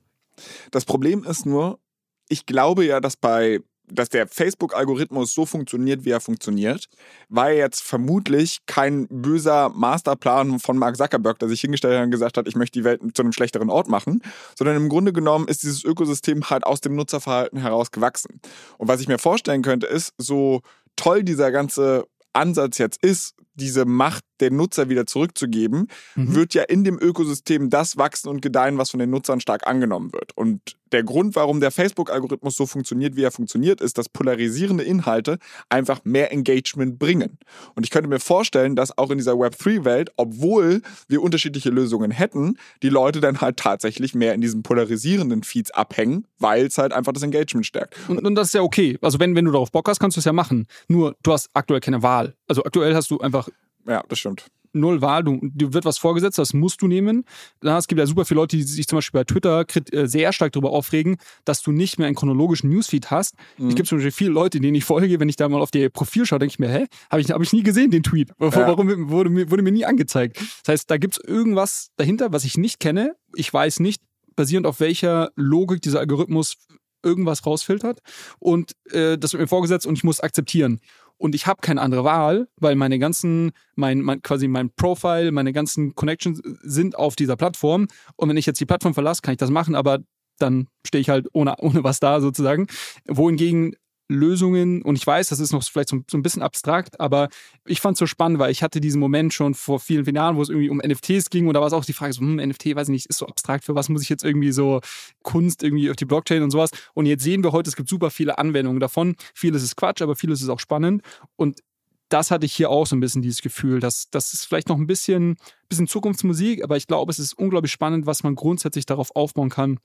Das 0.72 0.86
Problem 0.86 1.24
ist 1.24 1.46
nur, 1.46 1.80
ich 2.28 2.46
glaube 2.46 2.86
ja, 2.86 3.00
dass 3.00 3.16
bei 3.16 3.60
dass 3.88 4.10
der 4.10 4.28
Facebook-Algorithmus 4.28 5.34
so 5.34 5.46
funktioniert, 5.46 6.06
wie 6.06 6.12
er 6.12 6.22
funktioniert, 6.22 6.88
war 7.30 7.52
jetzt 7.52 7.84
vermutlich 7.84 8.60
kein 8.66 9.08
böser 9.10 9.70
Masterplan 9.70 10.60
von 10.60 10.78
Mark 10.78 10.98
Zuckerberg, 10.98 11.40
der 11.40 11.50
sich 11.50 11.62
hingestellt 11.62 11.98
hat 11.98 12.06
und 12.06 12.12
gesagt 12.12 12.38
hat, 12.38 12.48
ich 12.48 12.56
möchte 12.56 12.80
die 12.80 12.86
Welt 12.86 13.02
zu 13.14 13.22
einem 13.22 13.34
schlechteren 13.34 13.70
Ort 13.70 13.90
machen, 13.90 14.22
sondern 14.58 14.78
im 14.78 14.90
Grunde 14.90 15.14
genommen 15.14 15.48
ist 15.48 15.64
dieses 15.64 15.84
Ökosystem 15.84 16.50
halt 16.50 16.66
aus 16.66 16.82
dem 16.82 16.96
Nutzerverhalten 16.96 17.60
heraus 17.60 17.92
gewachsen. 17.92 18.40
Und 18.78 18.88
was 18.88 19.02
ich 19.02 19.08
mir 19.08 19.20
vorstellen 19.20 19.62
könnte, 19.62 19.88
ist, 19.88 20.14
so 20.18 20.62
toll 20.96 21.24
dieser 21.24 21.52
ganze 21.52 22.06
Ansatz 22.34 22.78
jetzt 22.78 23.04
ist, 23.04 23.36
diese 23.56 23.86
Macht 23.86 24.24
der 24.40 24.52
Nutzer 24.52 24.90
wieder 24.90 25.06
zurückzugeben, 25.06 25.88
mhm. 26.16 26.36
wird 26.36 26.54
ja 26.54 26.64
in 26.64 26.84
dem 26.84 27.00
Ökosystem 27.00 27.70
das 27.70 27.98
wachsen 27.98 28.30
und 28.30 28.42
gedeihen, 28.42 28.78
was 28.78 28.92
von 28.92 29.00
den 29.00 29.10
Nutzern 29.10 29.40
stark 29.40 29.68
angenommen 29.68 30.14
wird. 30.14 30.36
Und 30.36 30.76
der 30.94 31.04
Grund, 31.04 31.36
warum 31.36 31.60
der 31.60 31.72
Facebook-Algorithmus 31.72 32.56
so 32.56 32.66
funktioniert, 32.66 33.16
wie 33.16 33.24
er 33.24 33.32
funktioniert, 33.32 33.82
ist, 33.82 33.98
dass 33.98 34.08
polarisierende 34.10 34.84
Inhalte 34.84 35.40
einfach 35.70 36.02
mehr 36.06 36.32
Engagement 36.32 37.00
bringen. 37.00 37.40
Und 37.76 37.84
ich 37.84 37.90
könnte 37.90 38.08
mir 38.08 38.20
vorstellen, 38.20 38.76
dass 38.76 38.96
auch 38.98 39.10
in 39.10 39.18
dieser 39.18 39.34
Web3-Welt, 39.34 40.12
obwohl 40.18 40.82
wir 41.08 41.22
unterschiedliche 41.22 41.72
Lösungen 41.72 42.12
hätten, 42.12 42.58
die 42.84 42.90
Leute 42.90 43.22
dann 43.22 43.42
halt 43.42 43.58
tatsächlich 43.58 44.14
mehr 44.14 44.36
in 44.36 44.42
diesen 44.42 44.62
polarisierenden 44.62 45.44
Feeds 45.44 45.72
abhängen, 45.72 46.28
weil 46.38 46.68
es 46.68 46.78
halt 46.78 46.94
einfach 46.94 47.12
das 47.12 47.24
Engagement 47.24 47.66
stärkt. 47.66 47.96
Und, 48.08 48.24
und 48.24 48.36
das 48.36 48.48
ist 48.50 48.54
ja 48.54 48.62
okay. 48.62 48.98
Also 49.02 49.20
wenn, 49.20 49.36
wenn 49.36 49.46
du 49.46 49.52
darauf 49.52 49.72
Bock 49.72 49.90
hast, 49.90 50.00
kannst 50.00 50.18
du 50.18 50.20
es 50.20 50.26
ja 50.26 50.34
machen. 50.34 50.68
Nur 50.88 51.16
du 51.24 51.34
hast 51.34 51.50
aktuell 51.54 51.80
keine 51.80 52.04
Wahl. 52.04 52.36
Also 52.48 52.64
aktuell 52.64 52.94
hast 52.94 53.10
du 53.10 53.20
einfach 53.20 53.50
ja, 53.88 54.04
das 54.08 54.20
stimmt. 54.20 54.48
Null 54.76 55.02
Wahl, 55.02 55.24
du, 55.24 55.40
du 55.42 55.74
wird 55.74 55.86
was 55.86 56.00
vorgesetzt, 56.00 56.40
das 56.40 56.54
musst 56.54 56.82
du 56.82 56.88
nehmen. 56.88 57.26
Es 57.62 57.88
gibt 57.88 58.00
ja 58.00 58.08
super 58.08 58.26
viele 58.26 58.40
Leute, 58.40 58.58
die 58.58 58.64
sich 58.64 58.88
zum 58.88 58.98
Beispiel 58.98 59.20
bei 59.20 59.24
Twitter 59.24 59.66
äh, 59.92 60.08
sehr 60.08 60.34
stark 60.34 60.52
darüber 60.52 60.72
aufregen, 60.72 61.18
dass 61.46 61.62
du 61.62 61.72
nicht 61.72 62.00
mehr 62.00 62.08
einen 62.08 62.16
chronologischen 62.16 62.72
Newsfeed 62.72 63.12
hast. 63.12 63.36
Mhm. 63.58 63.70
Es 63.70 63.76
gibt 63.76 63.88
zum 63.88 64.00
Beispiel 64.00 64.12
viele 64.12 64.32
Leute, 64.32 64.60
denen 64.60 64.74
ich 64.74 64.84
folge, 64.84 65.20
wenn 65.20 65.30
ich 65.30 65.36
da 65.36 65.48
mal 65.48 65.62
auf 65.62 65.70
ihr 65.76 65.90
Profil 65.90 66.26
schaue, 66.26 66.40
denke 66.40 66.54
ich 66.54 66.60
mir, 66.60 66.70
hä, 66.70 66.88
habe 67.12 67.22
ich, 67.22 67.30
hab 67.30 67.42
ich 67.42 67.54
nie 67.54 67.62
gesehen, 67.62 67.92
den 67.92 68.02
Tweet. 68.02 68.32
Warum 68.40 68.90
ja. 68.90 69.10
wurde, 69.10 69.30
mir, 69.30 69.52
wurde 69.52 69.62
mir 69.62 69.72
nie 69.72 69.86
angezeigt? 69.86 70.38
Das 70.38 70.74
heißt, 70.74 70.90
da 70.92 70.98
gibt 70.98 71.18
es 71.18 71.24
irgendwas 71.24 71.92
dahinter, 71.98 72.34
was 72.34 72.44
ich 72.44 72.58
nicht 72.58 72.80
kenne. 72.80 73.16
Ich 73.36 73.54
weiß 73.54 73.80
nicht, 73.80 74.02
basierend 74.36 74.66
auf 74.66 74.80
welcher 74.80 75.30
Logik 75.36 75.84
dieser 75.84 76.00
Algorithmus 76.00 76.58
irgendwas 77.04 77.46
rausfiltert 77.46 78.00
und 78.40 78.72
äh, 78.92 79.18
das 79.18 79.34
wird 79.34 79.42
mir 79.42 79.48
vorgesetzt 79.48 79.86
und 79.86 79.98
ich 79.98 80.06
muss 80.06 80.22
akzeptieren 80.22 80.80
und 81.18 81.36
ich 81.36 81.48
habe 81.48 81.62
keine 81.62 81.82
andere 81.82 82.04
Wahl, 82.04 82.48
weil 82.58 82.76
meine 82.76 83.00
ganzen, 83.00 83.52
mein, 83.76 84.02
mein, 84.02 84.22
quasi 84.22 84.48
mein 84.48 84.72
Profile, 84.72 85.32
meine 85.32 85.54
ganzen 85.54 85.96
Connections 85.96 86.42
sind 86.62 86.96
auf 86.98 87.16
dieser 87.16 87.36
Plattform. 87.36 87.88
Und 88.16 88.30
wenn 88.30 88.38
ich 88.38 88.46
jetzt 88.46 88.60
die 88.60 88.66
Plattform 88.66 88.94
verlasse, 88.94 89.22
kann 89.22 89.34
ich 89.34 89.38
das 89.38 89.50
machen, 89.50 89.76
aber 89.76 90.00
dann 90.40 90.68
stehe 90.86 91.02
ich 91.02 91.10
halt 91.10 91.28
ohne, 91.34 91.56
ohne 91.60 91.84
was 91.84 92.00
da 92.00 92.22
sozusagen. 92.22 92.68
Wohingegen 93.08 93.76
Lösungen. 94.10 94.82
Und 94.82 94.98
ich 94.98 95.06
weiß, 95.06 95.30
das 95.30 95.40
ist 95.40 95.52
noch 95.52 95.64
vielleicht 95.64 95.90
so, 95.90 96.02
so, 96.10 96.18
ein 96.18 96.24
bisschen 96.24 96.42
abstrakt, 96.42 97.00
aber 97.00 97.30
ich 97.66 97.82
fand 97.82 97.96
es 97.96 98.00
so 98.00 98.06
spannend, 98.06 98.40
weil 98.40 98.52
ich 98.52 98.64
hatte 98.64 98.82
diesen 98.82 99.00
Moment 99.00 99.34
schon 99.34 99.54
vor 99.54 99.80
vielen, 99.80 100.06
vielen 100.06 100.16
Jahren, 100.16 100.36
wo 100.36 100.42
es 100.42 100.50
irgendwie 100.50 100.70
um 100.70 100.78
NFTs 100.78 101.30
ging 101.30 101.48
und 101.48 101.54
da 101.54 101.62
war 101.62 101.68
es 101.68 101.74
auch 101.74 101.86
die 101.86 101.94
Frage 101.94 102.14
so, 102.14 102.22
hm, 102.22 102.36
NFT, 102.36 102.76
weiß 102.76 102.90
ich 102.90 102.94
nicht, 102.94 103.06
ist 103.08 103.18
so 103.18 103.28
abstrakt, 103.28 103.64
für 103.64 103.76
was 103.76 103.90
muss 103.90 104.02
ich 104.02 104.10
jetzt 104.10 104.24
irgendwie 104.24 104.52
so 104.52 104.82
Kunst 105.24 105.64
irgendwie 105.64 105.90
auf 105.90 105.96
die 105.96 106.06
Blockchain 106.06 106.44
und 106.44 106.52
sowas? 106.52 106.72
Und 106.94 107.06
jetzt 107.06 107.24
sehen 107.24 107.44
wir 107.44 107.52
heute, 107.52 107.70
es 107.70 107.76
gibt 107.76 107.90
super 107.90 108.10
viele 108.10 108.38
Anwendungen 108.38 108.80
davon, 108.80 109.16
vieles 109.34 109.64
ist 109.64 109.76
Quatsch, 109.76 110.02
aber 110.02 110.16
vieles 110.16 110.42
ist 110.42 110.50
auch 110.50 110.60
spannend. 110.60 111.02
Und 111.36 111.62
das 112.10 112.30
hatte 112.30 112.46
ich 112.46 112.54
hier 112.54 112.70
auch 112.70 112.86
so 112.86 112.96
ein 112.96 113.00
bisschen 113.00 113.22
dieses 113.24 113.42
Gefühl, 113.42 113.80
dass 113.80 114.10
das 114.12 114.34
ist 114.34 114.46
vielleicht 114.46 114.70
noch 114.70 114.78
ein 114.78 114.86
bisschen, 114.86 115.36
bisschen 115.68 115.88
Zukunftsmusik, 115.88 116.64
aber 116.64 116.78
ich 116.78 116.86
glaube, 116.86 117.12
es 117.12 117.18
ist 117.18 117.34
unglaublich 117.34 117.72
spannend, 117.72 118.06
was 118.06 118.22
man 118.24 118.36
grundsätzlich 118.36 118.86
darauf 118.86 119.16
aufbauen 119.16 119.50
kann, 119.50 119.80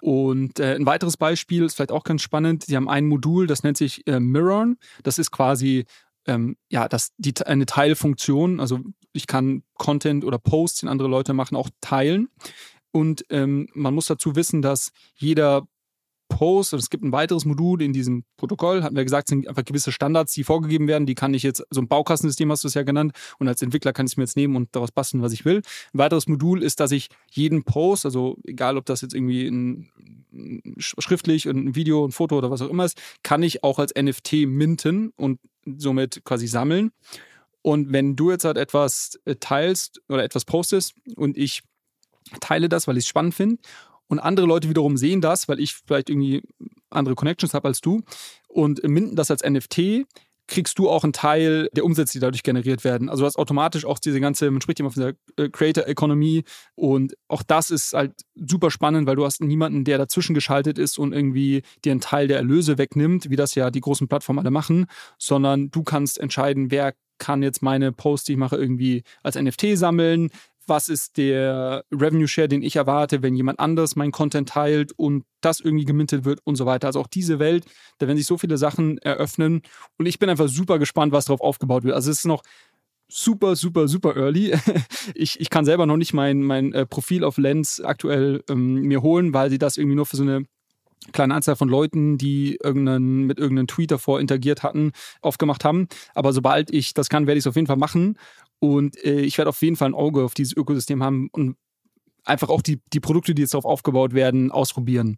und 0.00 0.60
äh, 0.60 0.74
ein 0.74 0.86
weiteres 0.86 1.16
Beispiel 1.16 1.64
ist 1.64 1.74
vielleicht 1.74 1.92
auch 1.92 2.04
ganz 2.04 2.22
spannend. 2.22 2.64
Sie 2.64 2.76
haben 2.76 2.88
ein 2.88 3.06
Modul, 3.06 3.46
das 3.46 3.62
nennt 3.62 3.76
sich 3.76 4.06
äh, 4.06 4.20
Mirror. 4.20 4.74
Das 5.02 5.18
ist 5.18 5.30
quasi 5.30 5.86
ähm, 6.26 6.56
ja, 6.68 6.88
das, 6.88 7.12
die, 7.16 7.34
eine 7.44 7.66
Teilfunktion. 7.66 8.60
Also 8.60 8.80
ich 9.12 9.26
kann 9.26 9.62
Content 9.74 10.24
oder 10.24 10.38
Posts, 10.38 10.80
den 10.80 10.88
andere 10.88 11.08
Leute 11.08 11.32
machen, 11.32 11.56
auch 11.56 11.70
teilen. 11.80 12.28
Und 12.92 13.24
ähm, 13.30 13.68
man 13.74 13.94
muss 13.94 14.06
dazu 14.06 14.36
wissen, 14.36 14.62
dass 14.62 14.92
jeder 15.14 15.66
Post 16.28 16.72
und 16.72 16.78
es 16.78 16.90
gibt 16.90 17.04
ein 17.04 17.12
weiteres 17.12 17.44
Modul 17.44 17.82
in 17.82 17.92
diesem 17.92 18.24
Protokoll, 18.36 18.82
hatten 18.82 18.96
wir 18.96 19.04
gesagt, 19.04 19.28
sind 19.28 19.48
einfach 19.48 19.64
gewisse 19.64 19.92
Standards, 19.92 20.32
die 20.32 20.44
vorgegeben 20.44 20.88
werden. 20.88 21.06
Die 21.06 21.14
kann 21.14 21.34
ich 21.34 21.42
jetzt, 21.42 21.64
so 21.70 21.80
ein 21.80 21.88
Baukastensystem 21.88 22.50
hast 22.50 22.64
du 22.64 22.68
es 22.68 22.74
ja 22.74 22.82
genannt, 22.82 23.12
und 23.38 23.48
als 23.48 23.62
Entwickler 23.62 23.92
kann 23.92 24.06
ich 24.06 24.12
es 24.12 24.16
mir 24.16 24.24
jetzt 24.24 24.36
nehmen 24.36 24.56
und 24.56 24.68
daraus 24.72 24.92
basteln, 24.92 25.22
was 25.22 25.32
ich 25.32 25.44
will. 25.44 25.62
Ein 25.92 25.98
weiteres 25.98 26.28
Modul 26.28 26.62
ist, 26.62 26.80
dass 26.80 26.92
ich 26.92 27.08
jeden 27.30 27.64
Post, 27.64 28.04
also 28.04 28.36
egal 28.44 28.76
ob 28.76 28.86
das 28.86 29.00
jetzt 29.00 29.14
irgendwie 29.14 29.46
ein, 29.48 29.90
schriftlich, 30.78 31.46
ein 31.46 31.74
Video, 31.74 32.04
ein 32.04 32.12
Foto 32.12 32.38
oder 32.38 32.50
was 32.50 32.62
auch 32.62 32.70
immer 32.70 32.84
ist, 32.84 33.00
kann 33.22 33.42
ich 33.42 33.64
auch 33.64 33.78
als 33.78 33.92
NFT 33.98 34.46
minten 34.46 35.12
und 35.16 35.40
somit 35.64 36.24
quasi 36.24 36.46
sammeln. 36.46 36.92
Und 37.62 37.92
wenn 37.92 38.16
du 38.16 38.30
jetzt 38.30 38.44
halt 38.44 38.56
etwas 38.56 39.18
äh, 39.24 39.36
teilst 39.36 40.00
oder 40.08 40.22
etwas 40.22 40.44
postest 40.44 40.94
und 41.16 41.36
ich 41.36 41.62
teile 42.40 42.68
das, 42.68 42.86
weil 42.86 42.96
ich 42.96 43.04
es 43.04 43.08
spannend 43.08 43.34
finde 43.34 43.58
und 44.08 44.18
andere 44.18 44.46
Leute 44.46 44.68
wiederum 44.68 44.96
sehen 44.96 45.20
das, 45.20 45.48
weil 45.48 45.60
ich 45.60 45.74
vielleicht 45.74 46.10
irgendwie 46.10 46.42
andere 46.90 47.14
Connections 47.14 47.54
habe 47.54 47.68
als 47.68 47.80
du 47.80 48.02
und 48.48 48.82
minden 48.88 49.16
das 49.16 49.30
als 49.30 49.42
NFT, 49.42 50.06
kriegst 50.48 50.78
du 50.78 50.88
auch 50.88 51.04
einen 51.04 51.12
Teil 51.12 51.68
der 51.74 51.84
Umsätze, 51.84 52.14
die 52.14 52.20
dadurch 52.20 52.42
generiert 52.42 52.82
werden. 52.82 53.08
Also 53.08 53.22
du 53.22 53.26
hast 53.26 53.36
automatisch 53.36 53.84
auch 53.84 53.98
diese 53.98 54.18
ganze, 54.18 54.50
man 54.50 54.62
spricht 54.62 54.80
immer 54.80 54.90
von 54.90 55.02
der 55.02 55.44
äh, 55.44 55.50
Creator 55.50 55.86
Economy 55.86 56.42
und 56.74 57.14
auch 57.28 57.42
das 57.42 57.70
ist 57.70 57.92
halt 57.92 58.12
super 58.34 58.70
spannend, 58.70 59.06
weil 59.06 59.16
du 59.16 59.26
hast 59.26 59.42
niemanden, 59.42 59.84
der 59.84 59.98
dazwischen 59.98 60.34
geschaltet 60.34 60.78
ist 60.78 60.98
und 60.98 61.12
irgendwie 61.12 61.62
dir 61.84 61.92
einen 61.92 62.00
Teil 62.00 62.28
der 62.28 62.38
Erlöse 62.38 62.78
wegnimmt, 62.78 63.28
wie 63.28 63.36
das 63.36 63.54
ja 63.54 63.70
die 63.70 63.82
großen 63.82 64.08
Plattformen 64.08 64.40
alle 64.40 64.50
machen, 64.50 64.86
sondern 65.18 65.70
du 65.70 65.82
kannst 65.82 66.18
entscheiden, 66.18 66.70
wer 66.70 66.94
kann 67.18 67.42
jetzt 67.42 67.62
meine 67.62 67.92
Posts, 67.92 68.26
die 68.26 68.32
ich 68.32 68.38
mache, 68.38 68.56
irgendwie 68.56 69.02
als 69.22 69.36
NFT 69.36 69.76
sammeln, 69.76 70.30
was 70.68 70.88
ist 70.88 71.16
der 71.16 71.84
Revenue 71.92 72.28
Share, 72.28 72.48
den 72.48 72.62
ich 72.62 72.76
erwarte, 72.76 73.22
wenn 73.22 73.34
jemand 73.34 73.60
anders 73.60 73.96
meinen 73.96 74.12
Content 74.12 74.48
teilt 74.48 74.92
und 74.92 75.24
das 75.40 75.60
irgendwie 75.60 75.84
gemintet 75.84 76.24
wird 76.24 76.40
und 76.44 76.56
so 76.56 76.66
weiter. 76.66 76.86
Also 76.86 77.00
auch 77.00 77.06
diese 77.06 77.38
Welt, 77.38 77.64
da 77.98 78.06
werden 78.06 78.18
sich 78.18 78.26
so 78.26 78.38
viele 78.38 78.58
Sachen 78.58 78.98
eröffnen 78.98 79.62
und 79.98 80.06
ich 80.06 80.18
bin 80.18 80.28
einfach 80.28 80.48
super 80.48 80.78
gespannt, 80.78 81.12
was 81.12 81.26
darauf 81.26 81.40
aufgebaut 81.40 81.84
wird. 81.84 81.94
Also 81.94 82.10
es 82.10 82.18
ist 82.18 82.24
noch 82.26 82.42
super, 83.08 83.56
super, 83.56 83.88
super 83.88 84.16
early. 84.16 84.54
Ich, 85.14 85.40
ich 85.40 85.50
kann 85.50 85.64
selber 85.64 85.86
noch 85.86 85.96
nicht 85.96 86.12
mein, 86.12 86.42
mein 86.42 86.72
äh, 86.74 86.84
Profil 86.84 87.24
auf 87.24 87.38
Lens 87.38 87.80
aktuell 87.80 88.44
ähm, 88.48 88.82
mir 88.82 89.02
holen, 89.02 89.32
weil 89.32 89.48
sie 89.48 89.58
das 89.58 89.78
irgendwie 89.78 89.96
nur 89.96 90.06
für 90.06 90.16
so 90.16 90.22
eine 90.22 90.44
kleine 91.12 91.34
Anzahl 91.34 91.56
von 91.56 91.68
Leuten, 91.68 92.18
die 92.18 92.58
irgendeinen, 92.62 93.24
mit 93.24 93.38
irgendeinem 93.38 93.68
Tweet 93.68 93.90
davor 93.90 94.20
interagiert 94.20 94.62
hatten, 94.62 94.92
aufgemacht 95.22 95.64
haben. 95.64 95.88
Aber 96.14 96.32
sobald 96.32 96.70
ich 96.70 96.94
das 96.94 97.08
kann, 97.08 97.26
werde 97.26 97.38
ich 97.38 97.42
es 97.42 97.46
auf 97.46 97.56
jeden 97.56 97.66
Fall 97.66 97.76
machen. 97.76 98.18
Und 98.60 99.02
äh, 99.04 99.20
ich 99.20 99.38
werde 99.38 99.50
auf 99.50 99.62
jeden 99.62 99.76
Fall 99.76 99.90
ein 99.90 99.94
Auge 99.94 100.24
auf 100.24 100.34
dieses 100.34 100.56
Ökosystem 100.56 101.02
haben 101.02 101.28
und 101.32 101.56
einfach 102.24 102.48
auch 102.48 102.62
die, 102.62 102.80
die 102.92 103.00
Produkte, 103.00 103.34
die 103.34 103.42
jetzt 103.42 103.54
darauf 103.54 103.64
aufgebaut 103.64 104.12
werden, 104.14 104.50
ausprobieren. 104.50 105.16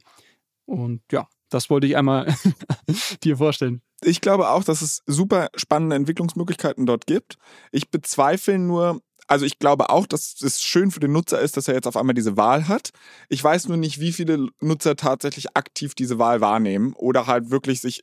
Und 0.67 1.03
ja, 1.11 1.29
das 1.49 1.69
wollte 1.69 1.87
ich 1.87 1.97
einmal 1.97 2.35
dir 3.25 3.37
vorstellen. 3.37 3.83
Ich 4.03 4.21
glaube 4.21 4.51
auch, 4.51 4.65
dass 4.65 4.83
es 4.83 5.03
super 5.07 5.49
spannende 5.57 5.97
Entwicklungsmöglichkeiten 5.97 6.87
dort 6.87 7.07
gibt. 7.07 7.37
Ich 7.73 7.91
bezweifle 7.91 8.59
nur, 8.59 9.01
also 9.31 9.47
ich 9.47 9.61
glaube 9.61 9.91
auch, 9.91 10.07
dass 10.09 10.43
es 10.43 10.61
schön 10.61 10.91
für 10.91 10.99
den 10.99 11.13
Nutzer 11.13 11.41
ist, 11.41 11.57
dass 11.57 11.69
er 11.69 11.75
jetzt 11.75 11.87
auf 11.87 11.97
einmal 11.97 12.15
diese 12.15 12.37
Wahl 12.37 12.67
hat. 12.67 12.91
Ich 13.29 13.43
weiß 13.43 13.69
nur 13.69 13.77
nicht, 13.77 14.01
wie 14.01 14.13
viele 14.13 14.49
Nutzer 14.61 14.97
tatsächlich 14.97 15.57
aktiv 15.57 15.95
diese 15.95 16.19
Wahl 16.19 16.41
wahrnehmen 16.41 16.95
oder 16.95 17.29
halt 17.29 17.53
wirklich 17.53 17.81
sich, 17.81 18.03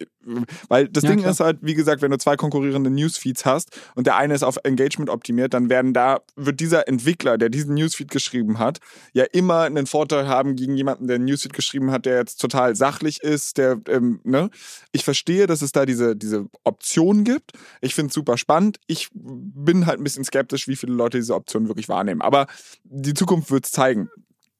weil 0.69 0.87
das 0.87 1.03
ja, 1.03 1.09
Ding 1.09 1.19
klar. 1.19 1.31
ist 1.31 1.41
halt, 1.41 1.57
wie 1.61 1.73
gesagt, 1.73 2.01
wenn 2.01 2.11
du 2.11 2.17
zwei 2.17 2.37
konkurrierende 2.37 2.89
Newsfeeds 2.89 3.43
hast 3.43 3.77
und 3.95 4.07
der 4.07 4.15
eine 4.15 4.35
ist 4.35 4.43
auf 4.43 4.57
Engagement 4.63 5.09
optimiert, 5.09 5.53
dann 5.53 5.69
werden 5.69 5.93
da, 5.93 6.21
wird 6.37 6.61
dieser 6.61 6.87
Entwickler, 6.87 7.37
der 7.37 7.49
diesen 7.49 7.73
Newsfeed 7.73 8.09
geschrieben 8.09 8.57
hat, 8.57 8.79
ja 9.11 9.25
immer 9.25 9.63
einen 9.63 9.85
Vorteil 9.85 10.29
haben 10.29 10.55
gegen 10.55 10.77
jemanden, 10.77 11.07
der 11.07 11.15
einen 11.15 11.25
Newsfeed 11.25 11.51
geschrieben 11.51 11.91
hat, 11.91 12.05
der 12.05 12.19
jetzt 12.19 12.39
total 12.39 12.77
sachlich 12.77 13.21
ist, 13.21 13.57
der, 13.57 13.81
ähm, 13.89 14.21
ne? 14.23 14.49
Ich 14.93 15.03
verstehe, 15.03 15.45
dass 15.45 15.61
es 15.61 15.73
da 15.73 15.85
diese, 15.85 16.15
diese 16.15 16.45
Option 16.63 17.25
gibt. 17.25 17.51
Ich 17.81 17.95
finde 17.95 18.07
es 18.09 18.13
super 18.13 18.37
spannend. 18.37 18.79
Ich 18.87 19.09
bin 19.13 19.87
halt 19.87 19.99
ein 19.99 20.05
bisschen 20.05 20.23
skeptisch, 20.23 20.69
wie 20.69 20.77
viele 20.77 20.93
Leute 20.93 21.16
diese 21.17 21.36
Option 21.36 21.67
wirklich 21.67 21.89
wahrnehmen. 21.89 22.21
Aber 22.21 22.47
die 22.84 23.13
Zukunft 23.13 23.51
wird 23.51 23.65
es 23.65 23.71
zeigen. 23.71 24.10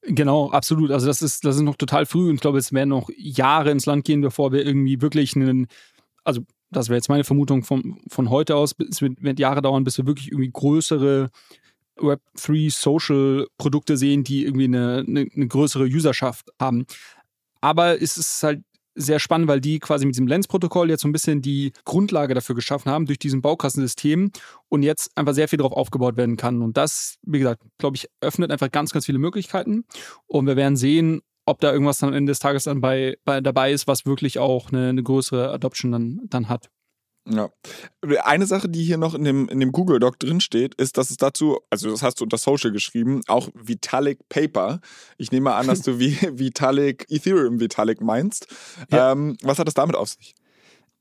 Genau, 0.02 0.50
absolut. 0.50 0.90
Also 0.90 1.06
das 1.06 1.22
ist, 1.22 1.44
das 1.44 1.56
ist 1.56 1.62
noch 1.62 1.76
total 1.76 2.06
früh 2.06 2.28
und 2.28 2.36
ich 2.36 2.40
glaube, 2.40 2.58
es 2.58 2.72
werden 2.72 2.90
noch 2.90 3.10
Jahre 3.16 3.70
ins 3.70 3.86
Land 3.86 4.04
gehen, 4.04 4.20
bevor 4.20 4.52
wir 4.52 4.64
irgendwie 4.64 5.00
wirklich 5.02 5.36
einen, 5.36 5.66
also 6.24 6.42
das 6.70 6.88
wäre 6.88 6.96
jetzt 6.96 7.08
meine 7.08 7.24
Vermutung 7.24 7.62
von, 7.62 8.00
von 8.08 8.30
heute 8.30 8.56
aus, 8.56 8.74
es 8.90 9.02
wird, 9.02 9.22
wird 9.22 9.38
Jahre 9.38 9.62
dauern, 9.62 9.84
bis 9.84 9.98
wir 9.98 10.06
wirklich 10.06 10.28
irgendwie 10.30 10.50
größere 10.50 11.30
Web3 11.98 12.70
Social 12.70 13.46
Produkte 13.58 13.96
sehen, 13.96 14.24
die 14.24 14.44
irgendwie 14.44 14.64
eine, 14.64 15.04
eine, 15.06 15.26
eine 15.34 15.48
größere 15.48 15.84
Userschaft 15.84 16.48
haben. 16.60 16.86
Aber 17.60 18.00
es 18.00 18.16
ist 18.16 18.42
halt 18.42 18.62
sehr 18.98 19.20
spannend, 19.20 19.48
weil 19.48 19.60
die 19.60 19.78
quasi 19.78 20.04
mit 20.04 20.14
diesem 20.14 20.26
Lens-Protokoll 20.26 20.90
jetzt 20.90 21.02
so 21.02 21.08
ein 21.08 21.12
bisschen 21.12 21.40
die 21.40 21.72
Grundlage 21.84 22.34
dafür 22.34 22.54
geschaffen 22.54 22.90
haben, 22.90 23.06
durch 23.06 23.18
diesen 23.18 23.40
Baukastensystem 23.40 24.32
und 24.68 24.82
jetzt 24.82 25.16
einfach 25.16 25.34
sehr 25.34 25.48
viel 25.48 25.58
darauf 25.58 25.72
aufgebaut 25.72 26.16
werden 26.16 26.36
kann. 26.36 26.62
Und 26.62 26.76
das, 26.76 27.18
wie 27.22 27.38
gesagt, 27.38 27.62
glaube 27.78 27.96
ich, 27.96 28.08
öffnet 28.20 28.50
einfach 28.50 28.70
ganz, 28.70 28.92
ganz 28.92 29.06
viele 29.06 29.18
Möglichkeiten. 29.18 29.84
Und 30.26 30.46
wir 30.46 30.56
werden 30.56 30.76
sehen, 30.76 31.22
ob 31.46 31.60
da 31.60 31.72
irgendwas 31.72 32.02
am 32.02 32.12
Ende 32.12 32.30
des 32.30 32.40
Tages 32.40 32.64
dann 32.64 32.80
bei, 32.80 33.16
bei 33.24 33.40
dabei 33.40 33.72
ist, 33.72 33.86
was 33.86 34.04
wirklich 34.04 34.38
auch 34.38 34.70
eine, 34.70 34.90
eine 34.90 35.02
größere 35.02 35.50
Adoption 35.50 35.92
dann, 35.92 36.20
dann 36.24 36.48
hat. 36.48 36.68
Ja. 37.30 37.50
Eine 38.24 38.46
Sache, 38.46 38.68
die 38.68 38.84
hier 38.84 38.96
noch 38.96 39.14
in 39.14 39.24
dem, 39.24 39.48
in 39.48 39.60
dem 39.60 39.72
Google 39.72 39.98
Doc 39.98 40.18
drinsteht, 40.18 40.74
ist, 40.76 40.96
dass 40.96 41.10
es 41.10 41.18
dazu, 41.18 41.58
also 41.70 41.90
das 41.90 42.02
hast 42.02 42.20
du 42.20 42.24
unter 42.24 42.38
Social 42.38 42.72
geschrieben, 42.72 43.20
auch 43.26 43.48
Vitalik 43.54 44.28
Paper. 44.28 44.80
Ich 45.18 45.30
nehme 45.30 45.54
an, 45.54 45.66
dass 45.66 45.82
du 45.82 45.98
wie 45.98 46.16
Vitalik, 46.32 47.06
Ethereum 47.10 47.60
Vitalik 47.60 48.00
meinst. 48.00 48.48
Ja. 48.90 49.12
Ähm, 49.12 49.36
was 49.42 49.58
hat 49.58 49.66
das 49.66 49.74
damit 49.74 49.96
auf 49.96 50.08
sich? 50.08 50.34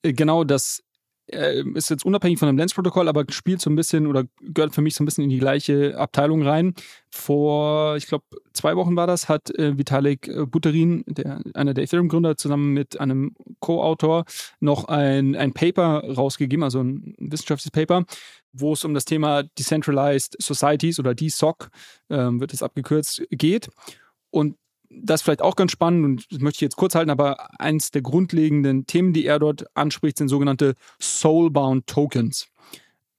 Äh, 0.04 0.13
genau, 0.13 0.44
das 0.44 0.84
ist 1.28 1.90
jetzt 1.90 2.06
unabhängig 2.06 2.40
von 2.40 2.48
dem 2.48 2.58
Lens-Protokoll, 2.58 3.10
aber 3.10 3.26
spielt 3.30 3.60
so 3.62 3.70
ein 3.70 3.76
bisschen 3.76 4.08
oder 4.08 4.24
gehört 4.42 4.74
für 4.74 4.82
mich 4.82 4.96
so 4.96 5.04
ein 5.04 5.06
bisschen 5.06 5.26
in 5.26 5.30
die 5.30 5.40
gleiche 5.40 5.98
Abteilung 5.98 6.42
rein. 6.42 6.74
Vor, 7.10 7.98
ich 7.98 8.08
glaube, 8.08 8.24
zwei 8.54 8.76
Wochen 8.78 8.96
war 8.96 9.08
das, 9.08 9.28
hat 9.28 9.50
äh, 9.58 9.78
Vitalik 9.78 10.28
äh, 10.30 10.46
Buterin, 10.46 11.04
der, 11.06 11.42
einer 11.54 11.74
der 11.74 11.84
Ethereum-Gründer, 11.84 12.38
zusammen 12.38 12.74
mit 12.74 13.00
einem 13.00 13.36
Co-Autor 13.60 14.24
noch 14.60 14.86
ein, 14.86 15.36
ein 15.36 15.54
Paper 15.54 16.04
rausgegeben, 16.16 16.63
also 16.63 16.82
ein 16.82 17.13
wissenschaftliches 17.18 17.72
Paper, 17.72 18.06
wo 18.54 18.74
es 18.74 18.86
um 18.86 18.94
das 18.94 19.06
Thema 19.06 19.44
Decentralized 19.44 20.38
Societies 20.42 21.00
oder 21.00 21.13
DSOC, 21.13 21.70
äh, 22.10 22.16
wird 22.16 22.54
es 22.54 22.63
abgekürzt, 22.63 23.24
geht. 23.32 23.70
Und 24.30 24.56
das 24.89 25.21
vielleicht 25.21 25.41
auch 25.41 25.56
ganz 25.56 25.71
spannend 25.71 26.06
und 26.06 26.32
das 26.32 26.39
möchte 26.39 26.58
ich 26.58 26.62
jetzt 26.62 26.78
kurz 26.78 26.95
halten, 26.95 27.10
aber 27.10 27.60
eins 27.60 27.91
der 27.91 28.02
grundlegenden 28.02 28.86
Themen, 28.88 29.13
die 29.13 29.26
er 29.26 29.39
dort 29.39 29.65
anspricht, 29.76 30.17
sind 30.17 30.30
sogenannte 30.30 30.76
Soulbound 31.02 31.88
Tokens, 31.88 32.47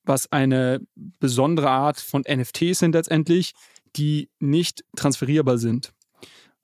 was 0.05 0.33
eine 0.33 0.81
besondere 0.95 1.71
Art 1.71 2.01
von 2.01 2.23
NFTs 2.23 2.79
sind 2.79 2.95
letztendlich, 2.95 3.53
die 3.97 4.31
nicht 4.39 4.85
transferierbar 4.97 5.59
sind. 5.59 5.93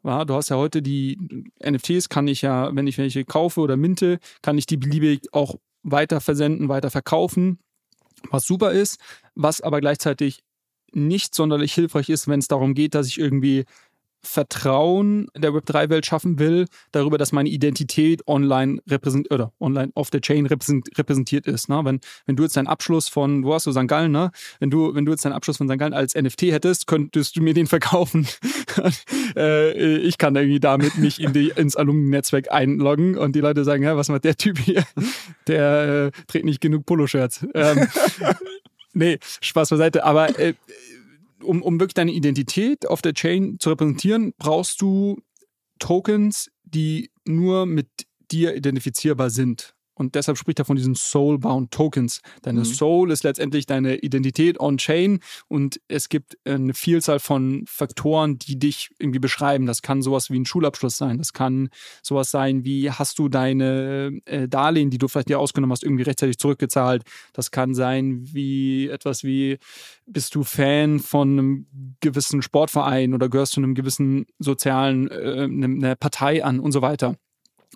Du 0.03 0.35
hast 0.35 0.51
ja 0.51 0.57
heute 0.57 0.83
die 0.83 1.19
NFTs, 1.67 2.11
kann 2.11 2.29
ich 2.29 2.43
ja, 2.43 2.75
wenn 2.77 2.87
ich 2.87 2.99
welche 2.99 3.25
kaufe 3.25 3.61
oder 3.61 3.79
minte, 3.79 4.19
kann 4.43 4.59
ich 4.59 4.67
die 4.67 4.77
beliebig 4.77 5.33
auch 5.33 5.57
weiter 5.83 6.21
versenden, 6.21 6.69
weiter 6.69 6.91
verkaufen, 6.91 7.59
was 8.31 8.45
super 8.45 8.73
ist, 8.73 9.01
was 9.35 9.63
aber 9.63 9.81
gleichzeitig 9.81 10.41
nicht 10.93 11.35
sonderlich 11.35 11.75
hilfreich 11.75 12.09
ist, 12.09 12.29
wenn 12.29 12.39
es 12.39 12.49
darum 12.49 12.75
geht, 12.75 12.95
dass 12.95 13.09
ich 13.09 13.19
irgendwie 13.19 13.65
Vertrauen 14.25 15.29
der 15.37 15.53
Web3-Welt 15.53 16.07
schaffen 16.07 16.39
will, 16.39 16.67
darüber, 16.93 17.19
dass 17.19 17.33
meine 17.33 17.49
Identität 17.49 18.27
online 18.27 18.81
repräsentiert 18.89 19.33
oder 19.33 19.53
online 19.61 19.93
auf 19.95 20.11
der 20.11 20.21
Chain 20.21 20.47
repräsentiert 20.47 21.47
ist. 21.47 21.69
Ne? 21.69 21.81
Wenn, 21.85 22.01
wenn 22.27 22.37
du 22.37 22.43
jetzt 22.43 22.57
deinen 22.57 22.67
Abschluss 22.67 23.09
von, 23.09 23.45
wo 23.45 23.55
hast 23.55 23.67
du 23.67 23.73
St. 23.73 23.87
Gallen, 23.87 24.13
ne? 24.13 24.31
Wenn 24.61 24.71
du, 24.71 24.95
wenn 24.95 25.05
du 25.05 25.13
jetzt 25.13 25.25
deinen 25.25 25.33
Abschluss 25.33 25.59
von 25.59 25.69
St. 25.69 25.79
Gallen 25.79 25.93
als 25.93 26.15
NFT 26.15 26.43
hättest, 26.43 26.87
könntest 26.87 27.37
du 27.37 27.43
mir 27.43 27.55
den 27.55 27.67
verkaufen. 27.67 28.27
äh, 29.37 29.99
ich 29.99 30.19
kann 30.19 30.35
irgendwie 30.37 30.61
damit 30.61 30.99
mich 30.99 31.21
in 31.21 31.33
die, 31.33 31.49
ins 31.49 31.77
Alumni-Netzwerk 31.77 32.51
einloggen 32.51 33.17
und 33.17 33.35
die 33.35 33.41
Leute 33.41 33.65
sagen, 33.65 33.83
ja, 33.83 33.97
was 33.97 34.09
macht 34.09 34.25
der 34.25 34.37
Typ 34.37 34.59
hier? 34.59 34.85
Der 35.47 36.13
äh, 36.15 36.23
trägt 36.27 36.45
nicht 36.45 36.61
genug 36.61 36.87
Poloshirts. 36.87 37.47
Ähm, 37.55 37.87
nee, 38.93 39.19
Spaß 39.41 39.71
beiseite. 39.71 40.05
Aber 40.05 40.39
äh, 40.39 40.55
um, 41.45 41.63
um 41.63 41.79
wirklich 41.81 41.95
deine 41.95 42.13
Identität 42.13 42.87
auf 42.87 43.03
der 43.03 43.15
Chain 43.15 43.59
zu 43.59 43.71
repräsentieren, 43.71 44.33
brauchst 44.39 44.81
du 44.81 45.21
Tokens, 45.79 46.51
die 46.63 47.11
nur 47.27 47.67
mit 47.67 47.89
dir 48.31 48.55
identifizierbar 48.57 49.31
sind. 49.31 49.74
Und 49.95 50.15
deshalb 50.15 50.39
spricht 50.39 50.59
er 50.59 50.65
von 50.65 50.77
diesen 50.77 50.95
Soul-Bound 50.95 51.71
Tokens. 51.71 52.21
Deine 52.43 52.61
mhm. 52.61 52.65
Soul 52.65 53.11
ist 53.11 53.25
letztendlich 53.25 53.67
deine 53.67 53.97
Identität 53.97 54.59
on-chain 54.61 55.21
und 55.49 55.81
es 55.89 56.09
gibt 56.09 56.37
eine 56.45 56.75
Vielzahl 56.75 57.21
von 57.21 57.65
Faktoren, 57.67 58.39
die 58.39 58.59
dich 58.59 58.91
irgendwie 58.99 59.21
beschreiben. 59.21 59.67
Das 59.67 59.83
kann 59.83 60.03
sowas 60.03 60.31
wie 60.31 60.39
ein 60.39 60.47
Schulabschluss 60.47 60.97
sein. 60.97 61.19
Das 61.19 61.33
kann 61.33 61.69
sowas 62.03 62.31
sein 62.31 62.65
wie, 62.65 62.91
hast 62.91 63.19
du 63.19 63.29
deine 63.29 64.21
äh, 64.25 64.49
Darlehen, 64.49 64.91
die 64.91 64.99
du 64.99 65.09
vielleicht 65.09 65.29
dir 65.29 65.39
ausgenommen 65.39 65.73
hast, 65.73 65.85
irgendwie 65.85 66.03
rechtzeitig 66.03 66.39
zurückgezahlt. 66.39 67.05
Das 67.33 67.51
kann 67.51 67.75
sein 67.75 68.21
wie 68.33 68.89
etwas 68.89 69.25
wie, 69.25 69.59
bist 70.07 70.35
du 70.35 70.43
Fan 70.43 70.99
von 70.99 71.39
einem 71.39 71.67
gewissen 72.01 72.43
Sportverein 72.43 73.15
oder 73.15 73.29
gehörst 73.29 73.53
zu 73.53 73.61
einem 73.61 73.75
gewissen 73.75 74.27
sozialen, 74.39 75.09
äh, 75.09 75.45
einer 75.45 75.97
Partei 75.97 76.45
an 76.45 76.61
und 76.61 76.73
so 76.73 76.83
weiter. 76.83 77.17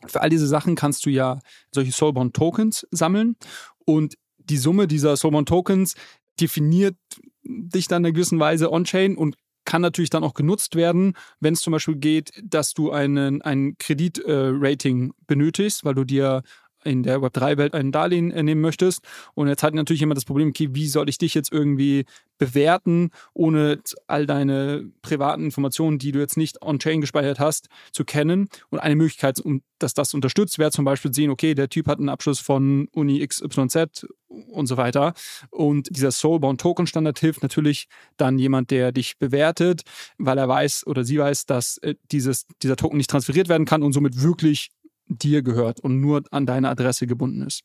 Für 0.07 0.21
all 0.21 0.31
diese 0.31 0.47
Sachen 0.47 0.75
kannst 0.75 1.07
du 1.07 1.11
ja 1.11 1.41
solche 1.73 1.93
Soulbound 1.93 2.35
Tokens 2.35 2.87
sammeln. 2.91 3.37
Und 3.85 4.15
die 4.39 4.57
Summe 4.57 4.87
dieser 4.87 5.17
Soulbound 5.17 5.49
Tokens 5.49 5.95
definiert 6.41 6.97
dich 7.43 7.89
dann 7.89 8.03
in 8.03 8.07
einer 8.07 8.13
gewissen 8.13 8.41
Weise 8.41 8.71
on-chain 8.73 9.17
und 9.17 9.37
kann 9.65 9.83
natürlich 9.83 10.11
dann 10.11 10.25
auch 10.25 10.35
genutzt 10.35 10.77
werden, 10.77 11.13
wenn 11.41 11.53
es 11.53 11.61
zum 11.61 11.73
Beispiel 11.73 11.97
geht, 11.97 12.31
dass 12.43 12.73
du 12.73 12.91
einen, 12.91 13.43
ein 13.43 13.77
Kreditrating 13.79 15.11
äh, 15.11 15.13
benötigst, 15.27 15.85
weil 15.85 15.95
du 15.95 16.05
dir 16.05 16.43
in 16.89 17.03
der 17.03 17.19
Web3-Welt 17.19 17.75
ein 17.75 17.93
Darlehen 17.93 18.31
äh, 18.31 18.43
nehmen 18.43 18.61
möchtest. 18.61 19.03
Und 19.35 19.49
jetzt 19.49 19.63
hat 19.63 19.75
natürlich 19.75 20.03
immer 20.03 20.15
das 20.15 20.25
Problem, 20.25 20.49
okay, 20.49 20.69
wie 20.73 20.89
soll 20.89 21.09
ich 21.09 21.19
dich 21.19 21.35
jetzt 21.35 21.53
irgendwie 21.53 22.05
bewerten, 22.39 23.11
ohne 23.35 23.81
all 24.07 24.27
deine 24.27 24.91
privaten 25.03 25.45
Informationen, 25.45 25.99
die 25.99 26.13
du 26.13 26.21
jetzt 26.21 26.37
nicht 26.37 26.63
on-chain 26.63 27.01
gespeichert 27.01 27.41
hast, 27.41 27.69
zu 27.93 28.05
kennen. 28.05 28.49
Und 28.71 28.79
eine 28.79 28.97
Möglichkeit, 28.97 29.41
um, 29.41 29.63
dass 29.79 29.95
das 29.95 30.15
unterstützt, 30.15 30.59
wäre 30.59 30.71
zum 30.71 30.85
Beispiel 30.85 31.13
sehen, 31.13 31.31
okay, 31.31 31.55
der 31.55 31.69
Typ 31.69 31.87
hat 31.89 31.99
einen 31.99 32.09
Abschluss 32.09 32.41
von 32.41 32.89
Uni 32.93 33.27
XYZ 33.27 34.07
und 34.29 34.67
so 34.67 34.77
weiter. 34.77 35.15
Und 35.51 35.89
dieser 35.95 36.13
Soulbound 36.13 36.61
Token 36.61 36.87
Standard 36.87 37.19
hilft 37.19 37.43
natürlich 37.43 37.89
dann 38.17 38.39
jemand, 38.39 38.71
der 38.71 38.93
dich 38.93 39.19
bewertet, 39.19 39.83
weil 40.17 40.39
er 40.39 40.49
weiß 40.49 40.87
oder 40.87 41.05
sie 41.05 41.19
weiß, 41.19 41.47
dass 41.47 41.79
äh, 41.79 41.95
dieses, 42.11 42.47
dieser 42.63 42.77
Token 42.77 42.99
nicht 42.99 43.11
transferiert 43.11 43.49
werden 43.49 43.67
kann 43.67 43.83
und 43.83 43.93
somit 43.93 44.23
wirklich 44.23 44.71
dir 45.09 45.43
gehört 45.43 45.81
und 45.81 46.01
nur 46.01 46.23
an 46.31 46.47
deine 46.47 46.69
Adresse 46.69 47.07
gebunden 47.07 47.43
ist. 47.43 47.63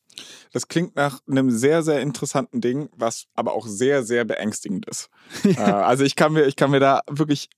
Das 0.52 0.68
klingt 0.68 0.96
nach 0.96 1.20
einem 1.30 1.52
sehr, 1.52 1.84
sehr 1.84 2.02
interessanten 2.02 2.62
Ding, 2.62 2.90
was 2.96 3.26
aber 3.36 3.54
auch 3.54 3.68
sehr, 3.68 4.04
sehr 4.04 4.26
beängstigend 4.26 4.88
ist. 4.88 5.10
Äh, 5.44 5.60
also 5.60 6.04
ich 6.04 6.16
kann 6.16 6.34
mir, 6.34 6.46
ich 6.46 6.56
kann 6.56 6.72
mir 6.72 6.80
da 6.80 7.02
wirklich 7.10 7.50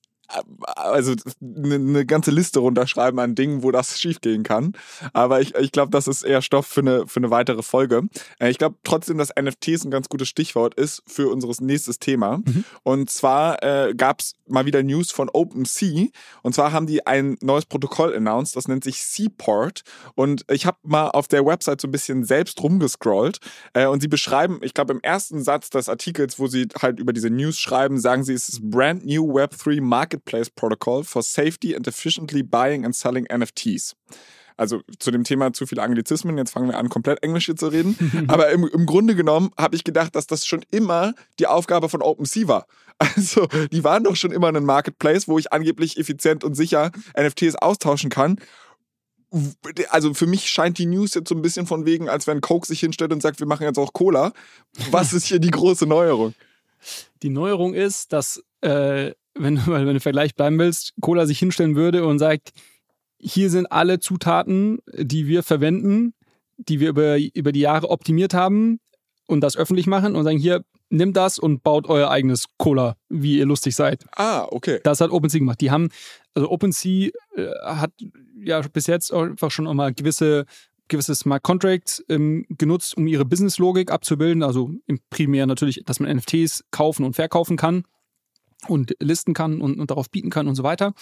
also 0.65 1.13
eine 1.41 1.79
ne 1.79 2.05
ganze 2.05 2.31
Liste 2.31 2.59
runterschreiben 2.59 3.19
an 3.19 3.35
Dingen, 3.35 3.63
wo 3.63 3.71
das 3.71 3.99
schiefgehen 3.99 4.43
kann. 4.43 4.73
Aber 5.13 5.41
ich, 5.41 5.55
ich 5.55 5.71
glaube, 5.71 5.91
das 5.91 6.07
ist 6.07 6.23
eher 6.23 6.41
Stoff 6.41 6.67
für 6.67 6.81
eine, 6.81 7.07
für 7.07 7.19
eine 7.19 7.29
weitere 7.29 7.61
Folge. 7.61 8.03
Äh, 8.39 8.49
ich 8.49 8.57
glaube 8.57 8.75
trotzdem, 8.83 9.17
dass 9.17 9.29
NFTs 9.39 9.85
ein 9.85 9.91
ganz 9.91 10.09
gutes 10.09 10.27
Stichwort 10.27 10.75
ist 10.75 11.03
für 11.07 11.29
unser 11.29 11.51
nächstes 11.63 11.99
Thema. 11.99 12.37
Mhm. 12.37 12.65
Und 12.83 13.09
zwar 13.09 13.63
äh, 13.63 13.93
gab 13.95 14.19
es 14.19 14.33
mal 14.47 14.65
wieder 14.65 14.83
News 14.83 15.11
von 15.11 15.29
OpenSea. 15.29 16.07
Und 16.41 16.55
zwar 16.55 16.71
haben 16.71 16.87
die 16.87 17.05
ein 17.05 17.37
neues 17.41 17.65
Protokoll 17.65 18.15
announced, 18.15 18.55
das 18.55 18.67
nennt 18.67 18.83
sich 18.83 19.03
Seaport. 19.03 19.81
Und 20.15 20.45
ich 20.49 20.65
habe 20.65 20.77
mal 20.83 21.09
auf 21.09 21.27
der 21.27 21.45
Website 21.45 21.81
so 21.81 21.87
ein 21.87 21.91
bisschen 21.91 22.23
selbst 22.23 22.61
rumgescrollt. 22.61 23.39
Äh, 23.73 23.87
und 23.87 24.01
sie 24.01 24.07
beschreiben, 24.07 24.59
ich 24.61 24.73
glaube, 24.73 24.93
im 24.93 25.01
ersten 25.01 25.43
Satz 25.43 25.69
des 25.69 25.89
Artikels, 25.89 26.39
wo 26.39 26.47
sie 26.47 26.67
halt 26.81 26.99
über 26.99 27.13
diese 27.13 27.29
News 27.29 27.59
schreiben, 27.59 27.99
sagen 27.99 28.23
sie, 28.23 28.33
es 28.33 28.49
ist 28.49 28.69
brand 28.69 29.05
new 29.05 29.33
Web3 29.33 29.81
Market 29.81 30.14
Marketplace 30.15 30.49
Protocol 30.49 31.03
for 31.03 31.21
Safety 31.21 31.75
and 31.75 31.87
Efficiently 31.87 32.43
Buying 32.43 32.85
and 32.85 32.95
Selling 32.95 33.25
NFTs. 33.25 33.95
Also 34.57 34.81
zu 34.99 35.11
dem 35.11 35.25
Thema 35.25 35.51
zu 35.51 35.67
viele 35.67 35.83
Anglizismen, 35.83 36.37
jetzt 36.37 36.51
fangen 36.51 36.69
wir 36.69 36.77
an, 36.77 36.87
komplett 36.87 37.21
Englisch 37.21 37.45
hier 37.45 37.57
zu 37.57 37.67
reden. 37.67 37.97
Aber 38.29 38.49
im, 38.51 38.65
im 38.65 38.85
Grunde 38.85 39.15
genommen 39.15 39.51
habe 39.57 39.75
ich 39.75 39.83
gedacht, 39.83 40.15
dass 40.15 40.27
das 40.27 40.45
schon 40.45 40.63
immer 40.71 41.13
die 41.39 41.47
Aufgabe 41.47 41.89
von 41.89 42.01
OpenSea 42.01 42.47
war. 42.47 42.65
Also 42.97 43.47
die 43.73 43.83
waren 43.83 44.05
doch 44.05 44.15
schon 44.15 44.31
immer 44.31 44.47
ein 44.47 44.63
Marketplace, 44.63 45.27
wo 45.27 45.37
ich 45.37 45.51
angeblich 45.51 45.97
effizient 45.99 46.45
und 46.45 46.55
sicher 46.55 46.91
NFTs 47.19 47.57
austauschen 47.57 48.09
kann 48.09 48.37
also 49.89 50.13
für 50.13 50.27
mich 50.27 50.49
scheint 50.49 50.77
die 50.77 50.85
News 50.85 51.13
jetzt 51.13 51.27
so 51.27 51.35
ein 51.35 51.41
bisschen 51.41 51.67
von 51.67 51.85
wegen, 51.85 52.07
als 52.07 52.25
wenn 52.25 52.39
Coke 52.39 52.65
sich 52.65 52.79
hinstellt 52.79 53.11
und 53.11 53.21
sagt, 53.21 53.41
wir 53.41 53.47
machen 53.47 53.63
jetzt 53.63 53.77
auch 53.77 53.91
Cola. 53.91 54.31
Was 54.91 55.11
ist 55.11 55.25
hier 55.25 55.39
die 55.39 55.51
große 55.51 55.85
Neuerung? 55.85 56.33
Die 57.21 57.29
Neuerung 57.29 57.73
ist, 57.73 58.13
dass 58.13 58.41
äh, 58.61 59.11
wenn, 59.39 59.55
du 59.57 59.99
Vergleich 59.99 60.35
bleiben 60.35 60.57
willst, 60.57 60.93
Cola 61.01 61.25
sich 61.25 61.39
hinstellen 61.39 61.75
würde 61.75 62.05
und 62.05 62.19
sagt, 62.19 62.51
hier 63.19 63.49
sind 63.49 63.71
alle 63.71 63.99
Zutaten, 63.99 64.79
die 64.93 65.27
wir 65.27 65.43
verwenden, 65.43 66.13
die 66.57 66.79
wir 66.79 66.89
über, 66.89 67.17
über 67.33 67.51
die 67.51 67.59
Jahre 67.59 67.89
optimiert 67.89 68.33
haben 68.33 68.79
und 69.27 69.41
das 69.41 69.57
öffentlich 69.57 69.87
machen 69.87 70.15
und 70.15 70.23
sagen, 70.23 70.37
hier, 70.37 70.63
nimmt 70.89 71.17
das 71.17 71.39
und 71.39 71.63
baut 71.63 71.87
euer 71.87 72.09
eigenes 72.09 72.45
Cola, 72.57 72.95
wie 73.09 73.39
ihr 73.39 73.45
lustig 73.45 73.75
seid. 73.75 74.05
Ah, 74.15 74.47
okay. 74.51 74.79
Das 74.83 75.01
hat 75.01 75.09
OpenSea 75.09 75.39
gemacht. 75.39 75.59
Die 75.59 75.71
haben, 75.71 75.89
also 76.35 76.49
OpenSea 76.51 77.09
äh, 77.35 77.47
hat 77.63 77.91
ja 78.39 78.61
bis 78.61 78.87
jetzt 78.87 79.11
einfach 79.11 79.51
schon 79.51 79.65
immer 79.65 79.91
gewisse 79.91 80.45
gewisse 80.87 81.15
Smart 81.15 81.41
Contracts 81.41 82.05
ähm, 82.09 82.45
genutzt, 82.47 82.95
um 82.95 83.07
ihre 83.07 83.25
Business-Logik 83.25 83.89
abzubilden. 83.89 84.43
Also 84.43 84.69
im 84.85 84.99
primär 85.09 85.47
natürlich, 85.47 85.81
dass 85.83 85.99
man 85.99 86.15
NFTs 86.15 86.63
kaufen 86.69 87.03
und 87.03 87.15
verkaufen 87.15 87.57
kann 87.57 87.85
und 88.67 88.95
listen 88.99 89.33
kann 89.33 89.61
und, 89.61 89.79
und 89.79 89.91
darauf 89.91 90.09
bieten 90.09 90.29
kann 90.29 90.47
und 90.47 90.55
so 90.55 90.63
weiter. 90.63 90.93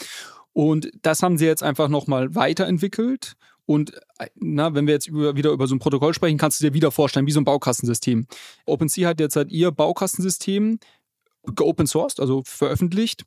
Und 0.53 0.91
das 1.01 1.23
haben 1.23 1.37
sie 1.37 1.45
jetzt 1.45 1.63
einfach 1.63 1.89
nochmal 1.89 2.35
weiterentwickelt 2.35 3.35
Und 3.65 3.93
äh, 4.19 4.27
na, 4.35 4.75
wenn 4.75 4.87
wir 4.87 4.93
jetzt 4.93 5.07
über, 5.07 5.35
wieder 5.35 5.51
über 5.51 5.67
so 5.67 5.75
ein 5.75 5.79
Protokoll 5.79 6.13
sprechen, 6.13 6.37
kannst 6.37 6.59
du 6.59 6.65
dir 6.65 6.73
wieder 6.73 6.91
vorstellen, 6.91 7.25
wie 7.25 7.31
so 7.31 7.39
ein 7.39 7.45
Baukastensystem. 7.45 8.27
OpenSea 8.65 9.09
hat 9.09 9.19
jetzt 9.19 9.35
halt 9.35 9.51
ihr 9.51 9.71
Baukastensystem 9.71 10.79
geopen 11.55 11.87
sourced, 11.87 12.19
also 12.19 12.43
veröffentlicht, 12.45 13.25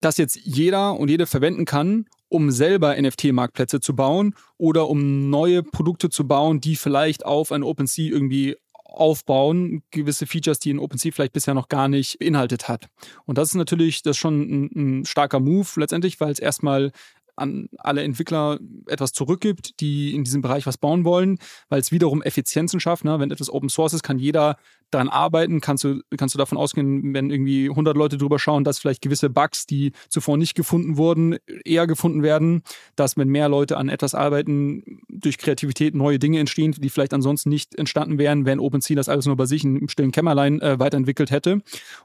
das 0.00 0.16
jetzt 0.16 0.36
jeder 0.36 0.98
und 0.98 1.08
jede 1.08 1.26
verwenden 1.26 1.64
kann, 1.64 2.06
um 2.28 2.50
selber 2.50 3.00
NFT-Marktplätze 3.00 3.80
zu 3.80 3.96
bauen 3.96 4.34
oder 4.58 4.88
um 4.88 5.30
neue 5.30 5.62
Produkte 5.62 6.10
zu 6.10 6.26
bauen, 6.26 6.60
die 6.60 6.76
vielleicht 6.76 7.24
auf 7.24 7.52
ein 7.52 7.62
OpenSea 7.62 8.12
irgendwie 8.12 8.56
aufbauen, 8.98 9.82
gewisse 9.90 10.26
Features, 10.26 10.58
die 10.58 10.72
ein 10.72 10.78
OpenSea 10.78 11.12
vielleicht 11.12 11.32
bisher 11.32 11.54
noch 11.54 11.68
gar 11.68 11.88
nicht 11.88 12.18
beinhaltet 12.18 12.68
hat. 12.68 12.88
Und 13.24 13.38
das 13.38 13.50
ist 13.50 13.54
natürlich 13.54 14.02
das 14.02 14.16
ist 14.16 14.20
schon 14.20 14.40
ein, 14.40 14.70
ein 15.00 15.04
starker 15.04 15.40
Move 15.40 15.68
letztendlich, 15.76 16.20
weil 16.20 16.32
es 16.32 16.38
erstmal 16.38 16.92
an 17.38 17.68
alle 17.78 18.02
Entwickler 18.02 18.58
etwas 18.86 19.12
zurückgibt, 19.12 19.80
die 19.80 20.14
in 20.14 20.24
diesem 20.24 20.42
Bereich 20.42 20.66
was 20.66 20.78
bauen 20.78 21.04
wollen, 21.04 21.38
weil 21.68 21.80
es 21.80 21.92
wiederum 21.92 22.22
Effizienzen 22.22 22.80
schafft. 22.80 23.04
Ne? 23.04 23.18
Wenn 23.18 23.30
etwas 23.30 23.50
Open 23.50 23.68
Source 23.68 23.94
ist, 23.94 24.02
kann 24.02 24.18
jeder 24.18 24.56
daran 24.90 25.08
arbeiten. 25.08 25.60
Kannst 25.60 25.84
du, 25.84 26.00
kannst 26.16 26.34
du 26.34 26.38
davon 26.38 26.58
ausgehen, 26.58 27.12
wenn 27.14 27.30
irgendwie 27.30 27.68
100 27.68 27.96
Leute 27.96 28.16
drüber 28.16 28.38
schauen, 28.38 28.64
dass 28.64 28.78
vielleicht 28.78 29.02
gewisse 29.02 29.30
Bugs, 29.30 29.66
die 29.66 29.92
zuvor 30.08 30.36
nicht 30.36 30.54
gefunden 30.54 30.96
wurden, 30.96 31.36
eher 31.64 31.86
gefunden 31.86 32.22
werden, 32.22 32.62
dass 32.96 33.16
wenn 33.16 33.28
mehr 33.28 33.48
Leute 33.48 33.76
an 33.76 33.88
etwas 33.88 34.14
arbeiten, 34.14 35.02
durch 35.08 35.38
Kreativität 35.38 35.94
neue 35.94 36.18
Dinge 36.18 36.38
entstehen, 36.38 36.72
die 36.72 36.90
vielleicht 36.90 37.12
ansonsten 37.12 37.50
nicht 37.50 37.74
entstanden 37.74 38.18
wären, 38.18 38.46
wenn 38.46 38.60
OpenSea 38.60 38.96
das 38.96 39.08
alles 39.08 39.26
nur 39.26 39.36
bei 39.36 39.46
sich 39.46 39.64
im 39.64 39.88
stillen 39.88 40.12
Kämmerlein 40.12 40.60
äh, 40.60 40.78
weiterentwickelt 40.78 41.30
hätte. 41.30 41.60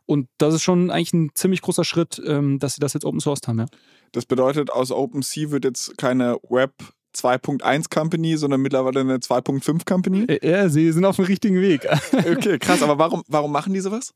Und 0.06 0.28
das 0.38 0.54
ist 0.54 0.64
schon 0.64 0.92
eigentlich 0.92 1.14
ein 1.14 1.32
ziemlich 1.34 1.62
großer 1.62 1.86
Schritt, 1.86 2.22
ähm, 2.26 2.60
dass 2.60 2.76
sie 2.76 2.82
das 2.82 2.94
jetzt 2.94 3.06
Open 3.06 3.20
Source 3.20 3.42
haben. 3.48 3.60
Ja. 3.60 3.66
Das 4.14 4.26
bedeutet, 4.26 4.72
aus 4.72 4.92
OpenSea 4.92 5.52
wird 5.52 5.66
jetzt 5.66 5.98
keine 5.98 6.38
Web 6.48 6.72
2.1 7.16 7.94
Company, 7.94 8.38
sondern 8.38 8.62
mittlerweile 8.62 9.02
eine 9.02 9.18
2.5 9.18 9.86
Company? 9.86 10.28
Ja, 10.42 10.70
sie 10.70 10.92
sind 10.92 11.04
auf 11.04 11.18
dem 11.18 11.26
richtigen 11.26 11.60
Weg. 11.62 11.88
okay, 12.14 12.58
krass. 12.60 12.82
Aber 12.82 12.98
warum, 12.98 13.24
warum 13.28 13.52
machen 13.52 13.74
die 13.74 13.82
sowas? 13.82 14.14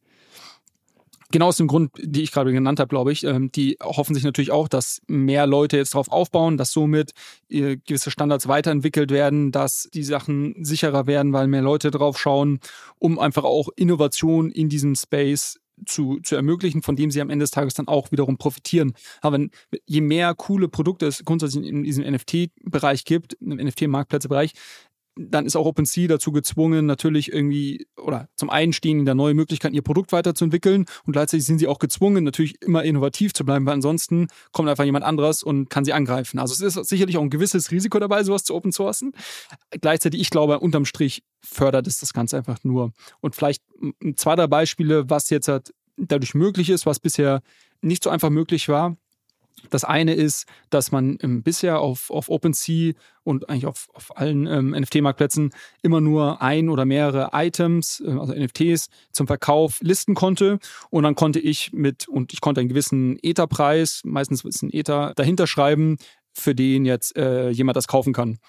Genau 1.32 1.48
aus 1.48 1.58
dem 1.58 1.68
Grund, 1.68 1.92
die 1.98 2.24
ich 2.24 2.32
gerade 2.32 2.54
genannt 2.54 2.80
habe, 2.80 2.88
glaube 2.88 3.12
ich. 3.12 3.26
Ähm, 3.26 3.52
die 3.52 3.78
hoffen 3.82 4.14
sich 4.14 4.24
natürlich 4.24 4.52
auch, 4.52 4.70
dass 4.70 5.02
mehr 5.08 5.46
Leute 5.46 5.76
jetzt 5.76 5.94
darauf 5.94 6.10
aufbauen, 6.10 6.58
dass 6.58 6.72
somit 6.72 7.12
äh, 7.50 7.78
gewisse 7.78 8.12
Standards 8.12 8.48
weiterentwickelt 8.48 9.12
werden, 9.12 9.52
dass 9.52 9.90
die 9.94 10.04
Sachen 10.04 10.56
sicherer 10.64 11.06
werden, 11.06 11.34
weil 11.34 11.48
mehr 11.48 11.62
Leute 11.62 11.92
drauf 11.92 12.18
schauen, 12.18 12.60
um 12.98 13.20
einfach 13.20 13.44
auch 13.44 13.68
Innovation 13.76 14.52
in 14.52 14.70
diesem 14.70 14.96
Space 14.96 15.60
zu, 15.86 16.20
zu 16.22 16.36
ermöglichen, 16.36 16.82
von 16.82 16.96
dem 16.96 17.12
sie 17.12 17.22
am 17.22 17.30
Ende 17.30 17.44
des 17.44 17.52
Tages 17.52 17.74
dann 17.74 17.88
auch 17.88 18.12
wiederum 18.12 18.38
profitieren. 18.38 18.94
Aber 19.22 19.40
je 19.86 20.02
mehr 20.02 20.34
coole 20.36 20.68
Produkte 20.68 21.06
es 21.06 21.24
grundsätzlich 21.24 21.68
in 21.68 21.84
diesem 21.84 22.04
NFT-Bereich 22.04 23.06
gibt, 23.06 23.34
im 23.34 23.58
NFT-Marktplätze-Bereich, 23.58 24.54
dann 25.18 25.46
ist 25.46 25.56
auch 25.56 25.66
OpenSea 25.66 26.08
dazu 26.08 26.32
gezwungen, 26.32 26.86
natürlich 26.86 27.32
irgendwie, 27.32 27.88
oder 27.98 28.30
zum 28.36 28.50
einen 28.50 28.74
stehen 28.74 28.98
ihnen 28.98 29.06
da 29.06 29.16
neue 29.16 29.34
Möglichkeiten, 29.34 29.76
ihr 29.76 29.82
Produkt 29.82 30.12
weiterzuentwickeln 30.12 30.86
und 31.06 31.14
gleichzeitig 31.14 31.46
sind 31.46 31.60
sie 31.60 31.68
auch 31.68 31.80
gezwungen, 31.80 32.24
natürlich 32.24 32.62
immer 32.62 32.84
innovativ 32.84 33.34
zu 33.34 33.46
bleiben, 33.46 33.66
weil 33.66 33.74
ansonsten 33.74 34.28
kommt 34.52 34.70
einfach 34.70 34.84
jemand 34.84 35.06
anderes 35.06 35.44
und 35.44 35.70
kann 35.70 35.86
sie 35.86 35.94
angreifen. 35.94 36.40
Also 36.40 36.54
es 36.54 36.76
ist 36.76 36.88
sicherlich 36.88 37.18
auch 37.18 37.24
ein 37.24 37.30
gewisses 37.30 37.72
Risiko 37.72 38.00
dabei, 38.00 38.24
sowas 38.24 38.44
zu 38.44 38.54
open 38.56 38.72
sourcen. 38.72 39.14
Gleichzeitig, 39.82 40.22
ich 40.22 40.30
glaube, 40.30 40.60
unterm 40.60 40.86
Strich 40.86 41.24
fördert 41.42 41.88
es 41.88 42.00
das 42.00 42.14
Ganze 42.14 42.38
einfach 42.38 42.64
nur. 42.64 42.92
Und 43.22 43.36
vielleicht 43.36 43.64
zwei, 44.16 44.36
drei 44.36 44.48
Beispiele, 44.48 45.10
was 45.10 45.30
jetzt 45.30 45.48
halt 45.48 45.74
dadurch 45.98 46.36
möglich 46.36 46.70
ist, 46.70 46.86
was 46.86 47.00
bisher 47.00 47.42
nicht 47.82 48.04
so 48.04 48.10
einfach 48.10 48.30
möglich 48.30 48.70
war. 48.70 48.98
Das 49.70 49.84
eine 49.84 50.14
ist, 50.14 50.46
dass 50.70 50.92
man 50.92 51.18
ähm, 51.22 51.44
bisher 51.44 51.80
auf, 51.80 52.10
auf 52.10 52.30
OpenSea 52.30 52.94
und 53.24 53.50
eigentlich 53.50 53.66
auf, 53.66 53.90
auf 53.94 54.16
allen 54.18 54.46
ähm, 54.48 54.72
NFT-Marktplätzen 54.72 55.52
immer 55.82 56.00
nur 56.00 56.42
ein 56.42 56.70
oder 56.70 56.86
mehrere 56.86 57.32
Items, 57.34 58.02
äh, 58.06 58.12
also 58.12 58.34
NFTs, 58.34 58.90
zum 59.12 59.28
Verkauf 59.28 59.80
listen 59.82 60.16
konnte. 60.16 60.60
Und 60.90 61.04
dann 61.04 61.16
konnte 61.16 61.40
ich 61.40 61.74
mit, 61.74 62.08
und 62.08 62.34
ich 62.34 62.42
konnte 62.42 62.62
einen 62.62 62.70
gewissen 62.70 63.18
Ether-Preis, 63.22 64.02
meistens 64.06 64.46
ist 64.46 64.62
ein 64.62 64.72
Ether, 64.72 65.14
dahinter 65.16 65.48
schreiben, 65.48 65.98
für 66.34 66.54
den 66.54 66.86
jetzt 66.86 67.18
äh, 67.18 67.50
jemand 67.50 67.76
das 67.76 67.88
kaufen 67.88 68.14
kann 68.14 68.40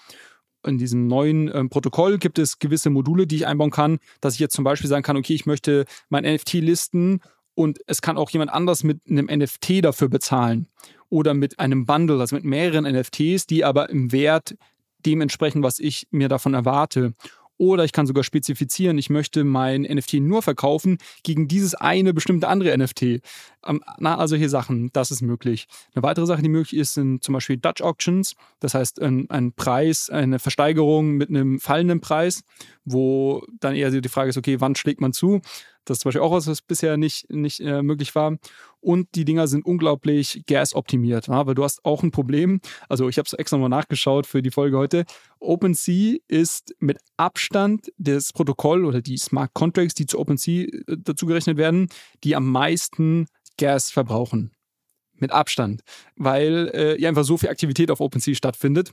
in 0.65 0.77
diesem 0.77 1.07
neuen 1.07 1.49
ähm, 1.53 1.69
Protokoll 1.69 2.17
gibt 2.17 2.37
es 2.37 2.59
gewisse 2.59 2.89
Module, 2.89 3.25
die 3.25 3.37
ich 3.37 3.47
einbauen 3.47 3.71
kann, 3.71 3.99
dass 4.19 4.33
ich 4.33 4.41
jetzt 4.41 4.53
zum 4.53 4.65
Beispiel 4.65 4.89
sagen 4.89 5.03
kann, 5.03 5.15
okay, 5.15 5.33
ich 5.33 5.45
möchte 5.45 5.85
mein 6.09 6.25
NFT 6.25 6.55
listen 6.55 7.21
und 7.55 7.79
es 7.87 8.01
kann 8.01 8.17
auch 8.17 8.29
jemand 8.29 8.51
anders 8.51 8.83
mit 8.83 8.99
einem 9.09 9.27
NFT 9.27 9.83
dafür 9.83 10.09
bezahlen 10.09 10.67
oder 11.09 11.33
mit 11.33 11.59
einem 11.59 11.85
Bundle, 11.85 12.19
also 12.19 12.35
mit 12.35 12.45
mehreren 12.45 12.85
NFTs, 12.85 13.47
die 13.47 13.63
aber 13.63 13.89
im 13.89 14.11
Wert 14.11 14.55
dementsprechend, 15.05 15.63
was 15.63 15.79
ich 15.79 16.07
mir 16.11 16.27
davon 16.29 16.53
erwarte. 16.53 17.13
Oder 17.59 17.83
ich 17.83 17.91
kann 17.91 18.07
sogar 18.07 18.23
spezifizieren, 18.23 18.97
ich 18.97 19.09
möchte 19.09 19.43
mein 19.43 19.81
NFT 19.81 20.13
nur 20.15 20.41
verkaufen 20.41 20.97
gegen 21.23 21.49
dieses 21.49 21.75
eine 21.75 22.13
bestimmte 22.13 22.47
andere 22.47 22.75
NFT. 22.77 23.01
Ähm, 23.65 23.83
na, 23.97 24.17
also 24.17 24.37
hier 24.37 24.47
Sachen, 24.47 24.91
das 24.93 25.11
ist 25.11 25.21
möglich. 25.21 25.67
Eine 25.93 26.03
weitere 26.03 26.25
Sache, 26.25 26.41
die 26.41 26.47
möglich 26.47 26.79
ist, 26.79 26.93
sind 26.93 27.21
zum 27.21 27.33
Beispiel 27.33 27.57
Dutch 27.57 27.81
Auctions. 27.81 28.37
Das 28.61 28.75
heißt, 28.75 29.01
ein, 29.01 29.29
ein 29.29 29.51
Preis, 29.51 30.09
eine 30.09 30.39
Versteigerung 30.39 31.17
mit 31.17 31.27
einem 31.27 31.59
fallenden 31.59 31.99
Preis, 31.99 32.43
wo 32.85 33.43
dann 33.59 33.75
eher 33.75 33.91
die 33.91 34.07
Frage 34.07 34.29
ist, 34.29 34.37
okay, 34.37 34.61
wann 34.61 34.75
schlägt 34.75 35.01
man 35.01 35.11
zu? 35.11 35.41
Das 35.89 35.97
ist 35.97 36.01
zum 36.01 36.09
Beispiel 36.09 36.21
auch 36.21 36.31
was, 36.31 36.47
was 36.47 36.61
bisher 36.61 36.97
nicht, 36.97 37.29
nicht 37.31 37.59
äh, 37.59 37.81
möglich 37.81 38.13
war. 38.15 38.37
Und 38.79 39.07
die 39.15 39.25
Dinger 39.25 39.47
sind 39.47 39.65
unglaublich 39.65 40.43
gas-optimiert, 40.45 41.27
ja? 41.27 41.45
weil 41.47 41.55
du 41.55 41.63
hast 41.63 41.83
auch 41.83 42.03
ein 42.03 42.11
Problem. 42.11 42.61
Also 42.87 43.09
ich 43.09 43.17
habe 43.17 43.25
es 43.25 43.33
extra 43.33 43.57
mal 43.57 43.69
nachgeschaut 43.69 44.27
für 44.27 44.41
die 44.41 44.51
Folge 44.51 44.77
heute. 44.77 45.05
OpenSea 45.39 46.17
ist 46.27 46.75
mit 46.79 46.99
Abstand 47.17 47.91
das 47.97 48.31
Protokoll 48.31 48.85
oder 48.85 49.01
die 49.01 49.17
Smart 49.17 49.53
Contracts, 49.53 49.95
die 49.95 50.05
zu 50.05 50.19
OpenSea 50.19 50.65
äh, 50.65 50.97
dazu 50.97 51.25
gerechnet 51.25 51.57
werden, 51.57 51.89
die 52.23 52.35
am 52.35 52.49
meisten 52.49 53.27
Gas 53.57 53.89
verbrauchen. 53.89 54.51
Mit 55.15 55.31
Abstand. 55.31 55.81
Weil 56.15 56.71
äh, 56.73 57.01
ja 57.01 57.09
einfach 57.09 57.25
so 57.25 57.37
viel 57.37 57.49
Aktivität 57.49 57.91
auf 57.91 57.99
OpenSea 57.99 58.35
stattfindet. 58.35 58.91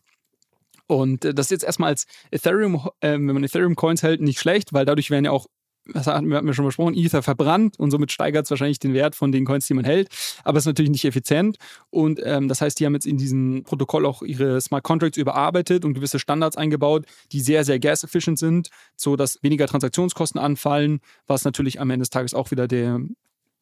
Und 0.87 1.25
äh, 1.25 1.35
das 1.35 1.47
ist 1.47 1.51
jetzt 1.51 1.65
erstmal 1.65 1.91
als 1.91 2.07
Ethereum, 2.31 2.89
äh, 3.01 3.13
wenn 3.13 3.27
man 3.27 3.45
Ethereum-Coins 3.45 4.03
hält, 4.03 4.21
nicht 4.21 4.39
schlecht, 4.39 4.73
weil 4.73 4.85
dadurch 4.85 5.11
werden 5.11 5.25
ja 5.25 5.31
auch 5.31 5.47
das 5.93 6.07
hatten 6.07 6.29
wir, 6.29 6.55
schon 6.55 6.65
besprochen, 6.65 6.95
Ether 6.95 7.23
verbrannt 7.23 7.79
und 7.79 7.91
somit 7.91 8.13
steigert 8.13 8.45
es 8.45 8.51
wahrscheinlich 8.51 8.79
den 8.79 8.95
Wert 8.95 9.15
von 9.15 9.33
den 9.33 9.45
Coins, 9.45 9.67
die 9.67 9.75
man 9.75 9.85
hält. 9.85 10.09
Aber 10.45 10.59
es 10.59 10.63
ist 10.63 10.67
natürlich 10.67 10.91
nicht 10.91 11.05
effizient. 11.05 11.59
Und 11.91 12.21
ähm, 12.25 12.49
das 12.49 12.61
heißt, 12.61 12.79
die 12.81 12.87
haben 12.87 12.95
jetzt 12.95 13.07
in 13.07 13.19
diesem 13.19 13.63
Protokoll 13.65 14.07
auch 14.07 14.23
ihre 14.23 14.61
Smart 14.61 14.85
Contracts 14.85 15.19
überarbeitet 15.19 15.85
und 15.85 15.95
gewisse 15.95 16.19
Standards 16.19 16.57
eingebaut, 16.57 17.07
die 17.33 17.41
sehr, 17.41 17.65
sehr 17.65 17.79
gas-efficient 17.79 18.39
sind, 18.39 18.71
sodass 18.97 19.39
weniger 19.43 19.67
Transaktionskosten 19.67 20.41
anfallen, 20.41 21.01
was 21.27 21.45
natürlich 21.45 21.81
am 21.81 21.91
Ende 21.91 22.03
des 22.03 22.11
Tages 22.11 22.35
auch 22.35 22.51
wieder 22.51 22.69
der 22.69 23.01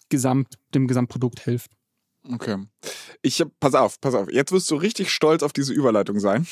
Gesamt, 0.08 0.58
dem 0.74 0.86
Gesamtprodukt 0.86 1.40
hilft. 1.40 1.70
Okay. 2.32 2.56
Ich, 3.20 3.42
pass 3.60 3.74
auf, 3.74 4.00
pass 4.00 4.14
auf. 4.14 4.30
Jetzt 4.30 4.52
wirst 4.52 4.70
du 4.70 4.76
richtig 4.76 5.10
stolz 5.10 5.42
auf 5.42 5.52
diese 5.52 5.72
Überleitung 5.72 6.20
sein. 6.20 6.46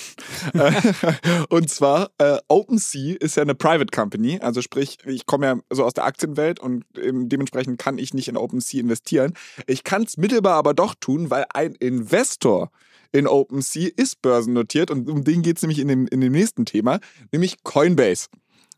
und 1.49 1.71
zwar, 1.71 2.11
äh, 2.19 2.39
OpenSea 2.49 3.17
ist 3.21 3.37
ja 3.37 3.43
eine 3.43 3.55
Private 3.55 3.91
Company. 3.95 4.39
Also 4.41 4.61
sprich, 4.61 4.99
ich 5.07 5.27
komme 5.27 5.47
ja 5.47 5.59
so 5.71 5.85
aus 5.85 5.95
der 5.95 6.05
Aktienwelt 6.05 6.61
und 6.61 6.85
ähm, 6.97 7.29
dementsprechend 7.29 7.79
kann 7.79 7.99
ich 7.99 8.13
nicht 8.15 8.29
in 8.29 8.37
OpenSea 8.37 8.81
investieren. 8.81 9.35
Ich 9.67 9.85
kann 9.85 10.03
es 10.03 10.17
mittelbar 10.17 10.55
aber 10.55 10.75
doch 10.75 10.95
tun, 10.95 11.31
weil 11.31 11.47
ein 11.53 11.75
Investor 11.75 12.71
in 13.13 13.27
OpenSea 13.27 13.91
ist 13.97 14.23
börsennotiert 14.23 14.91
und 14.91 15.09
um 15.09 15.25
den 15.25 15.43
geht 15.43 15.57
es 15.57 15.63
nämlich 15.63 15.79
in 15.79 15.89
dem, 15.89 16.07
in 16.07 16.21
dem 16.21 16.33
nächsten 16.33 16.65
Thema, 16.65 17.01
nämlich 17.31 17.63
Coinbase. 17.63 18.29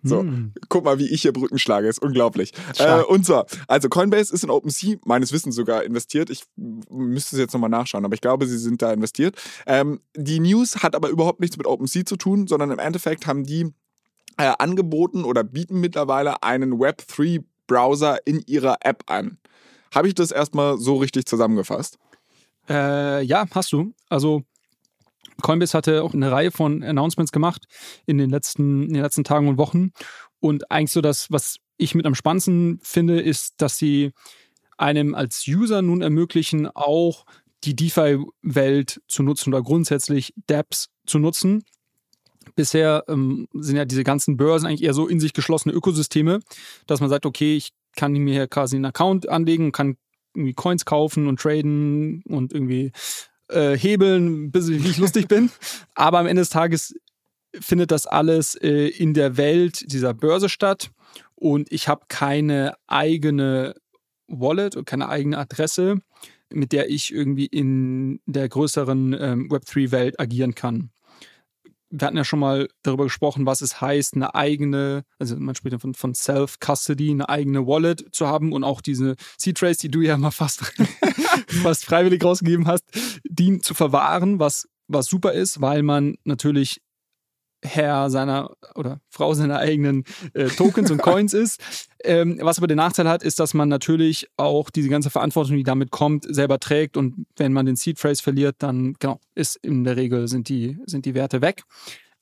So, 0.06 0.20
hm. 0.20 0.52
guck 0.68 0.84
mal, 0.84 0.98
wie 0.98 1.08
ich 1.08 1.22
hier 1.22 1.32
Brücken 1.32 1.58
schlage, 1.58 1.88
ist 1.88 2.00
unglaublich. 2.00 2.52
Äh, 2.78 3.02
und 3.02 3.24
zwar, 3.24 3.46
also 3.68 3.88
Coinbase 3.88 4.32
ist 4.34 4.44
in 4.44 4.50
OpenSea, 4.50 4.96
meines 5.04 5.32
Wissens 5.32 5.54
sogar 5.54 5.82
investiert. 5.82 6.28
Ich 6.28 6.44
müsste 6.56 7.36
es 7.36 7.40
jetzt 7.40 7.54
nochmal 7.54 7.70
nachschauen, 7.70 8.04
aber 8.04 8.14
ich 8.14 8.20
glaube, 8.20 8.46
sie 8.46 8.58
sind 8.58 8.82
da 8.82 8.92
investiert. 8.92 9.36
Ähm, 9.66 10.00
die 10.14 10.40
News 10.40 10.82
hat 10.82 10.94
aber 10.94 11.08
überhaupt 11.08 11.40
nichts 11.40 11.56
mit 11.56 11.66
OpenSea 11.66 12.04
zu 12.04 12.16
tun, 12.16 12.46
sondern 12.46 12.70
im 12.70 12.78
Endeffekt 12.78 13.26
haben 13.26 13.44
die 13.44 13.72
äh, 14.36 14.52
angeboten 14.58 15.24
oder 15.24 15.42
bieten 15.42 15.80
mittlerweile 15.80 16.42
einen 16.42 16.74
Web3-Browser 16.74 18.18
in 18.26 18.42
ihrer 18.46 18.76
App 18.80 19.04
an. 19.06 19.38
Habe 19.94 20.08
ich 20.08 20.14
das 20.14 20.32
erstmal 20.32 20.76
so 20.78 20.96
richtig 20.96 21.26
zusammengefasst? 21.26 21.98
Äh, 22.68 23.22
ja, 23.22 23.46
hast 23.52 23.72
du. 23.72 23.94
Also 24.08 24.42
Coinbase 25.42 25.76
hatte 25.76 26.02
auch 26.02 26.14
eine 26.14 26.30
Reihe 26.30 26.50
von 26.50 26.82
Announcements 26.82 27.32
gemacht 27.32 27.66
in 28.06 28.18
den 28.18 28.30
letzten, 28.30 28.84
in 28.84 28.94
den 28.94 29.02
letzten 29.02 29.24
Tagen 29.24 29.48
und 29.48 29.58
Wochen. 29.58 29.90
Und 30.40 30.70
eigentlich 30.70 30.92
so 30.92 31.00
das, 31.00 31.30
was 31.30 31.56
ich 31.76 31.94
mit 31.94 32.06
am 32.06 32.14
spannendsten 32.14 32.78
finde, 32.82 33.20
ist, 33.20 33.54
dass 33.58 33.76
sie 33.76 34.12
einem 34.76 35.14
als 35.14 35.44
User 35.48 35.82
nun 35.82 36.02
ermöglichen, 36.02 36.68
auch 36.68 37.24
die 37.64 37.74
DeFi-Welt 37.74 39.00
zu 39.08 39.22
nutzen 39.22 39.52
oder 39.52 39.62
grundsätzlich 39.62 40.34
dApps 40.46 40.88
zu 41.06 41.18
nutzen. 41.18 41.64
Bisher 42.56 43.04
ähm, 43.08 43.48
sind 43.54 43.76
ja 43.76 43.84
diese 43.84 44.04
ganzen 44.04 44.36
Börsen 44.36 44.66
eigentlich 44.66 44.82
eher 44.82 44.94
so 44.94 45.08
in 45.08 45.18
sich 45.18 45.32
geschlossene 45.32 45.74
Ökosysteme, 45.74 46.40
dass 46.86 47.00
man 47.00 47.08
sagt, 47.08 47.26
okay, 47.26 47.56
ich 47.56 47.70
kann 47.96 48.12
mir 48.12 48.34
hier 48.34 48.48
quasi 48.48 48.76
einen 48.76 48.84
Account 48.84 49.28
anlegen, 49.28 49.72
kann 49.72 49.96
irgendwie 50.34 50.52
Coins 50.52 50.84
kaufen 50.84 51.26
und 51.26 51.40
traden 51.40 52.22
und 52.26 52.52
irgendwie 52.52 52.92
äh, 53.48 53.76
hebeln, 53.76 54.50
bis 54.50 54.68
ich 54.68 54.98
lustig 54.98 55.28
bin. 55.28 55.50
Aber 55.94 56.18
am 56.18 56.26
Ende 56.26 56.42
des 56.42 56.50
Tages 56.50 56.94
findet 57.60 57.90
das 57.90 58.06
alles 58.06 58.54
äh, 58.56 58.88
in 58.88 59.14
der 59.14 59.36
Welt 59.36 59.92
dieser 59.92 60.14
Börse 60.14 60.48
statt 60.48 60.90
und 61.34 61.70
ich 61.70 61.88
habe 61.88 62.06
keine 62.08 62.74
eigene 62.86 63.74
Wallet 64.26 64.76
und 64.76 64.86
keine 64.86 65.08
eigene 65.08 65.38
Adresse, 65.38 66.00
mit 66.50 66.72
der 66.72 66.90
ich 66.90 67.12
irgendwie 67.12 67.46
in 67.46 68.20
der 68.26 68.48
größeren 68.48 69.16
ähm, 69.18 69.48
Web3-Welt 69.50 70.18
agieren 70.18 70.54
kann 70.54 70.90
wir 71.96 72.06
hatten 72.06 72.16
ja 72.16 72.24
schon 72.24 72.40
mal 72.40 72.68
darüber 72.82 73.04
gesprochen, 73.04 73.46
was 73.46 73.60
es 73.60 73.80
heißt, 73.80 74.14
eine 74.14 74.34
eigene, 74.34 75.04
also 75.18 75.36
man 75.36 75.54
spricht 75.54 75.80
von, 75.80 75.94
von 75.94 76.14
Self-Custody, 76.14 77.10
eine 77.10 77.28
eigene 77.28 77.66
Wallet 77.66 78.06
zu 78.12 78.26
haben 78.26 78.52
und 78.52 78.64
auch 78.64 78.80
diese 78.80 79.14
Seed-Trace, 79.38 79.78
die 79.78 79.90
du 79.90 80.00
ja 80.00 80.16
mal 80.16 80.30
fast, 80.32 80.72
fast 81.62 81.84
freiwillig 81.84 82.24
rausgegeben 82.24 82.66
hast, 82.66 82.84
die 83.24 83.60
zu 83.60 83.74
verwahren, 83.74 84.40
was, 84.40 84.68
was 84.88 85.06
super 85.06 85.32
ist, 85.32 85.60
weil 85.60 85.82
man 85.82 86.16
natürlich 86.24 86.80
Herr 87.64 88.10
seiner 88.10 88.50
oder 88.74 89.00
Frau 89.08 89.34
seiner 89.34 89.58
eigenen 89.58 90.04
äh, 90.34 90.48
Tokens 90.48 90.90
und 90.90 91.00
Coins 91.02 91.32
ist. 91.34 91.88
Ähm, 92.04 92.38
was 92.40 92.58
aber 92.58 92.66
den 92.66 92.76
Nachteil 92.76 93.08
hat, 93.08 93.22
ist, 93.22 93.40
dass 93.40 93.54
man 93.54 93.68
natürlich 93.68 94.28
auch 94.36 94.70
diese 94.70 94.88
ganze 94.88 95.10
Verantwortung, 95.10 95.56
die 95.56 95.62
damit 95.62 95.90
kommt, 95.90 96.26
selber 96.28 96.60
trägt. 96.60 96.96
Und 96.96 97.26
wenn 97.36 97.52
man 97.52 97.66
den 97.66 97.76
Seed 97.76 97.98
Phrase 97.98 98.22
verliert, 98.22 98.56
dann 98.58 98.94
genau, 98.98 99.20
ist 99.34 99.56
in 99.56 99.84
der 99.84 99.96
Regel 99.96 100.28
sind 100.28 100.48
die, 100.48 100.78
sind 100.86 101.06
die 101.06 101.14
Werte 101.14 101.40
weg. 101.40 101.62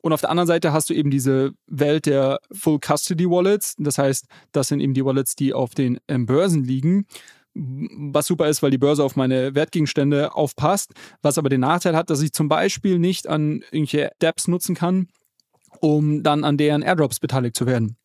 Und 0.01 0.13
auf 0.13 0.21
der 0.21 0.31
anderen 0.31 0.49
Seite 0.49 0.73
hast 0.73 0.91
du 0.91 0.95
eben 0.95 1.11
diese 1.11 1.53
Welt 1.67 2.07
der 2.07 2.41
Full 2.53 2.79
Custody 2.81 3.29
Wallets. 3.29 3.75
Das 3.79 3.99
heißt, 3.99 4.27
das 4.51 4.69
sind 4.69 4.81
eben 4.81 4.95
die 4.95 5.05
Wallets, 5.05 5.37
die 5.37 5.55
auf 5.55 5.75
den 5.75 5.99
ähm, 6.09 6.27
Börsen 6.27 6.65
liegen 6.65 7.07
was 7.55 8.27
super 8.27 8.49
ist, 8.49 8.63
weil 8.63 8.71
die 8.71 8.79
Börse 8.79 9.05
auf 9.05 9.17
meine 9.17 9.55
Wertgegenstände 9.55 10.35
aufpasst, 10.35 10.93
was 11.21 11.39
aber 11.39 11.49
den 11.49 11.61
Nachteil 11.61 11.95
hat, 11.95 12.09
dass 12.11 12.23
ich 12.23 12.33
zum 12.33 12.49
Beispiel 12.49 12.99
nicht 12.99 13.27
an 13.27 13.63
irgendwelche 13.71 14.11
Dapps 14.21 14.49
nutzen 14.49 14.75
kann, 14.75 15.09
um 15.83 16.23
dann 16.23 16.45
an 16.45 16.57
deren 16.57 16.83
Airdrops 16.83 17.19
beteiligt 17.19 17.57
zu 17.57 17.67
werden. 17.67 17.97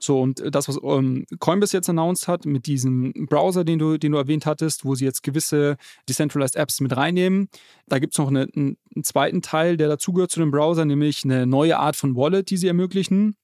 So, 0.00 0.20
und 0.20 0.42
das, 0.52 0.66
was 0.66 0.80
ähm, 0.82 1.24
Coinbase 1.38 1.76
jetzt 1.76 1.88
announced 1.88 2.26
hat, 2.26 2.44
mit 2.44 2.66
diesem 2.66 3.12
Browser, 3.12 3.62
den 3.62 3.78
du, 3.78 3.98
den 3.98 4.10
du 4.10 4.18
erwähnt 4.18 4.44
hattest, 4.44 4.84
wo 4.84 4.96
sie 4.96 5.04
jetzt 5.04 5.22
gewisse 5.22 5.76
Decentralized 6.08 6.56
Apps 6.56 6.80
mit 6.80 6.96
reinnehmen, 6.96 7.48
da 7.86 8.00
gibt 8.00 8.14
es 8.14 8.18
noch 8.18 8.26
eine, 8.28 8.48
einen 8.56 8.76
zweiten 9.04 9.42
Teil, 9.42 9.76
der 9.76 9.86
dazugehört 9.86 10.32
zu 10.32 10.40
dem 10.40 10.50
Browser, 10.50 10.84
nämlich 10.84 11.22
eine 11.22 11.46
neue 11.46 11.78
Art 11.78 11.94
von 11.94 12.16
Wallet, 12.16 12.50
die 12.50 12.56
sie 12.56 12.66
ermöglichen, 12.66 13.36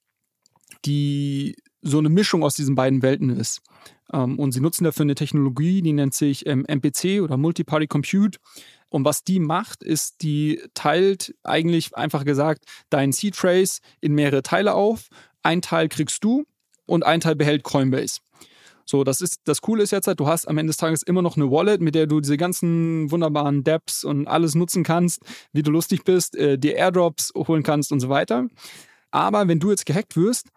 die 0.83 1.55
so 1.81 1.99
eine 1.99 2.09
Mischung 2.09 2.43
aus 2.43 2.55
diesen 2.55 2.75
beiden 2.75 3.01
Welten 3.01 3.29
ist. 3.29 3.61
Ähm, 4.11 4.37
und 4.37 4.51
sie 4.51 4.59
nutzen 4.59 4.83
dafür 4.83 5.03
eine 5.03 5.15
Technologie, 5.15 5.81
die 5.81 5.93
nennt 5.93 6.13
sich 6.13 6.45
ähm, 6.45 6.65
MPC 6.67 7.21
oder 7.21 7.37
Multi-Party 7.37 7.87
Compute. 7.87 8.37
Und 8.89 9.05
was 9.05 9.23
die 9.23 9.39
macht, 9.39 9.83
ist, 9.83 10.21
die 10.21 10.61
teilt 10.73 11.35
eigentlich 11.43 11.95
einfach 11.95 12.25
gesagt 12.25 12.65
deinen 12.89 13.11
Seed 13.11 13.35
Phrase 13.35 13.81
in 14.01 14.13
mehrere 14.13 14.41
Teile 14.41 14.73
auf. 14.73 15.07
Ein 15.43 15.61
Teil 15.61 15.89
kriegst 15.89 16.23
du 16.23 16.45
und 16.85 17.05
ein 17.05 17.21
Teil 17.21 17.35
behält 17.35 17.63
Coinbase. 17.63 18.19
So, 18.85 19.03
das 19.03 19.21
ist 19.21 19.41
das 19.43 19.61
Coole 19.61 19.83
ist 19.83 19.91
jetzt 19.91 20.07
halt, 20.07 20.19
du 20.19 20.25
hast 20.25 20.47
am 20.47 20.57
Ende 20.57 20.71
des 20.71 20.77
Tages 20.77 21.03
immer 21.03 21.21
noch 21.21 21.37
eine 21.37 21.51
Wallet, 21.51 21.79
mit 21.79 21.93
der 21.93 22.07
du 22.07 22.21
diese 22.21 22.37
ganzen 22.37 23.11
wunderbaren 23.11 23.63
Dapps 23.63 24.03
und 24.03 24.27
alles 24.27 24.55
nutzen 24.55 24.83
kannst, 24.83 25.21
wie 25.53 25.61
du 25.61 25.69
lustig 25.69 26.03
bist, 26.03 26.35
äh, 26.35 26.57
dir 26.57 26.75
Airdrops 26.75 27.31
holen 27.35 27.61
kannst 27.61 27.91
und 27.91 27.99
so 27.99 28.09
weiter. 28.09 28.47
Aber 29.11 29.47
wenn 29.47 29.59
du 29.59 29.69
jetzt 29.69 29.85
gehackt 29.85 30.17
wirst, 30.17 30.47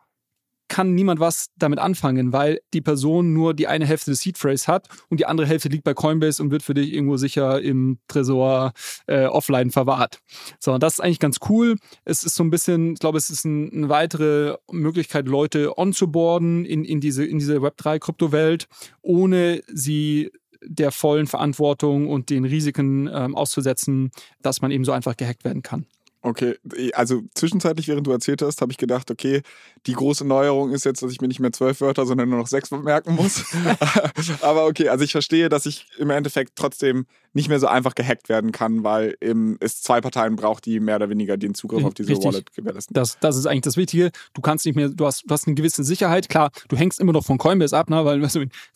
kann 0.73 0.95
niemand 0.95 1.21
was 1.21 1.51
damit 1.59 1.79
anfangen, 1.79 2.33
weil 2.33 2.59
die 2.73 2.81
Person 2.81 3.35
nur 3.35 3.53
die 3.53 3.67
eine 3.67 3.85
Hälfte 3.85 4.11
des 4.11 4.21
Seed 4.21 4.39
Phrase 4.39 4.69
hat 4.69 4.89
und 5.11 5.21
die 5.21 5.27
andere 5.27 5.47
Hälfte 5.47 5.69
liegt 5.69 5.85
bei 5.85 5.93
Coinbase 5.93 6.43
und 6.43 6.51
wird 6.51 6.63
für 6.63 6.73
dich 6.73 6.95
irgendwo 6.95 7.19
sicher 7.19 7.61
im 7.61 7.99
Tresor 8.09 8.73
äh, 9.07 9.27
offline 9.27 9.71
verwahrt. 9.71 10.21
So, 10.59 10.73
und 10.73 10.83
das 10.83 10.95
ist 10.95 11.01
eigentlich 11.01 11.19
ganz 11.19 11.41
cool. 11.51 11.77
Es 12.07 12.25
ist 12.25 12.37
so 12.37 12.43
ein 12.43 12.49
bisschen, 12.49 12.95
ich 12.95 13.01
glaube, 13.01 13.19
es 13.19 13.29
ist 13.29 13.45
ein, 13.45 13.71
eine 13.71 13.89
weitere 13.91 14.57
Möglichkeit, 14.71 15.29
Leute 15.29 15.77
onzuboarden 15.77 16.65
in, 16.65 16.87
in 16.87 17.03
diese, 17.03 17.27
in 17.27 17.39
diese 17.39 17.59
Web3-Kryptowelt, 17.59 18.67
ohne 19.03 19.61
sie 19.71 20.31
der 20.65 20.91
vollen 20.91 21.27
Verantwortung 21.27 22.09
und 22.09 22.31
den 22.31 22.47
Risiken 22.47 23.11
ähm, 23.13 23.37
auszusetzen, 23.37 24.11
dass 24.41 24.63
man 24.63 24.71
eben 24.71 24.87
so 24.87 24.93
einfach 24.93 25.19
gehackt 25.19 25.45
werden 25.45 25.61
kann. 25.61 25.85
Okay, 26.25 26.57
also 26.95 27.23
zwischenzeitlich, 27.35 27.89
während 27.89 28.07
du 28.07 28.13
erzählt 28.13 28.43
hast, 28.43 28.61
habe 28.61 28.71
ich 28.71 28.79
gedacht, 28.79 29.11
okay, 29.11 29.43
die 29.87 29.93
große 29.95 30.25
Neuerung 30.25 30.71
ist 30.71 30.85
jetzt, 30.85 31.03
dass 31.03 31.11
ich 31.11 31.21
mir 31.21 31.27
nicht 31.27 31.41
mehr 31.41 31.51
zwölf 31.53 31.81
Wörter, 31.81 32.07
sondern 32.07 32.29
nur 32.29 32.39
noch 32.39 32.47
sechs 32.47 32.71
merken 32.71 33.17
muss. 33.17 33.45
Aber 34.41 34.67
okay, 34.67 34.89
also 34.89 35.03
ich 35.05 35.11
verstehe, 35.11 35.49
dass 35.49 35.67
ich 35.67 35.87
im 35.99 36.11
Endeffekt 36.11 36.53
trotzdem 36.55 37.07
nicht 37.35 37.49
mehr 37.49 37.59
so 37.59 37.67
einfach 37.67 37.95
gehackt 37.95 38.29
werden 38.29 38.53
kann, 38.53 38.85
weil 38.85 39.17
es 39.61 39.83
zwei 39.83 40.01
Parteien 40.01 40.37
braucht, 40.37 40.67
die 40.67 40.81
mehr 40.81 40.97
oder 40.97 41.09
weniger 41.09 41.37
den 41.37 41.55
Zugriff 41.55 41.85
auf 41.85 41.95
diese 41.95 42.11
Richtig. 42.11 42.27
Wallet 42.27 42.53
gewährleisten. 42.55 42.95
Das, 42.95 43.19
das 43.21 43.37
ist 43.37 43.47
eigentlich 43.47 43.63
das 43.63 43.77
Wichtige. 43.77 44.11
Du 44.35 44.43
kannst 44.43 44.67
nicht 44.67 44.75
mehr, 44.75 44.89
du 44.89 45.07
hast, 45.07 45.25
du 45.25 45.31
hast 45.31 45.47
eine 45.47 45.55
gewisse 45.55 45.85
Sicherheit. 45.85 46.29
Klar, 46.29 46.51
du 46.69 46.77
hängst 46.77 47.01
immer 47.01 47.13
noch 47.13 47.25
von 47.25 47.39
Coinbase 47.39 47.77
ab, 47.77 47.91
ne? 47.91 48.05
weil 48.05 48.23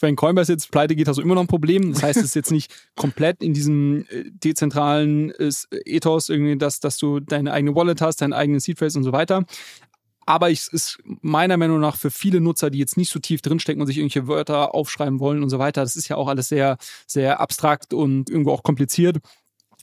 wenn 0.01 0.17
Coinbase 0.17 0.53
jetzt 0.53 0.71
pleite 0.71 0.97
geht, 0.97 1.09
hast 1.09 1.17
du 1.17 1.23
immer 1.23 1.35
noch 1.35 1.43
ein 1.43 1.49
Problem. 1.49 1.93
Das 1.93 2.03
heißt, 2.03 2.19
es 2.19 2.27
ist 2.27 2.35
jetzt 2.35 2.51
nicht 2.51 2.73
komplett 2.97 3.43
in 3.43 3.53
diesem 3.53 4.07
äh, 4.11 4.25
dezentralen 4.31 5.31
äh, 5.33 5.51
Ethos 5.85 6.29
irgendwie, 6.29 6.57
dass, 6.57 6.81
dass 6.81 6.97
du 6.97 7.21
deine 7.21 7.53
eigene 7.53 7.75
Wallet 7.75 8.01
hast, 8.01 8.23
deinen 8.23 8.33
eigenen 8.33 8.61
Seedphrase 8.61 8.99
und 8.99 9.05
so 9.05 9.13
weiter. 9.13 9.45
Aber 10.27 10.51
es 10.51 10.68
ist 10.68 10.99
meiner 11.22 11.57
Meinung 11.57 11.81
nach 11.81 11.97
für 11.97 12.11
viele 12.11 12.41
Nutzer, 12.41 12.70
die 12.70 12.79
jetzt 12.79 12.97
nicht 12.97 13.11
so 13.11 13.20
tief 13.20 13.41
drinstecken 13.41 13.81
und 13.81 13.87
sich 13.87 13.99
irgendwelche 13.99 14.29
Wörter 14.29 14.74
aufschreiben 14.74 15.20
wollen 15.20 15.43
und 15.43 15.51
so 15.51 15.59
weiter, 15.59 15.83
das 15.83 15.97
ist 15.97 16.09
ja 16.09 16.16
auch 16.16 16.29
alles 16.29 16.49
sehr, 16.49 16.77
sehr 17.07 17.41
abstrakt 17.41 17.95
und 17.95 18.29
irgendwo 18.29 18.51
auch 18.51 18.62
kompliziert 18.62 19.18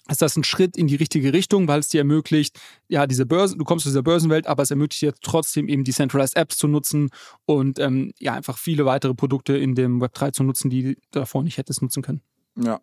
ist 0.10 0.22
das 0.22 0.36
ein 0.36 0.44
Schritt 0.44 0.76
in 0.76 0.88
die 0.88 0.96
richtige 0.96 1.32
Richtung, 1.32 1.68
weil 1.68 1.80
es 1.80 1.88
dir 1.88 2.00
ermöglicht, 2.00 2.60
ja, 2.90 3.08
diese 3.08 3.26
Börsen, 3.26 3.58
du 3.58 3.64
kommst 3.64 3.84
zu 3.84 3.90
dieser 3.90 4.04
Börsenwelt, 4.04 4.48
aber 4.48 4.64
es 4.64 4.72
ermöglicht 4.72 5.02
dir 5.02 5.14
trotzdem 5.22 5.70
eben 5.70 5.84
Decentralized 5.84 6.36
Apps 6.36 6.58
zu 6.58 6.68
nutzen 6.68 7.10
und 7.46 7.80
ähm, 7.80 8.12
ja, 8.20 8.34
einfach 8.34 8.58
viele 8.58 8.86
weitere 8.86 9.14
Produkte 9.14 9.56
in 9.58 9.76
dem 9.76 10.02
Web3 10.02 10.34
zu 10.34 10.44
nutzen, 10.44 10.70
die 10.70 10.84
du 10.84 10.96
davor 11.12 11.44
nicht 11.44 11.58
hättest 11.58 11.82
nutzen 11.82 12.04
können. 12.04 12.22
Ja, 12.56 12.80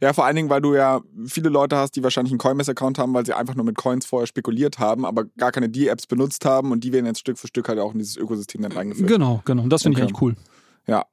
ja, 0.00 0.12
vor 0.12 0.24
allen 0.24 0.36
Dingen, 0.36 0.50
weil 0.50 0.60
du 0.60 0.74
ja 0.74 1.00
viele 1.26 1.48
Leute 1.48 1.76
hast, 1.76 1.92
die 1.96 2.02
wahrscheinlich 2.02 2.32
einen 2.32 2.38
Coinbase-Account 2.38 2.98
haben, 2.98 3.14
weil 3.14 3.26
sie 3.26 3.34
einfach 3.34 3.54
nur 3.54 3.64
mit 3.64 3.76
Coins 3.76 4.06
vorher 4.06 4.26
spekuliert 4.26 4.78
haben, 4.78 5.04
aber 5.04 5.24
gar 5.36 5.52
keine 5.52 5.68
D-Apps 5.68 6.06
benutzt 6.06 6.44
haben 6.44 6.72
und 6.72 6.84
die 6.84 6.92
werden 6.92 7.06
jetzt 7.06 7.20
Stück 7.20 7.38
für 7.38 7.46
Stück 7.46 7.68
halt 7.68 7.78
auch 7.78 7.92
in 7.92 7.98
dieses 7.98 8.16
Ökosystem 8.16 8.62
dann 8.62 8.72
reingeführt. 8.72 9.08
Genau, 9.08 9.42
genau. 9.44 9.66
Das 9.68 9.82
finde 9.82 9.96
okay. 9.96 10.06
ich 10.06 10.10
eigentlich 10.10 10.22
cool. 10.22 10.36
Ja. 10.86 11.06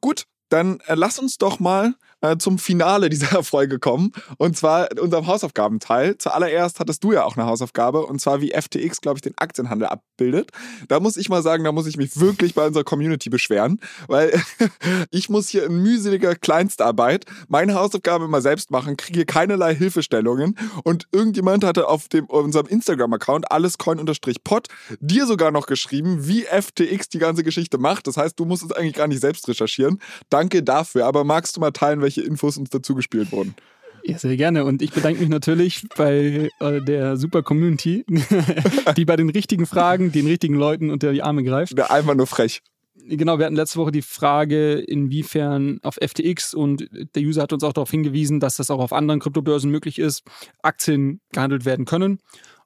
Gut, 0.00 0.24
dann 0.48 0.80
äh, 0.86 0.94
lass 0.94 1.18
uns 1.18 1.38
doch 1.38 1.60
mal 1.60 1.94
äh, 2.20 2.36
zum 2.36 2.58
Finale 2.58 3.08
dieser 3.08 3.42
Folge 3.42 3.78
kommen. 3.78 4.12
Und 4.38 4.56
zwar 4.56 4.88
unserem 5.00 5.26
Hausaufgabenteil. 5.26 6.18
Zuallererst 6.18 6.80
hattest 6.80 7.02
du 7.04 7.12
ja 7.12 7.24
auch 7.24 7.36
eine 7.36 7.46
Hausaufgabe. 7.46 8.04
Und 8.06 8.20
zwar 8.20 8.40
wie 8.40 8.50
FTX, 8.50 9.00
glaube 9.00 9.18
ich, 9.18 9.22
den 9.22 9.36
Aktienhandel 9.38 9.88
abbildet. 9.88 10.50
Da 10.88 11.00
muss 11.00 11.16
ich 11.16 11.28
mal 11.28 11.42
sagen, 11.42 11.64
da 11.64 11.72
muss 11.72 11.86
ich 11.86 11.96
mich 11.96 12.18
wirklich 12.20 12.54
bei 12.54 12.66
unserer 12.66 12.84
Community 12.84 13.30
beschweren. 13.30 13.80
Weil 14.08 14.40
ich 15.10 15.28
muss 15.28 15.48
hier 15.48 15.64
in 15.64 15.82
mühseliger 15.82 16.34
Kleinstarbeit 16.34 17.24
meine 17.48 17.74
Hausaufgabe 17.74 18.24
immer 18.24 18.40
selbst 18.40 18.70
machen, 18.70 18.96
kriege 18.96 19.24
keinerlei 19.24 19.74
Hilfestellungen. 19.74 20.56
Und 20.84 21.06
irgendjemand 21.12 21.64
hatte 21.64 21.88
auf 21.88 22.08
dem, 22.08 22.26
unserem 22.26 22.66
Instagram-Account 22.66 23.50
allescoin-pod 23.50 24.68
dir 25.00 25.26
sogar 25.26 25.50
noch 25.50 25.66
geschrieben, 25.66 26.26
wie 26.26 26.42
FTX 26.42 27.08
die 27.08 27.18
ganze 27.18 27.42
Geschichte 27.42 27.78
macht. 27.78 28.06
Das 28.06 28.16
heißt, 28.16 28.38
du 28.38 28.44
musst 28.44 28.62
es 28.62 28.72
eigentlich 28.72 28.94
gar 28.94 29.08
nicht 29.08 29.20
selbst 29.20 29.48
recherchieren. 29.48 30.00
Danke 30.28 30.62
dafür. 30.62 31.06
Aber 31.06 31.24
magst 31.24 31.56
du 31.56 31.60
mal 31.60 31.70
teilen, 31.70 32.02
welche 32.02 32.09
welche 32.10 32.22
Infos 32.22 32.56
uns 32.56 32.70
dazu 32.70 32.94
gespielt 32.94 33.30
wurden. 33.30 33.54
Ja, 34.02 34.18
sehr 34.18 34.36
gerne. 34.36 34.64
Und 34.64 34.82
ich 34.82 34.92
bedanke 34.92 35.20
mich 35.20 35.28
natürlich 35.28 35.86
bei 35.96 36.50
äh, 36.58 36.80
der 36.80 37.16
super 37.16 37.42
Community, 37.42 38.04
die 38.96 39.04
bei 39.04 39.16
den 39.16 39.28
richtigen 39.28 39.66
Fragen 39.66 40.10
den 40.10 40.26
richtigen 40.26 40.54
Leuten 40.54 40.90
unter 40.90 41.12
die 41.12 41.22
Arme 41.22 41.44
greift. 41.44 41.78
Einfach 41.90 42.14
nur 42.14 42.26
frech. 42.26 42.62
Genau, 43.06 43.38
wir 43.38 43.46
hatten 43.46 43.56
letzte 43.56 43.78
Woche 43.78 43.92
die 43.92 44.02
Frage, 44.02 44.74
inwiefern 44.74 45.78
auf 45.82 45.96
FTX 45.96 46.54
und 46.54 46.88
der 47.14 47.22
User 47.22 47.42
hat 47.42 47.52
uns 47.52 47.62
auch 47.62 47.72
darauf 47.72 47.90
hingewiesen, 47.90 48.40
dass 48.40 48.56
das 48.56 48.70
auch 48.70 48.80
auf 48.80 48.92
anderen 48.92 49.20
Kryptobörsen 49.20 49.70
möglich 49.70 49.98
ist, 49.98 50.22
Aktien 50.62 51.20
gehandelt 51.32 51.64
werden 51.64 51.84
können. 51.84 52.18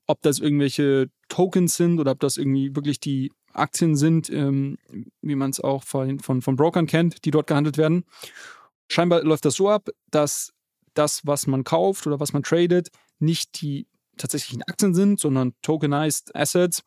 Ob 0.06 0.22
das 0.22 0.38
irgendwelche 0.38 1.08
Tokens 1.28 1.76
sind 1.76 1.98
oder 1.98 2.12
ob 2.12 2.20
das 2.20 2.36
irgendwie 2.36 2.74
wirklich 2.74 3.00
die 3.00 3.32
Aktien 3.52 3.96
sind, 3.96 4.30
ähm, 4.30 4.78
wie 5.22 5.34
man 5.34 5.50
es 5.50 5.60
auch 5.60 5.82
von, 5.84 6.18
von, 6.18 6.42
von 6.42 6.56
Brokern 6.56 6.86
kennt, 6.86 7.24
die 7.24 7.30
dort 7.30 7.46
gehandelt 7.46 7.78
werden. 7.78 8.04
Scheinbar 8.90 9.22
läuft 9.24 9.44
das 9.44 9.54
so 9.54 9.68
ab, 9.68 9.88
dass 10.10 10.52
das, 10.94 11.22
was 11.26 11.46
man 11.46 11.64
kauft 11.64 12.06
oder 12.06 12.20
was 12.20 12.32
man 12.32 12.42
tradet, 12.42 12.88
nicht 13.18 13.60
die 13.60 13.86
tatsächlichen 14.16 14.62
Aktien 14.62 14.94
sind, 14.94 15.18
sondern 15.18 15.54
tokenized 15.62 16.34
Assets. 16.36 16.82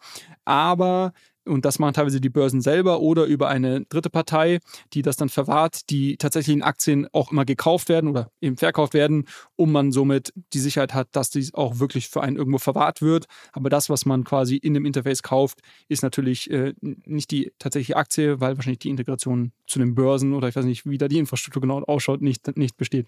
Aber, 0.45 1.13
und 1.47 1.65
das 1.65 1.79
machen 1.79 1.93
teilweise 1.93 2.21
die 2.21 2.29
Börsen 2.29 2.61
selber 2.61 2.99
oder 2.99 3.25
über 3.25 3.49
eine 3.49 3.85
dritte 3.85 4.09
Partei, 4.09 4.59
die 4.93 5.01
das 5.01 5.17
dann 5.17 5.29
verwahrt, 5.29 5.89
die 5.89 6.17
tatsächlichen 6.17 6.63
Aktien 6.63 7.07
auch 7.13 7.31
immer 7.31 7.45
gekauft 7.45 7.89
werden 7.89 8.09
oder 8.09 8.31
eben 8.41 8.57
verkauft 8.57 8.93
werden, 8.93 9.25
um 9.55 9.71
man 9.71 9.91
somit 9.91 10.33
die 10.53 10.59
Sicherheit 10.59 10.93
hat, 10.93 11.09
dass 11.11 11.29
dies 11.29 11.53
auch 11.53 11.79
wirklich 11.79 12.09
für 12.09 12.21
einen 12.21 12.37
irgendwo 12.37 12.57
verwahrt 12.57 13.01
wird. 13.01 13.25
Aber 13.53 13.69
das, 13.69 13.89
was 13.89 14.05
man 14.05 14.23
quasi 14.23 14.55
in 14.57 14.73
dem 14.73 14.85
Interface 14.85 15.23
kauft, 15.23 15.59
ist 15.87 16.03
natürlich 16.03 16.49
äh, 16.51 16.73
nicht 16.81 17.31
die 17.31 17.51
tatsächliche 17.59 17.97
Aktie, 17.97 18.39
weil 18.39 18.57
wahrscheinlich 18.57 18.79
die 18.79 18.89
Integration 18.89 19.51
zu 19.65 19.79
den 19.79 19.95
Börsen 19.95 20.33
oder 20.33 20.47
ich 20.47 20.55
weiß 20.55 20.65
nicht, 20.65 20.85
wie 20.85 20.97
da 20.97 21.07
die 21.07 21.19
Infrastruktur 21.19 21.61
genau 21.61 21.81
ausschaut, 21.83 22.21
nicht, 22.21 22.55
nicht 22.57 22.77
besteht 22.77 23.07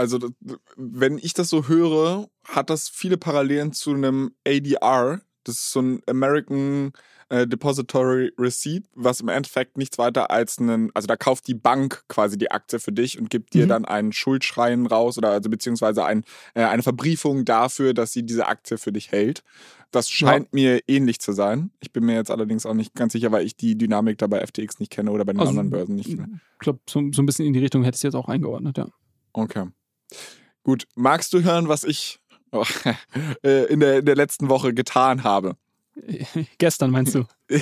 also 0.00 0.18
wenn 0.76 1.18
ich 1.18 1.34
das 1.34 1.50
so 1.50 1.68
höre, 1.68 2.30
hat 2.44 2.70
das 2.70 2.88
viele 2.88 3.18
Parallelen 3.18 3.74
zu 3.74 3.92
einem 3.92 4.34
ADR, 4.46 5.20
Das 5.44 5.56
ist 5.56 5.72
so 5.72 5.80
ein 5.80 6.02
American 6.06 6.92
äh, 7.30 7.46
Depository 7.46 8.32
Receipt, 8.38 8.84
was 8.94 9.20
im 9.20 9.28
Endeffekt 9.28 9.78
nichts 9.78 9.96
weiter 9.98 10.30
als 10.30 10.58
einen, 10.58 10.90
also 10.94 11.06
da 11.06 11.16
kauft 11.16 11.46
die 11.48 11.54
Bank 11.54 12.04
quasi 12.08 12.36
die 12.36 12.50
Aktie 12.50 12.78
für 12.78 12.92
dich 12.92 13.18
und 13.18 13.30
gibt 13.30 13.54
dir 13.54 13.64
Mhm. 13.64 13.68
dann 13.70 13.84
einen 13.86 14.12
Schuldschrein 14.12 14.86
raus 14.86 15.16
oder 15.16 15.30
also 15.30 15.48
beziehungsweise 15.48 16.04
ein, 16.04 16.24
äh, 16.54 16.64
eine 16.64 16.82
Verbriefung 16.82 17.44
dafür, 17.44 17.94
dass 17.94 18.12
sie 18.12 18.24
diese 18.24 18.46
Aktie 18.46 18.76
für 18.78 18.92
dich 18.92 19.10
hält. 19.12 19.42
Das 19.92 20.08
scheint 20.08 20.52
mir 20.52 20.80
ähnlich 20.86 21.18
zu 21.20 21.32
sein. 21.32 21.70
Ich 21.80 21.90
bin 21.92 22.04
mir 22.04 22.14
jetzt 22.14 22.30
allerdings 22.30 22.64
auch 22.66 22.74
nicht 22.74 22.94
ganz 22.94 23.12
sicher, 23.12 23.32
weil 23.32 23.44
ich 23.44 23.56
die 23.56 23.76
Dynamik 23.76 24.18
da 24.18 24.26
bei 24.28 24.38
FTX 24.46 24.78
nicht 24.78 24.92
kenne 24.92 25.10
oder 25.10 25.24
bei 25.24 25.32
den 25.32 25.40
Also, 25.40 25.50
anderen 25.50 25.70
Börsen 25.70 25.96
nicht 25.96 26.10
kenne. 26.10 26.40
Ich 26.54 26.58
glaube, 26.60 26.78
so, 26.88 27.00
so 27.12 27.22
ein 27.22 27.26
bisschen 27.26 27.46
in 27.46 27.52
die 27.54 27.58
Richtung 27.58 27.82
hättest 27.82 28.04
du 28.04 28.08
jetzt 28.08 28.14
auch 28.14 28.28
eingeordnet, 28.28 28.78
ja. 28.78 28.86
Okay. 29.32 29.66
Gut, 30.62 30.86
magst 30.94 31.32
du 31.32 31.42
hören, 31.42 31.68
was 31.68 31.84
ich 31.84 32.20
äh, 33.42 33.64
in, 33.72 33.80
der, 33.80 33.98
in 33.98 34.04
der 34.04 34.16
letzten 34.16 34.48
Woche 34.48 34.74
getan 34.74 35.24
habe? 35.24 35.56
Gestern 36.58 36.90
meinst 36.90 37.14
du? 37.14 37.24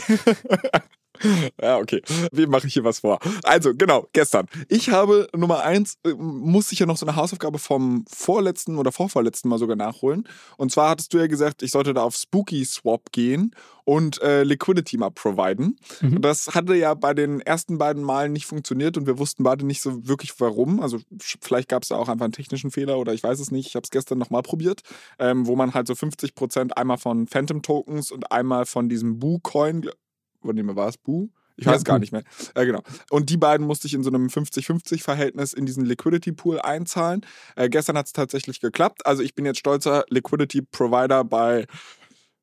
Ja, 1.60 1.78
okay. 1.78 2.02
Wem 2.32 2.50
mache 2.50 2.66
ich 2.66 2.74
hier 2.74 2.84
was 2.84 3.00
vor? 3.00 3.18
Also, 3.42 3.74
genau, 3.74 4.06
gestern. 4.12 4.46
Ich 4.68 4.90
habe 4.90 5.28
Nummer 5.36 5.62
eins, 5.62 5.98
äh, 6.04 6.12
musste 6.14 6.72
ich 6.74 6.78
ja 6.78 6.86
noch 6.86 6.96
so 6.96 7.06
eine 7.06 7.16
Hausaufgabe 7.16 7.58
vom 7.58 8.04
vorletzten 8.08 8.78
oder 8.78 8.92
vorvorletzten 8.92 9.48
Mal 9.48 9.58
sogar 9.58 9.76
nachholen. 9.76 10.28
Und 10.56 10.70
zwar 10.70 10.90
hattest 10.90 11.12
du 11.12 11.18
ja 11.18 11.26
gesagt, 11.26 11.62
ich 11.62 11.72
sollte 11.72 11.94
da 11.94 12.02
auf 12.02 12.16
Spooky 12.16 12.64
Swap 12.64 13.12
gehen 13.12 13.54
und 13.88 14.20
äh, 14.20 14.42
Liquidity 14.42 14.98
mal 14.98 15.10
providen. 15.10 15.78
Mhm. 16.02 16.20
Das 16.20 16.48
hatte 16.54 16.74
ja 16.74 16.92
bei 16.92 17.14
den 17.14 17.40
ersten 17.40 17.78
beiden 17.78 18.02
Malen 18.02 18.34
nicht 18.34 18.44
funktioniert 18.44 18.98
und 18.98 19.06
wir 19.06 19.18
wussten 19.18 19.44
beide 19.44 19.64
nicht 19.64 19.80
so 19.80 20.06
wirklich 20.06 20.38
warum. 20.40 20.80
Also 20.80 20.98
vielleicht 21.18 21.70
gab 21.70 21.84
es 21.84 21.88
da 21.88 21.96
auch 21.96 22.10
einfach 22.10 22.26
einen 22.26 22.34
technischen 22.34 22.70
Fehler 22.70 22.98
oder 22.98 23.14
ich 23.14 23.22
weiß 23.22 23.40
es 23.40 23.50
nicht. 23.50 23.66
Ich 23.66 23.76
habe 23.76 23.84
es 23.84 23.90
gestern 23.90 24.18
nochmal 24.18 24.42
probiert, 24.42 24.82
ähm, 25.18 25.46
wo 25.46 25.56
man 25.56 25.72
halt 25.72 25.86
so 25.86 25.94
50 25.94 26.34
Prozent 26.34 26.76
einmal 26.76 26.98
von 26.98 27.26
Phantom 27.26 27.62
Tokens 27.62 28.10
und 28.10 28.30
einmal 28.30 28.66
von 28.66 28.90
diesem 28.90 29.18
Boo 29.18 29.38
Coin, 29.38 29.88
von 30.43 30.57
dem 30.57 30.74
war 30.76 30.89
es 30.89 30.97
Boo? 30.99 31.28
Ich 31.57 31.64
Ja, 31.66 31.72
weiß 31.72 31.84
gar 31.84 31.97
Boo. 31.97 32.01
nicht 32.01 32.12
mehr. 32.12 32.22
Äh, 32.55 32.66
genau. 32.66 32.82
Und 33.11 33.30
die 33.30 33.36
beiden 33.36 33.66
musste 33.66 33.86
ich 33.89 33.95
in 33.95 34.03
so 34.03 34.11
einem 34.11 34.28
50-50-Verhältnis 34.28 35.53
in 35.53 35.66
diesen 35.66 35.84
Liquidity 35.84 36.32
Pool 36.32 36.61
einzahlen. 36.61 37.26
Äh, 37.57 37.68
gestern 37.68 37.97
hat 37.99 38.07
es 38.07 38.12
tatsächlich 38.12 38.61
geklappt. 38.61 39.05
Also 39.07 39.22
ich 39.22 39.34
bin 39.34 39.45
jetzt 39.45 39.59
stolzer 39.59 40.05
Liquidity 40.09 40.62
Provider 40.62 41.24
bei 41.24 41.66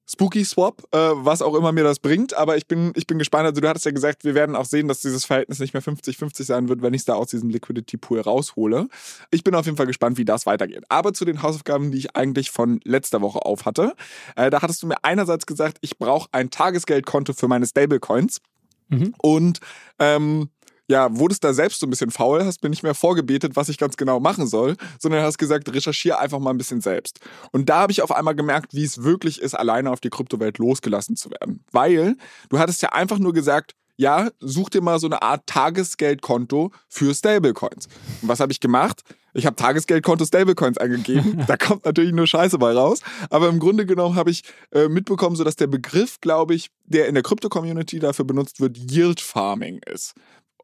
Spooky 0.08 0.45
Swap, 0.45 0.84
äh, 0.91 0.97
was 0.97 1.41
auch 1.41 1.56
immer 1.56 1.72
mir 1.72 1.84
das 1.84 1.99
bringt. 1.99 2.36
Aber 2.36 2.58
ich 2.58 2.68
bin, 2.68 2.91
ich 2.95 3.08
bin 3.08 3.18
gespannt. 3.18 3.45
Also 3.45 3.62
du 3.62 3.68
hattest 3.68 3.86
ja 3.86 3.91
gesagt, 3.91 4.24
wir 4.24 4.36
werden 4.36 4.56
auch 4.56 4.66
sehen, 4.66 4.88
dass 4.88 5.01
dieses 5.01 5.26
Verhältnis 5.26 5.60
nicht 5.60 5.74
mehr 5.74 5.82
50-50 5.82 6.43
sein 6.43 6.70
wird, 6.70 6.82
wenn 6.82 6.93
ich 6.93 7.01
es 7.01 7.06
da 7.06 7.16
aus 7.16 7.30
diesem 7.30 7.49
Liquidity 7.49 7.97
Pool 7.97 8.20
raushole. 8.20 8.88
Ich 9.32 9.43
bin 9.43 9.56
auf 9.56 9.66
jeden 9.66 9.78
Fall 9.78 9.88
gespannt, 9.88 10.18
wie 10.18 10.26
das 10.26 10.45
weitergeht. 10.45 10.84
Aber 10.89 11.14
zu 11.14 11.26
den 11.26 11.41
Hausaufgaben, 11.41 11.91
die 11.91 11.97
ich 11.97 12.16
eigentlich 12.16 12.51
von 12.51 12.80
letzter 12.84 13.22
Woche 13.22 13.39
auf 13.39 13.66
hatte. 13.66 13.95
Äh, 14.36 14.49
da 14.49 14.62
hattest 14.62 14.84
du 14.84 14.88
mir 14.88 15.03
einerseits 15.03 15.45
gesagt, 15.45 15.78
ich 15.82 15.97
brauche 15.97 16.30
ein 16.32 16.51
Tagesgeldkonto 16.51 17.34
für 17.34 17.47
meine 17.47 17.66
Stablecoins. 17.66 18.41
Mhm. 18.89 19.16
Und 19.18 19.60
ähm, 19.99 20.49
ja, 20.88 21.15
wurdest 21.17 21.43
da 21.43 21.53
selbst 21.53 21.79
so 21.79 21.88
ein 21.88 21.89
bisschen 21.89 22.11
faul, 22.11 22.45
hast 22.45 22.63
mir 22.63 22.69
nicht 22.69 22.83
mehr 22.83 22.93
vorgebetet, 22.93 23.55
was 23.55 23.69
ich 23.69 23.77
ganz 23.77 23.97
genau 23.97 24.19
machen 24.19 24.47
soll, 24.47 24.75
sondern 24.99 25.23
hast 25.23 25.38
gesagt, 25.38 25.73
recherchiere 25.73 26.19
einfach 26.19 26.39
mal 26.39 26.51
ein 26.51 26.57
bisschen 26.57 26.81
selbst. 26.81 27.19
Und 27.51 27.69
da 27.69 27.81
habe 27.81 27.91
ich 27.91 28.01
auf 28.01 28.11
einmal 28.11 28.36
gemerkt, 28.36 28.73
wie 28.73 28.83
es 28.83 29.03
wirklich 29.03 29.41
ist, 29.41 29.55
alleine 29.55 29.91
auf 29.91 29.99
die 29.99 30.09
Kryptowelt 30.09 30.57
losgelassen 30.57 31.15
zu 31.15 31.31
werden. 31.31 31.63
Weil 31.71 32.15
du 32.49 32.59
hattest 32.59 32.81
ja 32.81 32.89
einfach 32.89 33.19
nur 33.19 33.33
gesagt, 33.33 33.73
ja, 33.97 34.29
such 34.39 34.69
dir 34.69 34.81
mal 34.81 34.99
so 34.99 35.07
eine 35.07 35.21
Art 35.21 35.47
Tagesgeldkonto 35.47 36.71
für 36.89 37.13
Stablecoins. 37.13 37.88
Und 38.21 38.27
was 38.27 38.39
habe 38.39 38.51
ich 38.51 38.59
gemacht? 38.59 39.03
Ich 39.33 39.45
habe 39.45 39.55
Tagesgeldkonto 39.55 40.25
Stablecoins 40.25 40.77
eingegeben. 40.77 41.43
da 41.47 41.57
kommt 41.57 41.86
natürlich 41.86 42.13
nur 42.13 42.27
Scheiße 42.27 42.57
bei 42.57 42.73
raus. 42.73 42.99
Aber 43.29 43.47
im 43.47 43.59
Grunde 43.59 43.86
genommen 43.86 44.15
habe 44.15 44.31
ich 44.31 44.43
äh, 44.71 44.88
mitbekommen, 44.88 45.36
so 45.36 45.43
dass 45.43 45.55
der 45.55 45.67
Begriff, 45.67 46.19
glaube 46.19 46.55
ich, 46.55 46.71
der 46.83 47.07
in 47.07 47.13
der 47.13 47.23
Krypto-Community 47.23 47.99
dafür 47.99 48.25
benutzt 48.25 48.59
wird, 48.59 48.77
Yield 48.77 49.21
Farming 49.21 49.79
ist. 49.86 50.13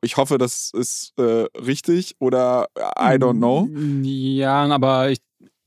Ich 0.04 0.18
hoffe, 0.18 0.38
das 0.40 0.72
ist 0.74 1.14
äh, 1.18 1.46
richtig 1.60 2.16
oder 2.20 2.68
I 2.76 3.18
don't 3.18 3.38
know. 3.38 3.70
Ja, 4.04 4.66
aber 4.66 5.12
ich, 5.12 5.20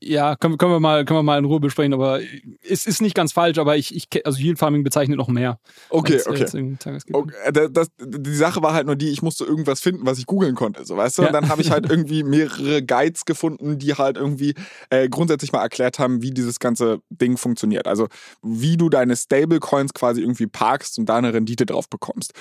ja, 0.05 0.35
können, 0.35 0.57
können, 0.57 0.71
wir 0.71 0.79
mal, 0.79 1.03
können 1.03 1.19
wir 1.19 1.23
mal 1.23 1.39
in 1.39 1.45
Ruhe 1.45 1.59
besprechen, 1.59 1.93
aber 1.93 2.19
es 2.61 2.85
ist 2.85 3.01
nicht 3.01 3.15
ganz 3.15 3.31
falsch, 3.31 3.57
aber 3.57 3.75
ich, 3.75 3.95
ich 3.95 4.07
also 4.25 4.37
Yield 4.39 4.59
Farming 4.59 4.83
bezeichnet 4.83 5.17
noch 5.17 5.27
mehr. 5.27 5.59
Okay, 5.89 6.13
als, 6.13 6.27
okay. 6.27 6.41
Als. 6.85 7.05
Okay, 7.11 7.33
äh, 7.45 7.69
das, 7.71 7.87
die 7.99 8.35
Sache 8.35 8.61
war 8.61 8.73
halt 8.73 8.85
nur 8.85 8.95
die, 8.95 9.09
ich 9.09 9.23
musste 9.23 9.45
irgendwas 9.45 9.81
finden, 9.81 10.05
was 10.05 10.19
ich 10.19 10.27
googeln 10.27 10.53
konnte, 10.53 10.85
so 10.85 10.95
weißt 10.95 11.17
du? 11.17 11.21
Ja. 11.23 11.29
Und 11.29 11.33
dann 11.33 11.49
habe 11.49 11.61
ich 11.63 11.71
halt 11.71 11.89
irgendwie 11.89 12.23
mehrere 12.23 12.83
Guides 12.83 13.25
gefunden, 13.25 13.79
die 13.79 13.95
halt 13.95 14.17
irgendwie 14.17 14.53
äh, 14.91 15.09
grundsätzlich 15.09 15.51
mal 15.51 15.61
erklärt 15.61 15.97
haben, 15.97 16.21
wie 16.21 16.31
dieses 16.31 16.59
ganze 16.59 16.99
Ding 17.09 17.37
funktioniert. 17.37 17.87
Also 17.87 18.07
wie 18.43 18.77
du 18.77 18.89
deine 18.89 19.15
Stablecoins 19.15 19.95
quasi 19.95 20.21
irgendwie 20.21 20.47
parkst 20.47 20.99
und 20.99 21.07
da 21.07 21.17
eine 21.17 21.33
Rendite 21.33 21.65
drauf 21.65 21.89
bekommst. 21.89 22.33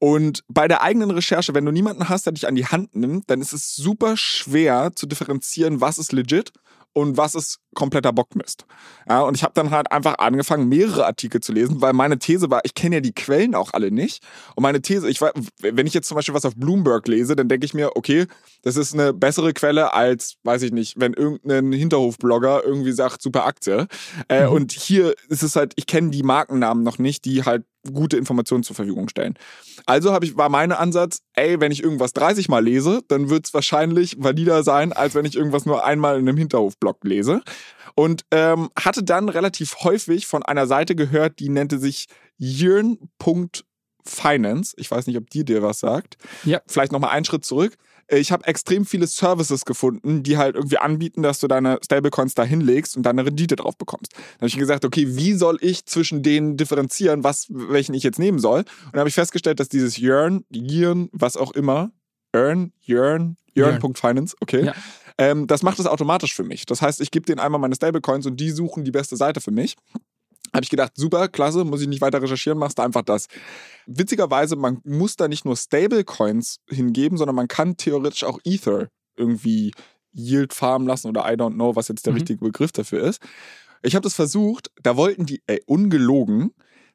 Und 0.00 0.42
bei 0.48 0.66
der 0.66 0.82
eigenen 0.82 1.12
Recherche, 1.12 1.54
wenn 1.54 1.64
du 1.64 1.70
niemanden 1.70 2.08
hast, 2.08 2.26
der 2.26 2.32
dich 2.32 2.48
an 2.48 2.56
die 2.56 2.66
Hand 2.66 2.96
nimmt, 2.96 3.30
dann 3.30 3.40
ist 3.40 3.52
es 3.52 3.76
super 3.76 4.16
schwer 4.16 4.90
zu 4.96 5.06
differenzieren, 5.06 5.80
was 5.80 5.98
ist 5.98 6.10
legit 6.10 6.52
und 6.94 7.16
was 7.16 7.34
ist 7.34 7.58
kompletter 7.74 8.12
Bockmist. 8.12 8.66
Ja, 9.08 9.22
und 9.22 9.34
ich 9.34 9.42
habe 9.42 9.54
dann 9.54 9.70
halt 9.70 9.90
einfach 9.90 10.18
angefangen, 10.18 10.68
mehrere 10.68 11.06
Artikel 11.06 11.40
zu 11.40 11.52
lesen, 11.52 11.80
weil 11.80 11.94
meine 11.94 12.18
These 12.18 12.50
war, 12.50 12.60
ich 12.64 12.74
kenne 12.74 12.96
ja 12.96 13.00
die 13.00 13.14
Quellen 13.14 13.54
auch 13.54 13.72
alle 13.72 13.90
nicht. 13.90 14.22
Und 14.56 14.62
meine 14.62 14.82
These, 14.82 15.08
ich 15.08 15.20
war, 15.20 15.32
wenn 15.60 15.86
ich 15.86 15.94
jetzt 15.94 16.08
zum 16.08 16.16
Beispiel 16.16 16.34
was 16.34 16.44
auf 16.44 16.54
Bloomberg 16.54 17.08
lese, 17.08 17.34
dann 17.34 17.48
denke 17.48 17.64
ich 17.64 17.72
mir, 17.72 17.96
okay, 17.96 18.26
das 18.62 18.76
ist 18.76 18.92
eine 18.92 19.14
bessere 19.14 19.54
Quelle 19.54 19.94
als, 19.94 20.34
weiß 20.44 20.62
ich 20.62 20.72
nicht, 20.72 21.00
wenn 21.00 21.14
irgendein 21.14 21.72
Hinterhofblogger 21.72 22.62
irgendwie 22.64 22.92
sagt, 22.92 23.22
super 23.22 23.46
Aktie. 23.46 23.86
Äh, 24.28 24.42
Mhm. 24.42 24.52
Und 24.52 24.72
hier 24.72 25.14
ist 25.28 25.42
es 25.42 25.56
halt, 25.56 25.72
ich 25.76 25.86
kenne 25.86 26.10
die 26.10 26.22
Markennamen 26.22 26.82
noch 26.82 26.98
nicht, 26.98 27.24
die 27.24 27.44
halt 27.44 27.64
gute 27.90 28.16
Informationen 28.16 28.62
zur 28.62 28.76
Verfügung 28.76 29.08
stellen. 29.08 29.34
Also 29.86 30.12
habe 30.12 30.24
ich, 30.24 30.36
war 30.36 30.48
mein 30.48 30.70
Ansatz, 30.72 31.22
ey, 31.34 31.60
wenn 31.60 31.72
ich 31.72 31.82
irgendwas 31.82 32.12
30 32.12 32.48
Mal 32.48 32.64
lese, 32.64 33.00
dann 33.08 33.30
wird 33.30 33.46
es 33.46 33.54
wahrscheinlich 33.54 34.16
valider 34.18 34.62
sein, 34.62 34.92
als 34.92 35.14
wenn 35.14 35.24
ich 35.24 35.36
irgendwas 35.36 35.66
nur 35.66 35.84
einmal 35.84 36.18
in 36.18 36.28
einem 36.28 36.38
Hinterhofblog 36.38 37.04
lese. 37.04 37.42
Und 37.94 38.24
ähm, 38.30 38.70
hatte 38.78 39.02
dann 39.02 39.28
relativ 39.28 39.82
häufig 39.82 40.26
von 40.26 40.42
einer 40.42 40.66
Seite 40.66 40.94
gehört, 40.94 41.40
die 41.40 41.50
nannte 41.50 41.78
sich 41.78 42.06
yearn.finance. 42.38 44.74
Ich 44.76 44.90
weiß 44.90 45.06
nicht, 45.06 45.18
ob 45.18 45.30
die 45.30 45.44
dir 45.44 45.62
was 45.62 45.80
sagt. 45.80 46.16
Ja. 46.44 46.60
Vielleicht 46.66 46.92
nochmal 46.92 47.10
einen 47.10 47.24
Schritt 47.24 47.44
zurück. 47.44 47.76
Äh, 48.06 48.18
Ich 48.18 48.32
habe 48.32 48.46
extrem 48.46 48.84
viele 48.84 49.06
Services 49.06 49.64
gefunden, 49.64 50.22
die 50.22 50.36
halt 50.36 50.54
irgendwie 50.56 50.78
anbieten, 50.78 51.22
dass 51.22 51.40
du 51.40 51.48
deine 51.48 51.78
Stablecoins 51.84 52.34
da 52.34 52.44
hinlegst 52.44 52.96
und 52.96 53.04
deine 53.04 53.26
Rendite 53.26 53.56
drauf 53.56 53.76
bekommst. 53.76 54.12
Dann 54.14 54.40
habe 54.40 54.48
ich 54.48 54.56
gesagt, 54.58 54.84
okay, 54.84 55.16
wie 55.16 55.34
soll 55.34 55.58
ich 55.60 55.86
zwischen 55.86 56.22
denen 56.22 56.56
differenzieren, 56.56 57.24
was, 57.24 57.46
welchen 57.48 57.94
ich 57.94 58.02
jetzt 58.02 58.18
nehmen 58.18 58.38
soll? 58.38 58.60
Und 58.60 58.92
dann 58.92 59.00
habe 59.00 59.08
ich 59.08 59.14
festgestellt, 59.14 59.60
dass 59.60 59.68
dieses 59.68 59.98
Yearn, 59.98 60.44
Yearn, 60.52 61.08
was 61.12 61.36
auch 61.36 61.52
immer, 61.52 61.90
Earn, 62.32 62.72
Yearn. 62.86 63.36
Yearn.finance, 63.54 64.34
okay. 64.40 64.64
Ja. 64.64 64.74
Ähm, 65.18 65.46
das 65.46 65.62
macht 65.62 65.78
es 65.78 65.86
automatisch 65.86 66.34
für 66.34 66.42
mich. 66.42 66.64
Das 66.64 66.80
heißt, 66.80 67.00
ich 67.02 67.10
gebe 67.10 67.26
denen 67.26 67.38
einmal 67.38 67.60
meine 67.60 67.74
Stablecoins 67.74 68.24
und 68.24 68.38
die 68.40 68.50
suchen 68.50 68.84
die 68.84 68.90
beste 68.90 69.16
Seite 69.16 69.42
für 69.42 69.50
mich. 69.50 69.76
Habe 70.54 70.64
ich 70.64 70.70
gedacht, 70.70 70.92
super, 70.96 71.28
klasse, 71.28 71.64
muss 71.64 71.80
ich 71.80 71.88
nicht 71.88 72.02
weiter 72.02 72.20
recherchieren, 72.20 72.58
machst 72.58 72.78
du 72.78 72.82
einfach 72.82 73.02
das. 73.02 73.26
Witzigerweise, 73.86 74.56
man 74.56 74.80
muss 74.84 75.16
da 75.16 75.26
nicht 75.28 75.44
nur 75.44 75.56
Stablecoins 75.56 76.58
hingeben, 76.68 77.16
sondern 77.16 77.34
man 77.36 77.48
kann 77.48 77.76
theoretisch 77.76 78.24
auch 78.24 78.38
Ether 78.44 78.88
irgendwie 79.16 79.72
Yield 80.12 80.52
farmen 80.52 80.86
lassen 80.86 81.08
oder 81.08 81.22
I 81.22 81.36
don't 81.36 81.54
know, 81.54 81.74
was 81.74 81.88
jetzt 81.88 82.04
der 82.04 82.12
Mhm. 82.12 82.18
richtige 82.18 82.44
Begriff 82.44 82.72
dafür 82.72 83.02
ist. 83.02 83.22
Ich 83.82 83.94
habe 83.94 84.04
das 84.04 84.14
versucht, 84.14 84.70
da 84.82 84.96
wollten 84.96 85.24
die, 85.26 85.42
ey, 85.46 85.62
ungelogen, 85.66 86.52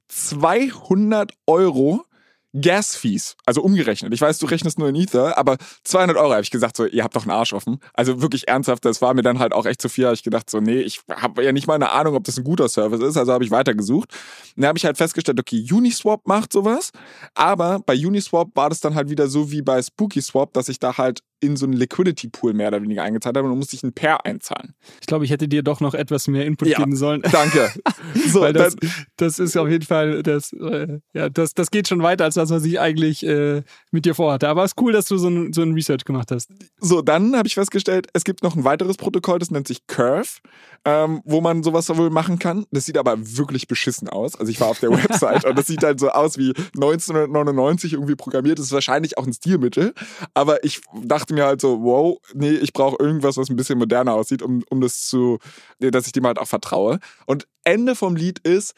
200 0.08 1.34
Euro 1.48 2.06
Gas-Fees, 2.54 3.36
also 3.46 3.62
umgerechnet. 3.62 4.14
Ich 4.14 4.22
weiß, 4.22 4.40
du 4.40 4.46
rechnest 4.46 4.80
nur 4.80 4.90
in 4.90 4.96
Ether, 4.96 5.38
aber 5.38 5.58
200 5.84 6.18
Euro 6.18 6.32
habe 6.32 6.42
ich 6.42 6.52
gesagt, 6.52 6.78
so, 6.78 6.86
ihr 6.86 7.04
habt 7.04 7.16
doch 7.16 7.24
einen 7.24 7.32
Arsch 7.32 7.54
offen. 7.54 7.80
Also 7.94 8.22
wirklich 8.22 8.48
ernsthaft, 8.48 8.86
das 8.86 9.02
war 9.02 9.14
mir 9.14 9.22
dann 9.22 9.40
halt 9.40 9.54
auch 9.54 9.66
echt 9.66 9.82
zu 9.82 9.90
viel. 9.90 10.06
Habe 10.06 10.16
ich 10.16 10.24
gedacht, 10.24 10.50
so, 10.50 10.60
nee, 10.60 10.80
ich 10.80 11.02
habe 11.10 11.44
ja 11.44 11.52
nicht 11.52 11.68
mal 11.68 11.76
eine 11.76 11.92
Ahnung, 11.92 12.16
ob 12.16 12.24
das 12.24 12.38
ein 12.38 12.44
guter 12.44 12.70
Service 12.70 13.02
ist, 13.02 13.18
also 13.18 13.34
habe 13.34 13.44
ich 13.44 13.52
weitergesucht. 13.52 14.12
Und 14.56 14.62
dann 14.62 14.70
habe 14.70 14.78
ich 14.78 14.86
halt 14.86 14.98
festgestellt, 14.98 15.40
okay, 15.40 15.66
Uniswap 15.72 16.22
macht 16.26 16.54
sowas, 16.54 16.92
aber 17.36 17.80
bei 17.86 17.96
Uniswap 17.96 18.50
war 18.56 18.70
das 18.70 18.80
dann 18.80 18.96
halt 18.96 19.10
wieder 19.10 19.28
so 19.28 19.52
wie 19.52 19.62
bei 19.62 19.82
Spooky 19.82 20.22
Swap, 20.22 20.54
dass 20.54 20.70
ich 20.70 20.80
da 20.80 20.98
halt 20.98 21.22
in 21.40 21.56
so 21.56 21.66
einen 21.66 21.74
Liquidity 21.74 22.30
Pool 22.30 22.54
mehr 22.54 22.70
oder 22.70 22.82
weniger 22.82 23.04
eingezahlt 23.04 23.38
habe 23.38 23.50
und 23.50 23.58
musste 23.58 23.76
ich 23.76 23.84
ein 23.84 23.94
Pair 23.94 24.26
einzahlen. 24.26 24.74
Ich 25.02 25.08
glaube, 25.08 25.26
ich 25.26 25.32
hätte 25.32 25.48
dir 25.48 25.62
doch 25.64 25.80
noch 25.82 25.94
etwas 25.94 26.28
mehr 26.28 26.46
Input 26.46 26.68
Ja. 26.70 26.80
geben 26.80 26.96
sollen. 26.96 27.22
Danke. 27.32 27.72
So, 28.30 28.42
Weil 28.42 28.54
das, 28.54 28.76
das 29.16 29.40
ist 29.40 29.56
auf 29.58 29.70
jeden 29.70 29.86
Fall, 29.86 30.24
das, 30.24 30.52
äh, 30.54 31.00
ja, 31.14 31.30
das, 31.30 31.54
das 31.54 31.72
geht 31.72 31.88
schon 31.88 32.02
weiter 32.02 32.24
als 32.26 32.36
das, 32.36 32.50
was 32.50 32.66
ich 32.66 32.80
eigentlich 32.80 33.26
äh, 33.26 33.62
mit 33.92 34.06
dir 34.06 34.16
vorhatte. 34.16 34.50
Aber 34.50 34.64
es 34.64 34.72
ist 34.72 34.82
cool, 34.82 34.92
dass 34.92 35.06
du 35.06 35.18
so 35.18 35.28
ein, 35.30 35.54
so 35.54 35.62
ein 35.62 35.74
Research 35.74 36.04
gemacht 36.04 36.32
hast. 36.32 36.50
So, 36.80 37.02
dann 37.02 37.36
habe 37.36 37.48
ich 37.48 37.54
festgestellt, 37.56 38.08
es 38.14 38.24
gibt 38.24 38.44
noch 38.44 38.56
ein 38.56 38.64
weiteres 38.64 38.98
Protokoll, 38.98 39.40
das 39.40 39.52
nennt 39.52 39.68
sich 39.68 39.86
Curve, 39.88 40.40
ähm, 40.84 41.22
wo 41.26 41.42
man 41.42 41.64
sowas 41.64 41.88
wohl 41.96 42.10
machen 42.10 42.40
kann. 42.40 42.66
Das 42.72 42.86
sieht 42.86 42.98
aber 42.98 43.16
wirklich 43.20 43.68
beschissen 43.68 44.10
aus. 44.10 44.36
Also 44.36 44.52
ich 44.52 44.60
war 44.60 44.68
auf 44.70 44.80
der 44.80 44.90
Website 45.04 45.46
und 45.46 45.58
das 45.58 45.68
sieht 45.68 45.84
halt 45.84 46.00
so 46.00 46.10
aus 46.10 46.38
wie 46.38 46.54
1999 46.76 47.94
irgendwie 47.94 48.16
programmiert. 48.16 48.60
Das 48.60 48.66
ist 48.68 48.72
wahrscheinlich 48.72 49.18
auch 49.18 49.26
ein 49.26 49.34
Stilmittel. 49.34 49.94
Aber 50.34 50.64
ich 50.64 50.82
dachte 51.04 51.27
mir 51.32 51.46
halt 51.46 51.62
so, 51.62 51.82
wow, 51.82 52.18
nee, 52.34 52.52
ich 52.52 52.74
brauche 52.74 53.02
irgendwas, 53.02 53.38
was 53.38 53.50
ein 53.50 53.56
bisschen 53.56 53.80
moderner 53.80 54.14
aussieht, 54.14 54.42
um, 54.42 54.64
um 54.70 54.82
das 54.82 55.08
zu, 55.08 55.40
dass 55.80 56.06
ich 56.08 56.12
dem 56.14 56.26
halt 56.26 56.40
auch 56.40 56.48
vertraue. 56.48 57.00
Und 57.26 57.48
Ende 57.64 57.96
vom 57.96 58.16
Lied 58.16 58.40
ist, 58.40 58.74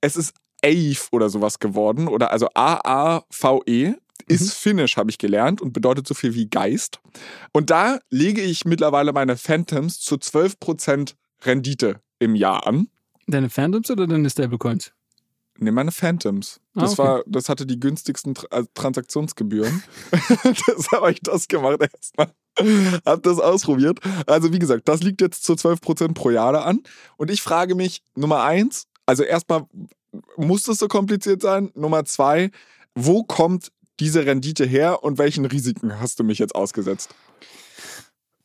es 0.00 0.16
ist 0.16 0.34
AVE 0.64 1.08
oder 1.12 1.28
sowas 1.28 1.58
geworden 1.58 2.08
oder 2.08 2.30
also 2.30 2.48
A-A-V-E 2.54 3.94
ist 4.26 4.42
Mhm. 4.42 4.70
Finnisch, 4.70 4.96
habe 4.96 5.10
ich 5.10 5.18
gelernt 5.18 5.60
und 5.60 5.72
bedeutet 5.72 6.06
so 6.06 6.14
viel 6.14 6.34
wie 6.34 6.48
Geist. 6.48 7.00
Und 7.52 7.70
da 7.70 7.98
lege 8.10 8.40
ich 8.40 8.64
mittlerweile 8.64 9.12
meine 9.12 9.36
Phantoms 9.36 10.00
zu 10.00 10.16
12% 10.16 11.14
Rendite 11.42 12.00
im 12.18 12.34
Jahr 12.34 12.66
an. 12.66 12.88
Deine 13.26 13.50
Phantoms 13.50 13.90
oder 13.90 14.06
deine 14.06 14.30
Stablecoins? 14.30 14.92
Ne, 15.58 15.70
meine 15.70 15.92
Phantoms. 15.92 16.60
Ah, 16.74 16.80
Das 16.80 16.98
okay. 16.98 17.02
war, 17.02 17.22
das 17.26 17.48
hatte 17.48 17.66
die 17.66 17.78
günstigsten 17.78 18.34
Tra 18.34 18.46
also 18.50 18.68
Transaktionsgebühren. 18.74 19.82
Deshalb 20.44 20.90
habe 21.02 21.12
ich 21.12 21.20
das 21.20 21.46
gemacht 21.48 21.80
erstmal. 21.80 22.32
Hab 23.04 23.22
das 23.22 23.38
ausprobiert. 23.38 24.00
Also 24.26 24.52
wie 24.52 24.58
gesagt, 24.58 24.88
das 24.88 25.02
liegt 25.02 25.20
jetzt 25.20 25.44
zu 25.44 25.54
12% 25.54 26.14
pro 26.14 26.30
Jahr 26.30 26.52
da 26.52 26.62
an. 26.62 26.80
Und 27.16 27.30
ich 27.30 27.42
frage 27.42 27.74
mich, 27.74 28.02
Nummer 28.16 28.42
eins, 28.42 28.86
also 29.06 29.22
erstmal, 29.22 29.66
muss 30.36 30.64
das 30.64 30.78
so 30.78 30.88
kompliziert 30.88 31.42
sein? 31.42 31.70
Nummer 31.74 32.04
zwei, 32.04 32.50
wo 32.94 33.24
kommt 33.24 33.70
diese 34.00 34.26
Rendite 34.26 34.64
her 34.64 35.02
und 35.04 35.18
welchen 35.18 35.44
Risiken 35.44 36.00
hast 36.00 36.18
du 36.18 36.24
mich 36.24 36.38
jetzt 36.38 36.54
ausgesetzt? 36.54 37.14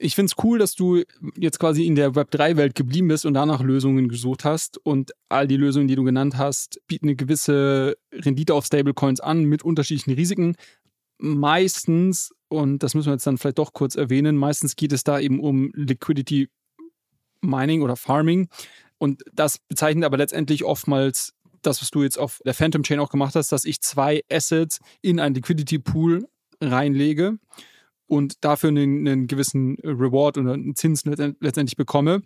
Ich 0.02 0.16
finde 0.16 0.32
es 0.32 0.44
cool, 0.44 0.60
dass 0.60 0.76
du 0.76 1.04
jetzt 1.36 1.60
quasi 1.60 1.86
in 1.86 1.96
der 1.96 2.14
Web3-Welt 2.14 2.74
geblieben 2.74 3.10
bist 3.10 3.26
und 3.26 3.34
danach 3.34 3.62
Lösungen 3.62 4.08
gesucht 4.08 4.46
hast. 4.46 4.78
Und 4.78 5.12
all 5.28 5.46
die 5.46 5.58
Lösungen, 5.58 5.90
die 5.90 5.96
du 5.96 6.06
genannt 6.06 6.38
hast, 6.38 6.80
bieten 6.88 7.08
eine 7.08 7.18
gewisse 7.18 7.98
Rendite 8.14 8.54
auf 8.54 8.66
Stablecoins 8.66 9.20
an 9.20 9.44
mit 9.44 9.62
unterschiedlichen 9.62 10.14
Risiken. 10.14 10.56
Meistens, 11.18 12.34
und 12.48 12.82
das 12.82 12.96
müssen 12.96 13.08
wir 13.08 13.14
jetzt 13.14 13.28
dann 13.28 13.38
vielleicht 13.38 13.58
doch 13.58 13.74
kurz 13.74 13.96
erwähnen, 13.96 14.38
meistens 14.38 14.78
geht 14.78 14.94
es 14.94 15.04
da 15.04 15.20
eben 15.20 15.42
um 15.42 15.70
Liquidity 15.76 16.48
Mining 17.42 17.82
oder 17.82 17.98
Farming. 17.98 18.48
Und 19.00 19.24
das 19.34 19.58
bezeichnet 19.58 20.06
aber 20.06 20.18
letztendlich 20.18 20.64
oftmals 20.64 21.34
das, 21.62 21.82
was 21.82 21.92
du 21.92 22.04
jetzt 22.04 22.18
auf 22.18 22.40
der 22.46 22.54
Phantom 22.54 22.84
Chain 22.84 23.00
auch 23.00 23.10
gemacht 23.10 23.36
hast, 23.36 23.52
dass 23.52 23.66
ich 23.66 23.82
zwei 23.82 24.24
Assets 24.32 24.80
in 25.02 25.20
einen 25.20 25.36
Liquidity 25.36 25.78
Pool 25.78 26.26
reinlege 26.62 27.38
und 28.10 28.44
dafür 28.44 28.70
einen, 28.70 29.08
einen 29.08 29.28
gewissen 29.28 29.78
Reward 29.84 30.38
oder 30.38 30.54
einen 30.54 30.76
Zins 30.76 31.06
letztend- 31.06 31.38
letztendlich 31.40 31.78
bekomme. 31.78 32.22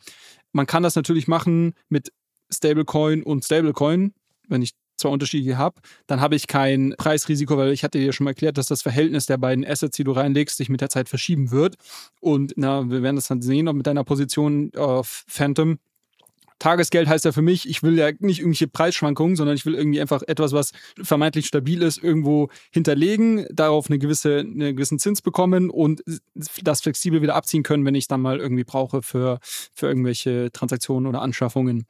Man 0.51 0.65
kann 0.65 0.83
das 0.83 0.95
natürlich 0.95 1.27
machen 1.27 1.73
mit 1.89 2.11
Stablecoin 2.51 3.21
und 3.23 3.45
Stablecoin, 3.45 4.13
wenn 4.47 4.61
ich 4.61 4.71
zwei 4.95 5.09
unterschiedliche 5.09 5.57
habe, 5.57 5.81
dann 6.07 6.21
habe 6.21 6.35
ich 6.35 6.47
kein 6.47 6.93
Preisrisiko, 6.97 7.57
weil 7.57 7.71
ich 7.71 7.83
hatte 7.83 7.99
dir 7.99 8.13
schon 8.13 8.25
mal 8.25 8.31
erklärt, 8.31 8.57
dass 8.57 8.67
das 8.67 8.81
Verhältnis 8.81 9.25
der 9.25 9.37
beiden 9.37 9.65
Assets, 9.65 9.97
die 9.97 10.03
du 10.03 10.11
reinlegst, 10.11 10.57
sich 10.57 10.69
mit 10.69 10.81
der 10.81 10.89
Zeit 10.89 11.09
verschieben 11.09 11.51
wird. 11.51 11.75
Und 12.21 12.53
na, 12.55 12.89
wir 12.89 13.01
werden 13.01 13.15
das 13.15 13.27
dann 13.27 13.41
sehen, 13.41 13.67
ob 13.67 13.75
mit 13.75 13.87
deiner 13.87 14.03
Position 14.03 14.71
auf 14.75 15.25
Phantom. 15.27 15.79
Tagesgeld 16.59 17.07
heißt 17.07 17.25
ja 17.25 17.31
für 17.31 17.41
mich, 17.41 17.67
ich 17.69 17.83
will 17.83 17.97
ja 17.97 18.11
nicht 18.19 18.39
irgendwelche 18.39 18.67
Preisschwankungen, 18.67 19.35
sondern 19.35 19.55
ich 19.55 19.65
will 19.65 19.75
irgendwie 19.75 20.01
einfach 20.01 20.21
etwas, 20.27 20.53
was 20.53 20.71
vermeintlich 21.01 21.47
stabil 21.47 21.81
ist, 21.81 22.01
irgendwo 22.01 22.49
hinterlegen, 22.71 23.45
darauf 23.51 23.89
eine 23.89 23.99
gewisse, 23.99 24.39
einen 24.39 24.75
gewissen 24.75 24.99
Zins 24.99 25.21
bekommen 25.21 25.69
und 25.69 26.03
das 26.35 26.81
flexibel 26.81 27.21
wieder 27.21 27.35
abziehen 27.35 27.63
können, 27.63 27.85
wenn 27.85 27.95
ich 27.95 28.05
es 28.05 28.07
dann 28.07 28.21
mal 28.21 28.39
irgendwie 28.39 28.63
brauche 28.63 29.01
für, 29.01 29.39
für 29.43 29.87
irgendwelche 29.87 30.51
Transaktionen 30.51 31.07
oder 31.07 31.21
Anschaffungen. 31.21 31.85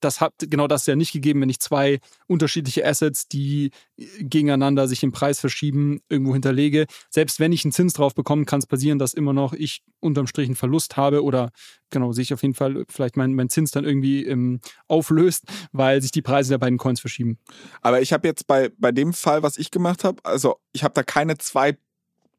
Das 0.00 0.20
hat 0.20 0.34
genau 0.38 0.66
das 0.66 0.86
ja 0.86 0.94
nicht 0.94 1.12
gegeben, 1.12 1.40
wenn 1.40 1.48
ich 1.48 1.60
zwei 1.60 2.00
unterschiedliche 2.26 2.86
Assets, 2.86 3.28
die 3.28 3.70
gegeneinander 4.18 4.88
sich 4.88 5.02
im 5.02 5.12
Preis 5.12 5.40
verschieben, 5.40 6.00
irgendwo 6.08 6.34
hinterlege. 6.34 6.86
Selbst 7.10 7.40
wenn 7.40 7.52
ich 7.52 7.64
einen 7.64 7.72
Zins 7.72 7.94
drauf 7.94 8.14
bekomme, 8.14 8.44
kann 8.44 8.58
es 8.58 8.66
passieren, 8.66 8.98
dass 8.98 9.14
immer 9.14 9.32
noch 9.32 9.52
ich 9.52 9.82
unterm 10.00 10.26
Strich 10.26 10.48
einen 10.48 10.56
Verlust 10.56 10.96
habe 10.96 11.22
oder 11.22 11.50
genau, 11.90 12.12
sich 12.12 12.32
auf 12.32 12.42
jeden 12.42 12.54
Fall 12.54 12.84
vielleicht 12.88 13.16
mein, 13.16 13.34
mein 13.34 13.48
Zins 13.48 13.70
dann 13.70 13.84
irgendwie 13.84 14.24
ähm, 14.24 14.60
auflöst, 14.88 15.44
weil 15.72 16.02
sich 16.02 16.10
die 16.10 16.22
Preise 16.22 16.50
der 16.50 16.58
beiden 16.58 16.78
Coins 16.78 17.00
verschieben. 17.00 17.38
Aber 17.80 18.00
ich 18.00 18.12
habe 18.12 18.26
jetzt 18.26 18.46
bei, 18.46 18.70
bei 18.78 18.92
dem 18.92 19.12
Fall, 19.12 19.42
was 19.42 19.58
ich 19.58 19.70
gemacht 19.70 20.04
habe, 20.04 20.24
also 20.24 20.56
ich 20.72 20.84
habe 20.84 20.94
da 20.94 21.02
keine 21.02 21.38
zwei 21.38 21.76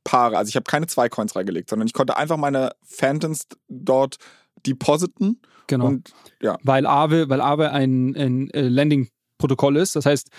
Paare, 0.04 0.38
also 0.38 0.50
ich 0.50 0.56
habe 0.56 0.64
keine 0.64 0.88
zwei 0.88 1.10
Coins 1.10 1.36
reingelegt, 1.36 1.70
sondern 1.70 1.88
ich 1.88 1.94
konnte 1.94 2.18
einfach 2.18 2.38
meine 2.38 2.72
Phantoms 2.84 3.48
dort 3.68 4.18
depositen. 4.66 5.42
Genau. 5.68 5.88
Und 5.88 6.14
ja, 6.42 6.58
weil 6.64 6.86
Aave, 6.86 7.30
weil 7.30 7.42
Aave 7.42 7.72
ein, 7.72 8.16
ein 8.16 8.50
äh, 8.52 8.68
Landing-Protokoll 8.70 9.76
ist. 9.76 9.96
Das 9.96 10.06
heißt, 10.06 10.30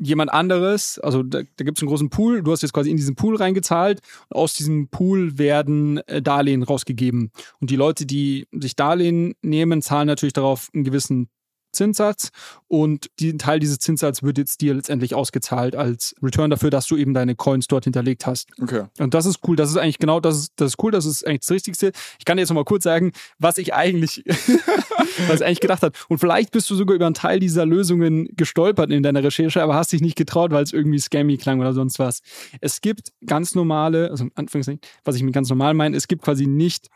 jemand 0.00 0.32
anderes, 0.32 0.98
also 0.98 1.22
da, 1.22 1.40
da 1.56 1.64
gibt 1.64 1.78
es 1.78 1.82
einen 1.82 1.88
großen 1.88 2.10
Pool, 2.10 2.42
du 2.42 2.50
hast 2.52 2.62
jetzt 2.62 2.72
quasi 2.72 2.90
in 2.90 2.96
diesen 2.96 3.14
Pool 3.14 3.36
reingezahlt 3.36 4.00
und 4.28 4.36
aus 4.36 4.54
diesem 4.54 4.88
Pool 4.88 5.38
werden 5.38 5.98
äh, 6.08 6.22
Darlehen 6.22 6.62
rausgegeben. 6.62 7.30
Und 7.60 7.70
die 7.70 7.76
Leute, 7.76 8.06
die 8.06 8.48
sich 8.52 8.76
Darlehen 8.76 9.34
nehmen, 9.42 9.82
zahlen 9.82 10.06
natürlich 10.06 10.32
darauf 10.32 10.68
einen 10.74 10.84
gewissen 10.84 11.28
Zinssatz 11.72 12.30
und 12.68 13.10
die, 13.18 13.30
ein 13.30 13.38
Teil 13.38 13.60
dieses 13.60 13.78
Zinssatzes 13.78 14.22
wird 14.22 14.38
jetzt 14.38 14.60
dir 14.60 14.74
letztendlich 14.74 15.14
ausgezahlt 15.14 15.74
als 15.76 16.14
Return 16.22 16.50
dafür, 16.50 16.70
dass 16.70 16.86
du 16.86 16.96
eben 16.96 17.14
deine 17.14 17.34
Coins 17.34 17.66
dort 17.66 17.84
hinterlegt 17.84 18.26
hast. 18.26 18.48
okay. 18.60 18.84
Und 18.98 19.14
das 19.14 19.26
ist 19.26 19.40
cool. 19.46 19.56
Das 19.56 19.70
ist 19.70 19.76
eigentlich 19.76 19.98
genau 19.98 20.20
das 20.20 20.36
ist, 20.36 20.52
das 20.56 20.72
ist 20.72 20.82
cool. 20.82 20.90
Das 20.90 21.06
ist 21.06 21.26
eigentlich 21.26 21.40
das 21.40 21.50
Richtigste. 21.50 21.92
Ich 22.18 22.24
kann 22.24 22.36
dir 22.36 22.42
jetzt 22.42 22.50
noch 22.50 22.56
mal 22.56 22.64
kurz 22.64 22.84
sagen, 22.84 23.12
was 23.38 23.58
ich 23.58 23.74
eigentlich, 23.74 24.24
was 25.28 25.40
ich 25.40 25.46
eigentlich 25.46 25.60
gedacht 25.60 25.82
habe. 25.82 25.96
Und 26.08 26.18
vielleicht 26.18 26.52
bist 26.52 26.68
du 26.70 26.74
sogar 26.74 26.94
über 26.94 27.06
einen 27.06 27.14
Teil 27.14 27.40
dieser 27.40 27.66
Lösungen 27.66 28.28
gestolpert 28.36 28.90
in 28.90 29.02
deiner 29.02 29.22
Recherche, 29.22 29.62
aber 29.62 29.74
hast 29.74 29.92
dich 29.92 30.00
nicht 30.00 30.16
getraut, 30.16 30.50
weil 30.50 30.62
es 30.62 30.72
irgendwie 30.72 30.98
scammy 30.98 31.36
klang 31.36 31.60
oder 31.60 31.72
sonst 31.72 31.98
was. 31.98 32.20
Es 32.60 32.80
gibt 32.80 33.12
ganz 33.26 33.54
normale, 33.54 34.10
also 34.10 34.26
Anführungszeichen, 34.34 34.80
was 35.04 35.16
ich 35.16 35.22
mit 35.22 35.34
ganz 35.34 35.48
normal 35.48 35.74
meine, 35.74 35.96
es 35.96 36.08
gibt 36.08 36.22
quasi 36.22 36.46
nicht 36.46 36.88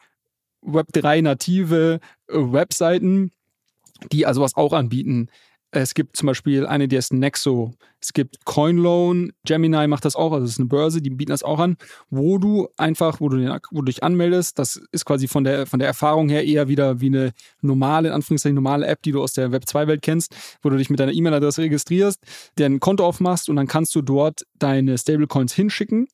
Web3 0.64 1.22
native 1.22 2.00
Webseiten, 2.28 3.32
die 4.12 4.26
also 4.26 4.40
was 4.40 4.56
auch 4.56 4.72
anbieten. 4.72 5.28
Es 5.76 5.94
gibt 5.94 6.16
zum 6.16 6.28
Beispiel 6.28 6.66
eine, 6.66 6.86
die 6.86 6.96
heißt 6.96 7.12
Nexo. 7.12 7.72
Es 8.00 8.12
gibt 8.12 8.44
CoinLoan, 8.44 9.32
Gemini 9.44 9.88
macht 9.88 10.04
das 10.04 10.14
auch, 10.14 10.32
also 10.32 10.44
es 10.44 10.52
ist 10.52 10.60
eine 10.60 10.68
Börse, 10.68 11.02
die 11.02 11.10
bieten 11.10 11.32
das 11.32 11.42
auch 11.42 11.58
an, 11.58 11.76
wo 12.10 12.38
du 12.38 12.68
einfach, 12.76 13.20
wo 13.20 13.28
du, 13.28 13.38
den, 13.38 13.48
wo 13.72 13.80
du 13.80 13.86
dich 13.86 14.04
anmeldest, 14.04 14.58
das 14.60 14.80
ist 14.92 15.04
quasi 15.04 15.26
von 15.26 15.42
der, 15.42 15.66
von 15.66 15.80
der 15.80 15.88
Erfahrung 15.88 16.28
her 16.28 16.44
eher 16.44 16.68
wieder 16.68 17.00
wie 17.00 17.06
eine 17.06 17.32
normale, 17.60 18.08
in 18.08 18.14
Anführungszeichen 18.14 18.54
normale 18.54 18.86
App, 18.86 19.02
die 19.02 19.10
du 19.10 19.20
aus 19.20 19.32
der 19.32 19.50
Web 19.50 19.64
2-Welt 19.64 20.02
kennst, 20.02 20.36
wo 20.62 20.70
du 20.70 20.76
dich 20.76 20.90
mit 20.90 21.00
deiner 21.00 21.12
E-Mail-Adresse 21.12 21.62
registrierst, 21.62 22.22
dir 22.56 22.66
ein 22.66 22.78
Konto 22.78 23.04
aufmachst 23.04 23.48
und 23.48 23.56
dann 23.56 23.66
kannst 23.66 23.96
du 23.96 24.02
dort 24.02 24.46
deine 24.58 24.96
Stablecoins 24.96 25.54
hinschicken 25.54 26.06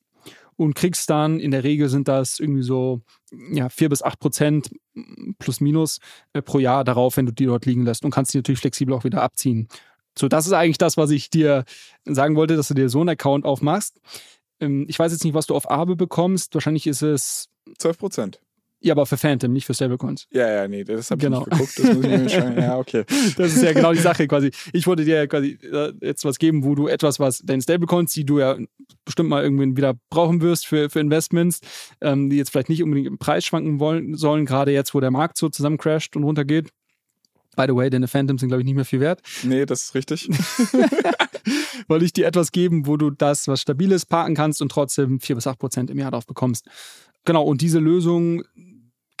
und 0.55 0.75
kriegst 0.75 1.09
dann, 1.09 1.39
in 1.39 1.51
der 1.51 1.63
Regel 1.63 1.89
sind 1.89 2.07
das 2.07 2.39
irgendwie 2.39 2.63
so 2.63 3.01
ja, 3.51 3.69
4 3.69 3.89
bis 3.89 4.01
8 4.01 4.19
Prozent 4.19 4.69
plus 5.41 5.61
minus 5.61 5.99
äh, 6.33 6.41
pro 6.41 6.59
Jahr 6.59 6.83
darauf, 6.83 7.17
wenn 7.17 7.25
du 7.25 7.33
die 7.33 7.45
dort 7.45 7.65
liegen 7.65 7.85
lässt 7.85 8.05
und 8.05 8.11
kannst 8.11 8.33
die 8.33 8.37
natürlich 8.37 8.61
flexibel 8.61 8.93
auch 8.95 9.03
wieder 9.03 9.21
abziehen. 9.21 9.67
So, 10.17 10.27
das 10.27 10.45
ist 10.45 10.53
eigentlich 10.53 10.77
das, 10.77 10.97
was 10.97 11.09
ich 11.11 11.29
dir 11.29 11.63
sagen 12.05 12.35
wollte, 12.35 12.55
dass 12.55 12.67
du 12.67 12.73
dir 12.73 12.89
so 12.89 12.99
einen 12.99 13.09
Account 13.09 13.45
aufmachst. 13.45 13.99
Ähm, 14.59 14.85
ich 14.87 14.97
weiß 14.97 15.11
jetzt 15.11 15.23
nicht, 15.23 15.33
was 15.33 15.47
du 15.47 15.55
auf 15.55 15.69
Abe 15.69 15.95
bekommst. 15.95 16.53
Wahrscheinlich 16.53 16.87
ist 16.87 17.01
es, 17.01 17.49
12 17.77 17.97
Prozent. 17.97 18.41
Ja, 18.83 18.93
aber 18.93 19.05
für 19.05 19.17
Phantom, 19.17 19.53
nicht 19.53 19.65
für 19.65 19.73
Stablecoins. 19.73 20.27
Ja, 20.31 20.49
ja, 20.49 20.67
nee, 20.67 20.83
das 20.83 21.11
habe 21.11 21.21
Genau. 21.21 21.41
ich 21.41 21.59
nicht 21.59 21.75
geguckt. 21.75 21.79
Das 21.79 21.95
muss 21.95 22.03
ich 22.05 22.11
mir 22.19 22.29
schon, 22.29 22.57
ja, 22.57 22.77
okay. 22.77 23.03
Das 23.37 23.53
ist 23.55 23.61
ja 23.63 23.73
genau 23.73 23.93
die 23.93 23.99
Sache 23.99 24.27
quasi. 24.27 24.51
Ich 24.73 24.87
wollte 24.87 25.05
dir 25.05 25.27
quasi 25.27 25.57
äh, 25.71 25.93
jetzt 26.01 26.25
was 26.25 26.39
geben, 26.39 26.63
wo 26.63 26.73
du 26.75 26.87
etwas, 26.87 27.19
was 27.19 27.39
deine 27.39 27.61
Stablecoins, 27.61 28.13
die 28.13 28.25
du 28.25 28.39
ja 28.39 28.57
bestimmt 29.05 29.29
mal 29.29 29.43
irgendwann 29.43 29.77
wieder 29.77 29.93
brauchen 30.09 30.41
wirst 30.41 30.65
für, 30.65 30.89
für 30.89 30.99
Investments, 30.99 31.59
ähm, 32.01 32.29
die 32.29 32.37
jetzt 32.37 32.49
vielleicht 32.49 32.69
nicht 32.69 32.81
unbedingt 32.83 33.07
im 33.07 33.17
Preis 33.19 33.45
schwanken 33.45 33.79
wollen, 33.79 34.15
sollen, 34.15 34.45
gerade 34.45 34.71
jetzt, 34.71 34.93
wo 34.93 34.99
der 34.99 35.11
Markt 35.11 35.37
so 35.37 35.49
zusammencrasht 35.49 36.15
und 36.15 36.23
runtergeht. 36.23 36.69
By 37.55 37.65
the 37.67 37.75
way, 37.75 37.89
deine 37.89 38.07
Phantoms 38.07 38.39
sind, 38.39 38.47
glaube 38.49 38.61
ich, 38.61 38.65
nicht 38.65 38.75
mehr 38.75 38.85
viel 38.85 39.01
wert. 39.01 39.21
Nee, 39.43 39.65
das 39.65 39.83
ist 39.83 39.95
richtig. 39.95 40.29
Wollte 41.87 42.05
ich 42.05 42.13
dir 42.13 42.25
etwas 42.25 42.51
geben, 42.51 42.87
wo 42.87 42.97
du 42.97 43.09
das, 43.09 43.47
was 43.47 43.61
Stabiles 43.61 44.05
parken 44.05 44.35
kannst 44.35 44.61
und 44.61 44.69
trotzdem 44.71 45.19
4 45.19 45.35
bis 45.35 45.47
8 45.47 45.59
Prozent 45.59 45.89
im 45.91 45.99
Jahr 45.99 46.11
drauf 46.11 46.25
bekommst. 46.25 46.65
Genau, 47.25 47.43
und 47.43 47.61
diese 47.61 47.79
Lösung 47.79 48.43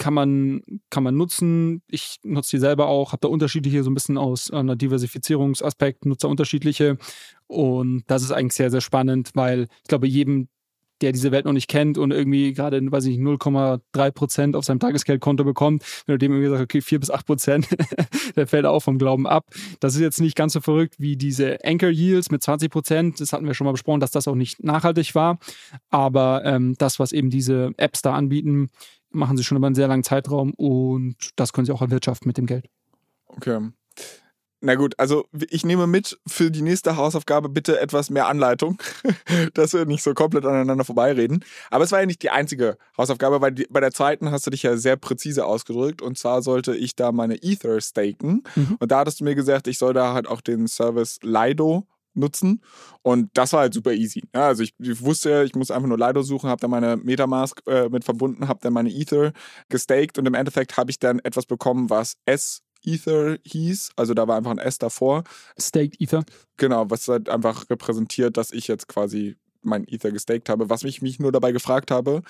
kann 0.01 0.15
man, 0.15 0.63
kann 0.89 1.03
man 1.03 1.15
nutzen. 1.15 1.83
Ich 1.87 2.17
nutze 2.23 2.57
die 2.57 2.59
selber 2.59 2.87
auch, 2.87 3.11
habe 3.11 3.19
da 3.21 3.27
unterschiedliche, 3.27 3.83
so 3.83 3.91
ein 3.91 3.93
bisschen 3.93 4.17
aus 4.17 4.49
einer 4.49 4.75
Diversifizierungsaspekt, 4.75 6.07
nutze 6.07 6.27
unterschiedliche. 6.27 6.97
Und 7.45 8.03
das 8.07 8.23
ist 8.23 8.31
eigentlich 8.31 8.55
sehr, 8.55 8.71
sehr 8.71 8.81
spannend, 8.81 9.29
weil 9.35 9.67
ich 9.83 9.87
glaube, 9.87 10.07
jedem, 10.07 10.47
der 11.01 11.11
diese 11.11 11.31
Welt 11.31 11.45
noch 11.45 11.53
nicht 11.53 11.67
kennt 11.67 11.99
und 11.99 12.09
irgendwie 12.09 12.53
gerade, 12.53 12.81
weiß 12.81 13.05
ich, 13.05 13.19
nicht, 13.19 13.41
0,3 13.41 14.11
Prozent 14.11 14.55
auf 14.55 14.65
seinem 14.65 14.79
Tagesgeldkonto 14.79 15.43
bekommt, 15.43 15.83
wenn 16.07 16.13
du 16.13 16.17
dem 16.17 16.31
irgendwie 16.31 16.49
sagst, 16.49 16.63
okay, 16.63 16.81
4 16.81 16.99
bis 16.99 17.11
8 17.11 17.25
Prozent, 17.27 17.67
der 18.35 18.47
fällt 18.47 18.65
auch 18.65 18.79
vom 18.79 18.97
Glauben 18.97 19.27
ab. 19.27 19.45
Das 19.81 19.93
ist 19.93 20.01
jetzt 20.01 20.19
nicht 20.19 20.35
ganz 20.35 20.53
so 20.53 20.61
verrückt 20.61 20.95
wie 20.97 21.15
diese 21.15 21.63
Anchor 21.63 21.89
Yields 21.89 22.31
mit 22.31 22.41
20 22.41 22.71
Prozent. 22.71 23.21
Das 23.21 23.33
hatten 23.33 23.45
wir 23.45 23.53
schon 23.53 23.65
mal 23.65 23.71
besprochen, 23.71 23.99
dass 23.99 24.09
das 24.09 24.27
auch 24.27 24.33
nicht 24.33 24.63
nachhaltig 24.63 25.13
war. 25.13 25.37
Aber 25.91 26.43
ähm, 26.43 26.73
das, 26.79 26.97
was 26.97 27.11
eben 27.11 27.29
diese 27.29 27.71
Apps 27.77 28.01
da 28.01 28.15
anbieten, 28.15 28.71
machen 29.11 29.37
sie 29.37 29.43
schon 29.43 29.57
über 29.57 29.67
einen 29.67 29.75
sehr 29.75 29.87
langen 29.87 30.03
Zeitraum 30.03 30.53
und 30.55 31.15
das 31.35 31.53
können 31.53 31.65
sie 31.65 31.71
auch 31.71 31.81
erwirtschaften 31.81 32.27
mit 32.27 32.37
dem 32.37 32.45
Geld. 32.45 32.67
Okay. 33.27 33.71
Na 34.63 34.75
gut, 34.75 34.93
also 34.99 35.25
ich 35.49 35.65
nehme 35.65 35.87
mit 35.87 36.19
für 36.27 36.51
die 36.51 36.61
nächste 36.61 36.95
Hausaufgabe 36.95 37.49
bitte 37.49 37.79
etwas 37.79 38.11
mehr 38.11 38.27
Anleitung, 38.27 38.79
dass 39.55 39.73
wir 39.73 39.85
nicht 39.85 40.03
so 40.03 40.13
komplett 40.13 40.45
aneinander 40.45 40.85
vorbeireden. 40.85 41.43
Aber 41.71 41.83
es 41.83 41.91
war 41.91 41.99
ja 41.99 42.05
nicht 42.05 42.21
die 42.21 42.29
einzige 42.29 42.77
Hausaufgabe, 42.95 43.41
weil 43.41 43.53
die, 43.53 43.65
bei 43.71 43.79
der 43.79 43.91
zweiten 43.91 44.29
hast 44.29 44.45
du 44.45 44.51
dich 44.51 44.61
ja 44.61 44.77
sehr 44.77 44.97
präzise 44.97 45.47
ausgedrückt. 45.47 46.03
Und 46.03 46.19
zwar 46.19 46.43
sollte 46.43 46.75
ich 46.75 46.95
da 46.95 47.11
meine 47.11 47.41
Ether 47.41 47.81
staken. 47.81 48.43
Mhm. 48.55 48.77
Und 48.79 48.91
da 48.91 48.99
hattest 48.99 49.19
du 49.19 49.23
mir 49.23 49.33
gesagt, 49.33 49.65
ich 49.65 49.79
soll 49.79 49.95
da 49.95 50.13
halt 50.13 50.27
auch 50.27 50.41
den 50.41 50.67
Service 50.67 51.17
Lido 51.23 51.87
nutzen. 52.13 52.61
Und 53.01 53.29
das 53.33 53.53
war 53.53 53.61
halt 53.61 53.73
super 53.73 53.93
easy. 53.93 54.23
Ja, 54.33 54.47
also 54.47 54.63
ich, 54.63 54.73
ich, 54.79 55.01
wusste, 55.01 55.43
ich 55.45 55.55
muss 55.55 55.71
einfach 55.71 55.87
nur 55.87 55.97
Lido 55.97 56.21
suchen, 56.21 56.49
habe 56.49 56.59
dann 56.61 56.71
meine 56.71 56.97
Metamask 56.97 57.61
äh, 57.67 57.89
mit 57.89 58.03
verbunden, 58.03 58.47
habe 58.47 58.59
dann 58.61 58.73
meine 58.73 58.91
Ether 58.91 59.33
gestaked 59.69 60.17
und 60.17 60.25
im 60.25 60.33
Endeffekt 60.33 60.77
habe 60.77 60.91
ich 60.91 60.99
dann 60.99 61.19
etwas 61.19 61.45
bekommen, 61.45 61.89
was 61.89 62.15
S 62.25 62.61
Ether 62.83 63.37
hieß. 63.43 63.91
Also 63.95 64.13
da 64.13 64.27
war 64.27 64.37
einfach 64.37 64.51
ein 64.51 64.57
S 64.57 64.77
davor. 64.77 65.23
Staked 65.59 66.01
Ether. 66.01 66.23
Genau, 66.57 66.89
was 66.89 67.07
halt 67.07 67.29
einfach 67.29 67.69
repräsentiert, 67.69 68.37
dass 68.37 68.51
ich 68.51 68.67
jetzt 68.67 68.87
quasi 68.87 69.37
mein 69.61 69.87
Ether 69.87 70.11
gestaked 70.11 70.49
habe. 70.49 70.69
Was 70.69 70.83
mich, 70.83 71.01
mich 71.01 71.19
nur 71.19 71.31
dabei 71.31 71.51
gefragt 71.51 71.91
habe, 71.91 72.23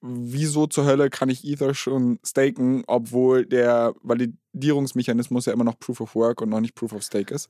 wieso 0.00 0.66
zur 0.66 0.84
Hölle 0.84 1.10
kann 1.10 1.28
ich 1.28 1.44
Ether 1.44 1.74
schon 1.74 2.18
staken, 2.24 2.84
obwohl 2.86 3.46
der 3.46 3.94
Validierungsmechanismus 4.02 5.46
ja 5.46 5.52
immer 5.52 5.64
noch 5.64 5.78
Proof 5.78 6.00
of 6.00 6.14
Work 6.14 6.40
und 6.42 6.48
noch 6.48 6.60
nicht 6.60 6.74
Proof 6.74 6.92
of 6.92 7.02
Stake 7.02 7.34
ist? 7.34 7.48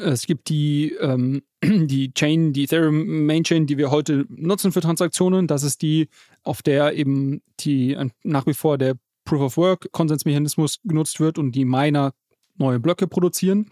Es 0.00 0.26
gibt 0.26 0.48
die, 0.48 0.94
ähm, 1.00 1.42
die 1.62 2.12
Chain, 2.14 2.52
die 2.52 2.64
Ethereum 2.64 3.26
Main 3.26 3.44
Chain, 3.44 3.66
die 3.66 3.78
wir 3.78 3.90
heute 3.90 4.26
nutzen 4.28 4.72
für 4.72 4.80
Transaktionen. 4.80 5.46
Das 5.46 5.62
ist 5.62 5.82
die, 5.82 6.08
auf 6.42 6.62
der 6.62 6.94
eben 6.94 7.42
die 7.60 7.96
nach 8.22 8.46
wie 8.46 8.54
vor 8.54 8.78
der 8.78 8.94
Proof 9.24 9.42
of 9.42 9.56
Work 9.56 9.92
Konsensmechanismus 9.92 10.80
genutzt 10.84 11.20
wird 11.20 11.38
und 11.38 11.52
die 11.52 11.64
Miner 11.64 12.12
neue 12.56 12.80
Blöcke 12.80 13.06
produzieren. 13.06 13.70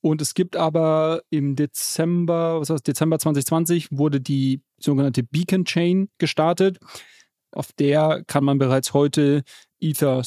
Und 0.00 0.20
es 0.20 0.34
gibt 0.34 0.56
aber 0.56 1.22
im 1.30 1.56
Dezember, 1.56 2.60
was 2.60 2.70
heißt 2.70 2.86
Dezember 2.86 3.18
2020 3.18 3.88
wurde 3.90 4.20
die 4.20 4.62
sogenannte 4.78 5.22
Beacon 5.22 5.64
Chain 5.64 6.08
gestartet. 6.18 6.78
Auf 7.50 7.72
der 7.72 8.22
kann 8.26 8.44
man 8.44 8.58
bereits 8.58 8.94
heute 8.94 9.42
Ether 9.80 10.22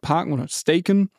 parken 0.00 0.32
oder 0.32 0.48
staken. 0.48 1.10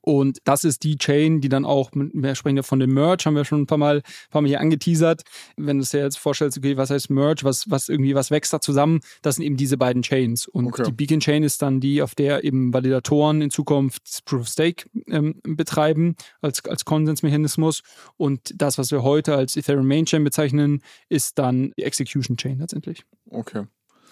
Und 0.00 0.38
das 0.44 0.64
ist 0.64 0.84
die 0.84 0.96
Chain, 0.96 1.40
die 1.40 1.48
dann 1.48 1.64
auch, 1.64 1.90
wir 1.92 2.34
sprechen 2.34 2.56
ja 2.56 2.62
von 2.62 2.80
dem 2.80 2.94
Merge, 2.94 3.24
haben 3.26 3.36
wir 3.36 3.44
schon 3.44 3.62
ein 3.62 3.66
paar 3.66 3.78
Mal, 3.78 3.98
ein 3.98 4.30
paar 4.30 4.42
Mal 4.42 4.48
hier 4.48 4.60
angeteasert. 4.60 5.22
Wenn 5.56 5.78
du 5.78 5.84
dir 5.84 6.00
jetzt 6.00 6.18
vorstellst, 6.18 6.56
okay, 6.58 6.76
was 6.76 6.90
heißt 6.90 7.10
Merge, 7.10 7.44
was, 7.44 7.70
was 7.70 7.88
irgendwie, 7.88 8.14
was 8.14 8.30
wächst 8.30 8.52
da 8.52 8.60
zusammen, 8.60 9.00
das 9.22 9.36
sind 9.36 9.44
eben 9.44 9.56
diese 9.56 9.76
beiden 9.76 10.02
Chains. 10.02 10.46
Und 10.46 10.66
okay. 10.68 10.84
die 10.86 10.92
Beacon 10.92 11.20
Chain 11.20 11.42
ist 11.42 11.62
dann 11.62 11.80
die, 11.80 12.02
auf 12.02 12.14
der 12.14 12.44
eben 12.44 12.72
Validatoren 12.72 13.42
in 13.42 13.50
Zukunft 13.50 14.24
Proof 14.24 14.42
of 14.42 14.48
Stake 14.48 14.86
ähm, 15.08 15.40
betreiben 15.42 16.16
als, 16.40 16.64
als 16.64 16.84
Konsensmechanismus. 16.84 17.82
Und 18.16 18.54
das, 18.56 18.78
was 18.78 18.90
wir 18.90 19.02
heute 19.02 19.34
als 19.34 19.56
Ethereum 19.56 19.86
Main 19.86 20.06
Chain 20.06 20.24
bezeichnen, 20.24 20.82
ist 21.08 21.38
dann 21.38 21.72
die 21.78 21.82
Execution 21.82 22.36
Chain 22.36 22.58
letztendlich. 22.58 23.04
Okay. 23.30 23.64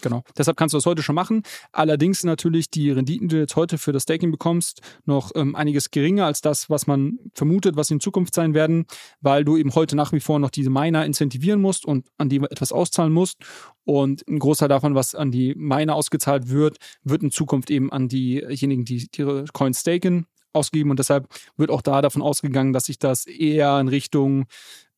Genau. 0.03 0.23
Deshalb 0.37 0.57
kannst 0.57 0.73
du 0.73 0.79
das 0.79 0.87
heute 0.87 1.03
schon 1.03 1.15
machen. 1.15 1.43
Allerdings 1.73 2.25
natürlich 2.25 2.71
die 2.71 2.91
Renditen, 2.91 3.29
die 3.29 3.37
du 3.37 3.41
jetzt 3.41 3.57
heute 3.57 3.79
für 3.79 3.93
das 3.93 4.05
Staking 4.05 4.31
bekommst, 4.31 4.81
noch 5.05 5.33
ähm, 5.35 5.55
einiges 5.55 5.91
geringer 5.91 6.27
als 6.27 6.41
das, 6.41 6.69
was 6.71 6.87
man 6.87 7.19
vermutet, 7.35 7.77
was 7.77 7.91
in 7.91 8.01
Zukunft 8.01 8.35
sein 8.35 8.55
werden, 8.55 8.87
weil 9.21 9.45
du 9.45 9.57
eben 9.57 9.75
heute 9.75 9.97
nach 9.97 10.13
wie 10.13 10.21
vor 10.21 10.39
noch 10.39 10.51
diese 10.51 10.71
Miner 10.71 11.05
incentivieren 11.05 11.61
musst 11.61 11.85
und 11.85 12.07
an 12.19 12.29
die 12.29 12.37
etwas 12.37 12.73
auszahlen 12.73 13.13
musst. 13.13 13.39
Und 13.85 14.27
ein 14.29 14.39
Großteil 14.39 14.69
davon, 14.69 14.95
was 14.95 15.15
an 15.15 15.31
die 15.31 15.55
Miner 15.55 15.95
ausgezahlt 15.95 16.49
wird, 16.49 16.79
wird 17.05 17.23
in 17.23 17.31
Zukunft 17.31 17.71
eben 17.71 17.93
an 17.93 18.09
diejenigen, 18.09 18.85
die 18.85 19.09
ihre 19.17 19.45
Coins 19.53 19.81
staken, 19.81 20.27
ausgegeben. 20.57 20.91
Und 20.91 20.99
deshalb 20.99 21.29
wird 21.57 21.71
auch 21.71 21.83
da 21.83 22.03
davon 22.03 22.23
ausgegangen, 22.23 22.73
dass 22.73 22.87
sich 22.87 22.99
das 22.99 23.27
eher 23.27 23.79
in 23.79 23.89
Richtung, 23.89 24.47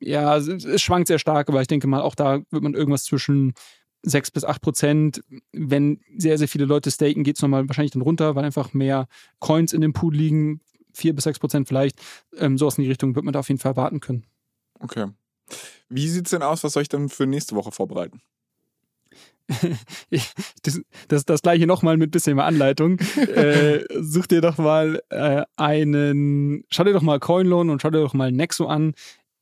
ja, 0.01 0.37
es 0.37 0.81
schwankt 0.81 1.09
sehr 1.09 1.19
stark, 1.19 1.49
aber 1.49 1.61
ich 1.61 1.67
denke 1.67 1.87
mal, 1.87 2.01
auch 2.01 2.15
da 2.15 2.41
wird 2.51 2.63
man 2.63 2.75
irgendwas 2.75 3.05
zwischen 3.05 3.53
6 4.03 4.31
bis 4.31 4.45
8 4.45 4.63
Prozent. 4.63 5.23
Wenn 5.53 6.01
sehr, 6.17 6.39
sehr 6.39 6.49
viele 6.49 6.65
Leute 6.65 6.91
staken, 6.91 7.25
geht 7.25 7.37
es 7.37 7.43
nochmal 7.43 7.69
wahrscheinlich 7.69 7.93
dann 7.93 8.03
runter, 8.03 8.35
weil 8.35 8.45
einfach 8.45 8.73
mehr 8.73 9.09
Coins 9.41 9.73
in 9.73 9.81
dem 9.81 9.93
Pool 9.93 10.15
liegen. 10.15 10.61
4 10.95 11.15
bis 11.15 11.25
6 11.25 11.39
Prozent 11.39 11.69
vielleicht. 11.69 12.01
Ähm, 12.37 12.59
sowas 12.59 12.79
in 12.79 12.85
die 12.85 12.91
Richtung 12.91 13.15
wird 13.15 13.25
man 13.25 13.33
da 13.33 13.41
auf 13.41 13.49
jeden 13.49 13.61
Fall 13.61 13.77
warten 13.77 14.01
können. 14.01 14.27
Okay. 14.81 15.09
Wie 15.89 16.09
sieht 16.09 16.27
es 16.27 16.31
denn 16.31 16.43
aus? 16.43 16.65
Was 16.65 16.73
soll 16.73 16.83
ich 16.83 16.89
denn 16.89 17.09
für 17.09 17.27
nächste 17.27 17.57
Woche 17.57 17.73
vorbereiten? 17.73 18.21
das, 20.63 20.83
das, 21.09 21.25
das 21.25 21.43
gleiche 21.43 21.67
nochmal 21.67 21.97
mit 21.97 22.11
bisschen 22.11 22.37
mehr 22.37 22.45
Anleitung. 22.45 22.99
äh, 23.17 23.85
such 23.99 24.27
dir 24.27 24.41
doch 24.41 24.59
mal 24.59 25.03
äh, 25.09 25.43
einen, 25.57 26.65
schau 26.71 26.85
dir 26.85 26.93
doch 26.93 27.03
mal 27.03 27.19
CoinLoan 27.19 27.71
und 27.71 27.81
schau 27.81 27.91
dir 27.91 28.01
doch 28.01 28.15
mal 28.15 28.31
Nexo 28.31 28.67
an 28.67 28.95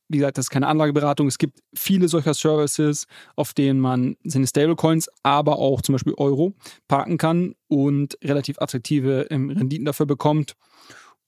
wie 0.09 0.17
gesagt, 0.17 0.37
das 0.37 0.45
ist 0.45 0.49
keine 0.49 0.67
Anlageberatung. 0.67 1.27
Es 1.27 1.37
gibt 1.37 1.59
viele 1.73 2.07
solcher 2.07 2.33
Services, 2.33 3.07
auf 3.35 3.53
denen 3.53 3.79
man 3.79 4.15
seine 4.23 4.47
Stablecoins, 4.47 5.09
aber 5.23 5.59
auch 5.59 5.81
zum 5.81 5.93
Beispiel 5.93 6.13
Euro 6.17 6.53
parken 6.87 7.17
kann 7.17 7.55
und 7.67 8.17
relativ 8.23 8.59
attraktive 8.59 9.27
ähm, 9.29 9.49
Renditen 9.49 9.85
dafür 9.85 10.05
bekommt. 10.05 10.53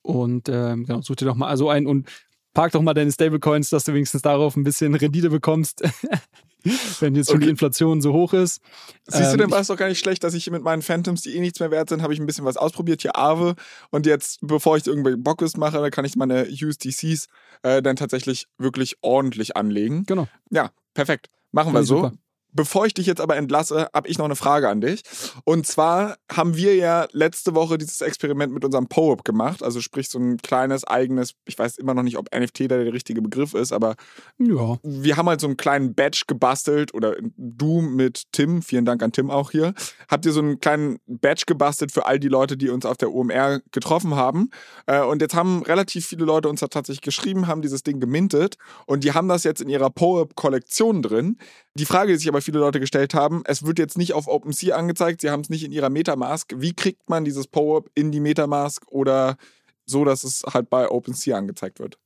Und 0.02 0.48
ähm, 0.50 0.86
genau, 0.86 1.02
such 1.02 1.18
dir 1.18 1.26
doch 1.26 1.36
mal 1.36 1.56
so 1.58 1.70
ein 1.70 1.86
und 1.86 2.08
park 2.54 2.72
doch 2.72 2.82
mal 2.82 2.93
deine 2.93 3.12
Stablecoins, 3.12 3.70
dass 3.70 3.84
du 3.84 3.93
wenigstens 3.93 4.22
darauf 4.22 4.56
ein 4.56 4.64
bisschen 4.64 4.95
Rendite 4.95 5.30
bekommst. 5.30 5.84
wenn 7.00 7.16
jetzt 7.16 7.28
schon 7.28 7.38
okay. 7.38 7.45
die 7.45 7.52
Inflation 7.52 8.02
so 8.02 8.14
hoch 8.14 8.34
ist. 8.34 8.62
Siehst 9.08 9.34
du, 9.34 9.38
dann 9.38 9.47
ähm, 9.47 9.52
war 9.52 9.62
es 9.62 9.68
doch 9.68 9.78
gar 9.78 9.88
nicht 9.88 10.00
schlecht, 10.00 10.24
dass 10.24 10.34
ich 10.34 10.50
mit 10.52 10.62
meinen 10.62 10.82
Phantoms, 10.82 11.22
die 11.22 11.36
eh 11.36 11.39
nichts 11.39 11.60
mehr 11.60 11.72
wert 11.72 11.89
sind, 11.89 12.02
habe 12.02 12.14
ich 12.14 12.20
ein 12.20 12.26
bisschen 12.26 12.45
was 12.45 12.58
ausprobiert, 12.58 13.02
hier 13.02 13.16
Aave. 13.16 13.56
Und 13.91 14.06
jetzt, 14.06 14.39
bevor 14.41 14.76
ich 14.78 14.86
irgendwelche 14.86 15.18
Bockes 15.18 15.58
mache, 15.58 15.78
dann 15.78 15.91
kann 15.91 16.06
ich 16.06 16.16
meine 16.16 16.47
USDCs 16.50 17.28
äh, 17.64 17.82
dann 17.82 17.95
tatsächlich 17.95 18.47
wirklich 18.58 18.97
ordentlich 19.02 19.56
anlegen. 19.56 20.04
Genau. 20.06 20.28
Ja, 20.50 20.72
perfekt. 20.93 21.30
Machen 21.52 21.74
wir 21.74 21.84
so. 21.84 21.95
Super. 21.97 22.14
Bevor 22.52 22.86
ich 22.86 22.93
dich 22.93 23.06
jetzt 23.06 23.22
aber 23.22 23.38
entlasse, 23.38 23.89
habe 23.93 24.08
ich 24.08 24.18
noch 24.18 24.26
eine 24.26 24.36
Frage 24.36 24.70
an 24.70 24.82
dich. 24.82 25.04
Und 25.43 25.68
zwar 25.68 26.18
haben 26.32 26.56
wir 26.56 26.76
ja 26.76 27.08
letzte 27.12 27.54
Woche 27.54 27.78
dieses 27.78 28.02
Experiment 28.02 28.54
mit 28.54 28.66
unserem 28.66 28.88
PO-Up 28.88 29.24
gemacht. 29.24 29.62
Also 29.62 29.82
sprich 29.82 30.10
so 30.10 30.20
ein 30.20 30.38
kleines 30.38 30.84
eigenes, 30.84 31.36
ich 31.45 31.58
weiß 31.60 31.78
immer 31.78 31.93
noch 31.93 32.04
nicht, 32.04 32.18
ob 32.18 32.34
NFT 32.36 32.62
da 32.62 32.78
der 32.78 32.93
richtige 32.93 33.22
Begriff 33.22 33.54
ist, 33.54 33.72
aber 33.72 33.95
ja. 34.39 34.78
wir 34.84 35.18
haben 35.18 35.30
halt 35.30 35.41
so 35.41 35.47
einen 35.47 35.58
kleinen 35.58 35.93
Badge 35.93 36.24
gebastelt 36.28 36.93
oder 36.93 37.16
du 37.38 37.82
mit 37.82 38.24
Tim, 38.32 38.62
vielen 38.62 38.86
Dank 38.86 39.04
an 39.04 39.12
Tim 39.12 39.30
auch 39.30 39.52
hier, 39.52 39.74
habt 40.08 40.26
ihr 40.26 40.32
so 40.32 40.41
einen 40.41 40.60
kleinen 40.60 41.00
Badge 41.06 41.43
gebastelt 41.45 41.91
für 41.91 42.06
all 42.06 42.20
die 42.20 42.28
Leute, 42.30 42.58
die 42.58 42.70
uns 42.70 42.86
auf 42.86 42.97
der 42.97 43.12
OMR 43.14 43.62
getroffen 43.72 44.16
haben. 44.16 44.50
Äh, 44.88 45.02
und 45.04 45.22
jetzt 45.22 45.36
haben 45.36 45.62
relativ 45.64 46.08
viele 46.08 46.26
Leute 46.26 46.50
uns 46.50 46.62
da 46.62 46.68
tatsächlich 46.68 47.02
geschrieben, 47.02 47.47
haben 47.47 47.62
dieses 47.62 47.84
Ding 47.84 48.00
gemintet 48.00 48.58
und 48.86 49.04
die 49.04 49.14
haben 49.14 49.28
das 49.28 49.43
jetzt 49.43 49.62
in 49.62 49.70
ihrer 49.70 49.89
PO-Up-Kollektion 49.89 51.02
drin. 51.02 51.38
Die 51.76 51.86
Frage, 51.86 52.11
die 52.11 52.17
sich 52.17 52.28
aber 52.28 52.41
viele 52.41 52.59
Leute 52.59 52.80
gestellt 52.80 53.13
haben, 53.13 53.43
es 53.45 53.63
wird 53.63 53.80
jetzt 53.80 53.97
nicht 53.97 54.13
auf 54.13 54.28
OpenSea 54.28 54.76
angezeigt, 54.76 55.22
sie 55.22 55.30
haben 55.30 55.41
es 55.41 55.49
nicht 55.49 55.63
in 55.63 55.72
ihrer 55.72 55.89
Metamask. 55.89 56.53
Wie 56.57 56.74
kriegt 56.74 57.09
man 57.09 57.26
dieses 57.26 57.47
POAP 57.47 57.89
in 57.95 58.11
die 58.11 58.20
Metamask 58.20 58.86
oder 58.88 59.38
so, 59.86 60.03
dass 60.03 60.24
es 60.24 60.43
halt 60.51 60.70
bei 60.70 60.89
OpenSea 60.89 61.38
angezeigt 61.38 61.80
wird? 61.80 61.97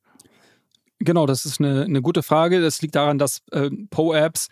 Genau, 0.99 1.25
das 1.25 1.45
ist 1.45 1.59
eine, 1.59 1.83
eine 1.83 2.01
gute 2.01 2.23
Frage. 2.23 2.61
Das 2.61 2.81
liegt 2.81 2.95
daran, 2.95 3.17
dass 3.17 3.41
äh, 3.51 3.69
PO-Apps 3.89 4.47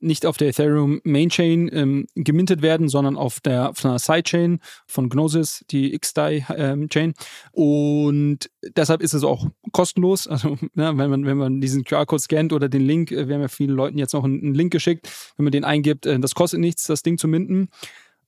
nicht 0.00 0.26
auf 0.26 0.36
der 0.36 0.48
Ethereum 0.48 1.00
Mainchain 1.04 1.70
ähm, 1.72 2.06
gemintet 2.14 2.62
werden, 2.62 2.88
sondern 2.88 3.16
auf 3.16 3.40
der 3.40 3.70
auf 3.70 3.84
einer 3.84 3.98
Sidechain 3.98 4.60
von 4.86 5.08
Gnosis, 5.08 5.64
die 5.70 5.98
XDAI 5.98 6.46
ähm, 6.56 6.88
Chain. 6.88 7.14
Und 7.52 8.50
deshalb 8.76 9.02
ist 9.02 9.14
es 9.14 9.24
auch 9.24 9.46
kostenlos. 9.72 10.26
Also 10.26 10.56
ne, 10.74 10.92
wenn 10.96 11.10
man 11.10 11.26
wenn 11.26 11.36
man 11.36 11.60
diesen 11.60 11.84
QR-Code 11.84 12.22
scannt 12.22 12.52
oder 12.52 12.68
den 12.68 12.82
Link, 12.82 13.10
äh, 13.10 13.28
wir 13.28 13.34
haben 13.34 13.42
ja 13.42 13.48
vielen 13.48 13.74
Leuten 13.74 13.98
jetzt 13.98 14.12
noch 14.12 14.24
einen, 14.24 14.40
einen 14.40 14.54
Link 14.54 14.72
geschickt, 14.72 15.10
wenn 15.36 15.44
man 15.44 15.52
den 15.52 15.64
eingibt, 15.64 16.06
äh, 16.06 16.18
das 16.18 16.34
kostet 16.34 16.60
nichts, 16.60 16.84
das 16.84 17.02
Ding 17.02 17.18
zu 17.18 17.28
minden. 17.28 17.68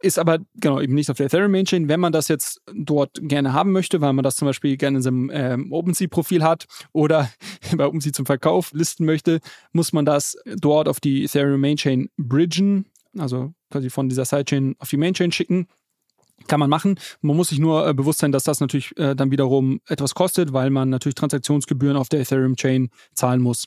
Ist 0.03 0.19
aber 0.19 0.39
genau 0.55 0.81
eben 0.81 0.95
nicht 0.95 1.11
auf 1.11 1.19
der 1.19 1.27
Ethereum 1.27 1.53
Mainchain. 1.53 1.89
Wenn 1.89 2.01
man 2.01 2.13
das 2.13 2.29
jetzt 2.29 2.63
dort 2.75 3.19
gerne 3.21 3.53
haben 3.53 3.73
möchte, 3.73 4.01
weil 4.01 4.15
man 4.15 4.23
das 4.23 4.37
zum 4.37 4.47
Beispiel 4.47 4.79
gerne 4.79 4.99
in 4.99 5.03
seinem 5.03 5.31
ähm, 5.33 5.73
OpenSea-Profil 5.73 6.43
hat 6.43 6.67
oder 6.93 7.31
bei 7.77 7.87
OpenSea 7.87 8.13
zum 8.13 8.25
Verkauf 8.25 8.73
listen 8.73 9.05
möchte, 9.05 9.41
muss 9.73 9.93
man 9.93 10.07
das 10.07 10.39
dort 10.57 10.89
auf 10.89 11.01
die 11.01 11.25
Ethereum 11.25 11.61
Mainchain 11.61 12.09
bridgen, 12.17 12.87
also 13.19 13.53
quasi 13.71 13.91
von 13.91 14.09
dieser 14.09 14.25
Sidechain 14.25 14.75
auf 14.79 14.89
die 14.89 14.97
Mainchain 14.97 15.33
schicken. 15.33 15.67
Kann 16.47 16.61
man 16.61 16.71
machen. 16.71 16.99
Man 17.21 17.37
muss 17.37 17.51
sich 17.51 17.59
nur 17.59 17.87
äh, 17.87 17.93
bewusst 17.93 18.21
sein, 18.21 18.33
dass 18.33 18.45
das 18.45 18.61
natürlich 18.61 18.97
äh, 18.97 19.15
dann 19.15 19.31
wiederum 19.31 19.81
etwas 19.87 20.15
kostet, 20.15 20.55
weil 20.55 20.71
man 20.71 20.89
natürlich 20.89 21.15
Transaktionsgebühren 21.15 21.99
auf 21.99 22.09
der 22.09 22.21
Ethereum 22.21 22.57
Chain 22.57 22.89
zahlen 23.13 23.43
muss. 23.43 23.67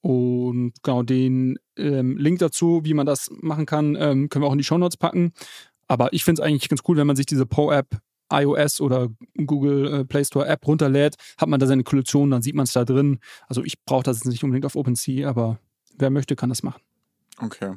Und 0.00 0.72
genau 0.82 1.04
den 1.04 1.58
ähm, 1.78 2.16
Link 2.16 2.38
dazu, 2.38 2.80
wie 2.84 2.94
man 2.94 3.06
das 3.06 3.30
machen 3.40 3.66
kann, 3.66 3.96
ähm, 3.96 4.28
können 4.28 4.44
wir 4.44 4.48
auch 4.48 4.52
in 4.52 4.58
die 4.58 4.64
Show 4.64 4.78
Notes 4.78 4.96
packen. 4.96 5.32
Aber 5.86 6.12
ich 6.12 6.24
finde 6.24 6.42
es 6.42 6.46
eigentlich 6.46 6.68
ganz 6.68 6.82
cool, 6.86 6.96
wenn 6.96 7.06
man 7.06 7.16
sich 7.16 7.26
diese 7.26 7.46
Po-App 7.46 7.98
iOS 8.30 8.80
oder 8.80 9.08
Google 9.46 10.00
äh, 10.00 10.04
Play 10.04 10.24
Store 10.24 10.46
App 10.46 10.66
runterlädt, 10.66 11.16
hat 11.38 11.48
man 11.48 11.60
da 11.60 11.66
seine 11.66 11.82
Kollektion, 11.82 12.30
dann 12.30 12.42
sieht 12.42 12.54
man 12.54 12.64
es 12.64 12.72
da 12.72 12.84
drin. 12.84 13.20
Also 13.46 13.64
ich 13.64 13.82
brauche 13.84 14.02
das 14.02 14.24
nicht 14.24 14.44
unbedingt 14.44 14.66
auf 14.66 14.76
OpenSea, 14.76 15.28
aber 15.28 15.58
wer 15.96 16.10
möchte, 16.10 16.36
kann 16.36 16.50
das 16.50 16.62
machen. 16.62 16.82
Okay, 17.38 17.74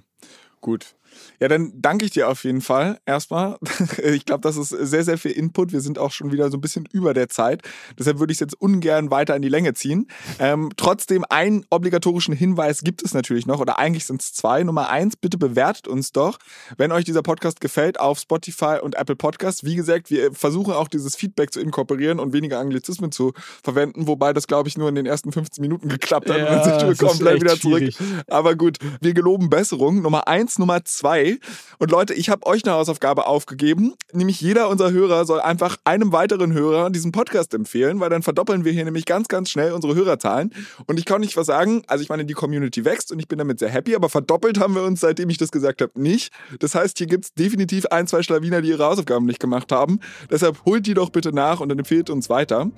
gut. 0.59 0.95
Ja, 1.39 1.47
dann 1.47 1.73
danke 1.75 2.05
ich 2.05 2.11
dir 2.11 2.29
auf 2.29 2.43
jeden 2.43 2.61
Fall 2.61 2.99
erstmal. 3.05 3.57
Ich 4.03 4.25
glaube, 4.25 4.41
das 4.41 4.57
ist 4.57 4.69
sehr, 4.69 5.03
sehr 5.03 5.17
viel 5.17 5.31
Input. 5.31 5.71
Wir 5.71 5.81
sind 5.81 5.99
auch 5.99 6.11
schon 6.11 6.31
wieder 6.31 6.49
so 6.49 6.57
ein 6.57 6.61
bisschen 6.61 6.87
über 6.91 7.13
der 7.13 7.29
Zeit. 7.29 7.61
Deshalb 7.97 8.19
würde 8.19 8.31
ich 8.31 8.37
es 8.37 8.39
jetzt 8.39 8.59
ungern 8.59 9.11
weiter 9.11 9.35
in 9.35 9.41
die 9.41 9.49
Länge 9.49 9.73
ziehen. 9.73 10.07
Ähm, 10.39 10.69
trotzdem, 10.75 11.25
einen 11.29 11.65
obligatorischen 11.69 12.33
Hinweis 12.33 12.81
gibt 12.81 13.03
es 13.03 13.13
natürlich 13.13 13.45
noch, 13.45 13.59
oder 13.59 13.79
eigentlich 13.79 14.05
sind 14.05 14.21
es 14.21 14.33
zwei. 14.33 14.63
Nummer 14.63 14.89
eins, 14.89 15.15
bitte 15.15 15.37
bewertet 15.37 15.87
uns 15.87 16.11
doch, 16.11 16.37
wenn 16.77 16.91
euch 16.91 17.05
dieser 17.05 17.21
Podcast 17.21 17.61
gefällt, 17.61 17.99
auf 17.99 18.19
Spotify 18.19 18.77
und 18.81 18.95
Apple 18.95 19.15
Podcasts. 19.15 19.63
Wie 19.63 19.75
gesagt, 19.75 20.09
wir 20.09 20.33
versuchen 20.33 20.73
auch 20.73 20.87
dieses 20.87 21.15
Feedback 21.15 21.53
zu 21.53 21.59
inkorporieren 21.59 22.19
und 22.19 22.33
weniger 22.33 22.59
Anglizismen 22.59 23.11
zu 23.11 23.33
verwenden, 23.63 24.07
wobei 24.07 24.33
das, 24.33 24.47
glaube 24.47 24.69
ich, 24.69 24.77
nur 24.77 24.89
in 24.89 24.95
den 24.95 25.05
ersten 25.05 25.31
15 25.31 25.61
Minuten 25.61 25.89
geklappt 25.89 26.29
hat. 26.29 26.37
Ja, 26.37 26.43
und 26.43 26.65
dann 26.65 26.79
sind 26.79 26.99
wir 26.99 27.07
komplett 27.07 27.41
wieder 27.41 27.59
zurück. 27.59 27.93
schwierig. 27.93 27.97
Aber 28.27 28.55
gut, 28.55 28.77
wir 28.99 29.13
geloben 29.13 29.49
Besserung. 29.49 30.01
Nummer 30.01 30.27
eins, 30.27 30.57
Nummer 30.59 30.83
zwei. 30.85 31.00
Und 31.03 31.91
Leute, 31.91 32.13
ich 32.13 32.29
habe 32.29 32.45
euch 32.45 32.63
eine 32.65 32.73
Hausaufgabe 32.75 33.25
aufgegeben. 33.27 33.93
Nämlich 34.13 34.41
jeder 34.41 34.69
unserer 34.69 34.91
Hörer 34.91 35.25
soll 35.25 35.39
einfach 35.39 35.77
einem 35.83 36.11
weiteren 36.11 36.53
Hörer 36.53 36.89
diesen 36.89 37.11
Podcast 37.11 37.53
empfehlen, 37.53 37.99
weil 37.99 38.09
dann 38.09 38.23
verdoppeln 38.23 38.65
wir 38.65 38.71
hier 38.71 38.85
nämlich 38.85 39.05
ganz, 39.05 39.27
ganz 39.27 39.49
schnell 39.49 39.73
unsere 39.73 39.95
Hörerzahlen. 39.95 40.53
Und 40.87 40.99
ich 40.99 41.05
kann 41.05 41.21
nicht 41.21 41.37
was 41.37 41.47
sagen. 41.47 41.83
Also 41.87 42.03
ich 42.03 42.09
meine, 42.09 42.25
die 42.25 42.33
Community 42.33 42.85
wächst 42.85 43.11
und 43.11 43.19
ich 43.19 43.27
bin 43.27 43.37
damit 43.37 43.59
sehr 43.59 43.69
happy, 43.69 43.95
aber 43.95 44.09
verdoppelt 44.09 44.59
haben 44.59 44.75
wir 44.75 44.83
uns, 44.83 44.99
seitdem 44.99 45.29
ich 45.29 45.37
das 45.37 45.51
gesagt 45.51 45.81
habe, 45.81 45.91
nicht. 45.99 46.31
Das 46.59 46.75
heißt, 46.75 46.97
hier 46.97 47.07
gibt 47.07 47.25
es 47.25 47.33
definitiv 47.33 47.85
ein, 47.87 48.07
zwei 48.07 48.23
Schlawiner, 48.23 48.61
die 48.61 48.69
ihre 48.69 48.85
Hausaufgaben 48.85 49.25
nicht 49.25 49.39
gemacht 49.39 49.71
haben. 49.71 49.99
Deshalb 50.29 50.63
holt 50.65 50.85
die 50.85 50.93
doch 50.93 51.09
bitte 51.09 51.33
nach 51.33 51.59
und 51.59 51.69
dann 51.69 51.79
empfehlt 51.79 52.09
uns 52.09 52.29
weiter. 52.29 52.69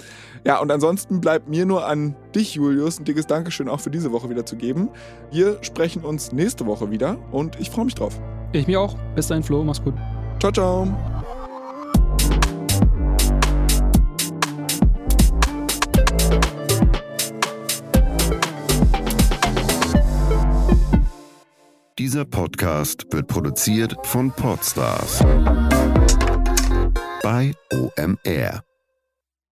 Ja, 0.45 0.59
und 0.59 0.71
ansonsten 0.71 1.21
bleibt 1.21 1.49
mir 1.49 1.65
nur 1.65 1.85
an 1.85 2.15
dich, 2.35 2.55
Julius, 2.55 2.99
ein 2.99 3.05
dickes 3.05 3.27
Dankeschön 3.27 3.69
auch 3.69 3.79
für 3.79 3.91
diese 3.91 4.11
Woche 4.11 4.29
wieder 4.29 4.45
zu 4.45 4.55
geben. 4.55 4.89
Wir 5.31 5.57
sprechen 5.61 6.03
uns 6.03 6.31
nächste 6.31 6.65
Woche 6.65 6.91
wieder 6.91 7.17
und 7.31 7.59
ich 7.59 7.69
freue 7.69 7.85
mich 7.85 7.95
drauf. 8.13 8.21
Ich 8.51 8.67
mich 8.67 8.77
auch. 8.77 8.95
Bis 9.15 9.27
dahin, 9.27 9.43
Flo. 9.43 9.63
Mach's 9.63 9.81
gut. 9.83 9.95
Ciao, 10.39 10.51
ciao. 10.51 10.87
Dieser 21.97 22.25
Podcast 22.25 23.05
wird 23.11 23.27
produziert 23.27 23.95
von 24.03 24.31
Podstars 24.31 25.19
bei 27.23 27.53
OMR. 27.71 28.72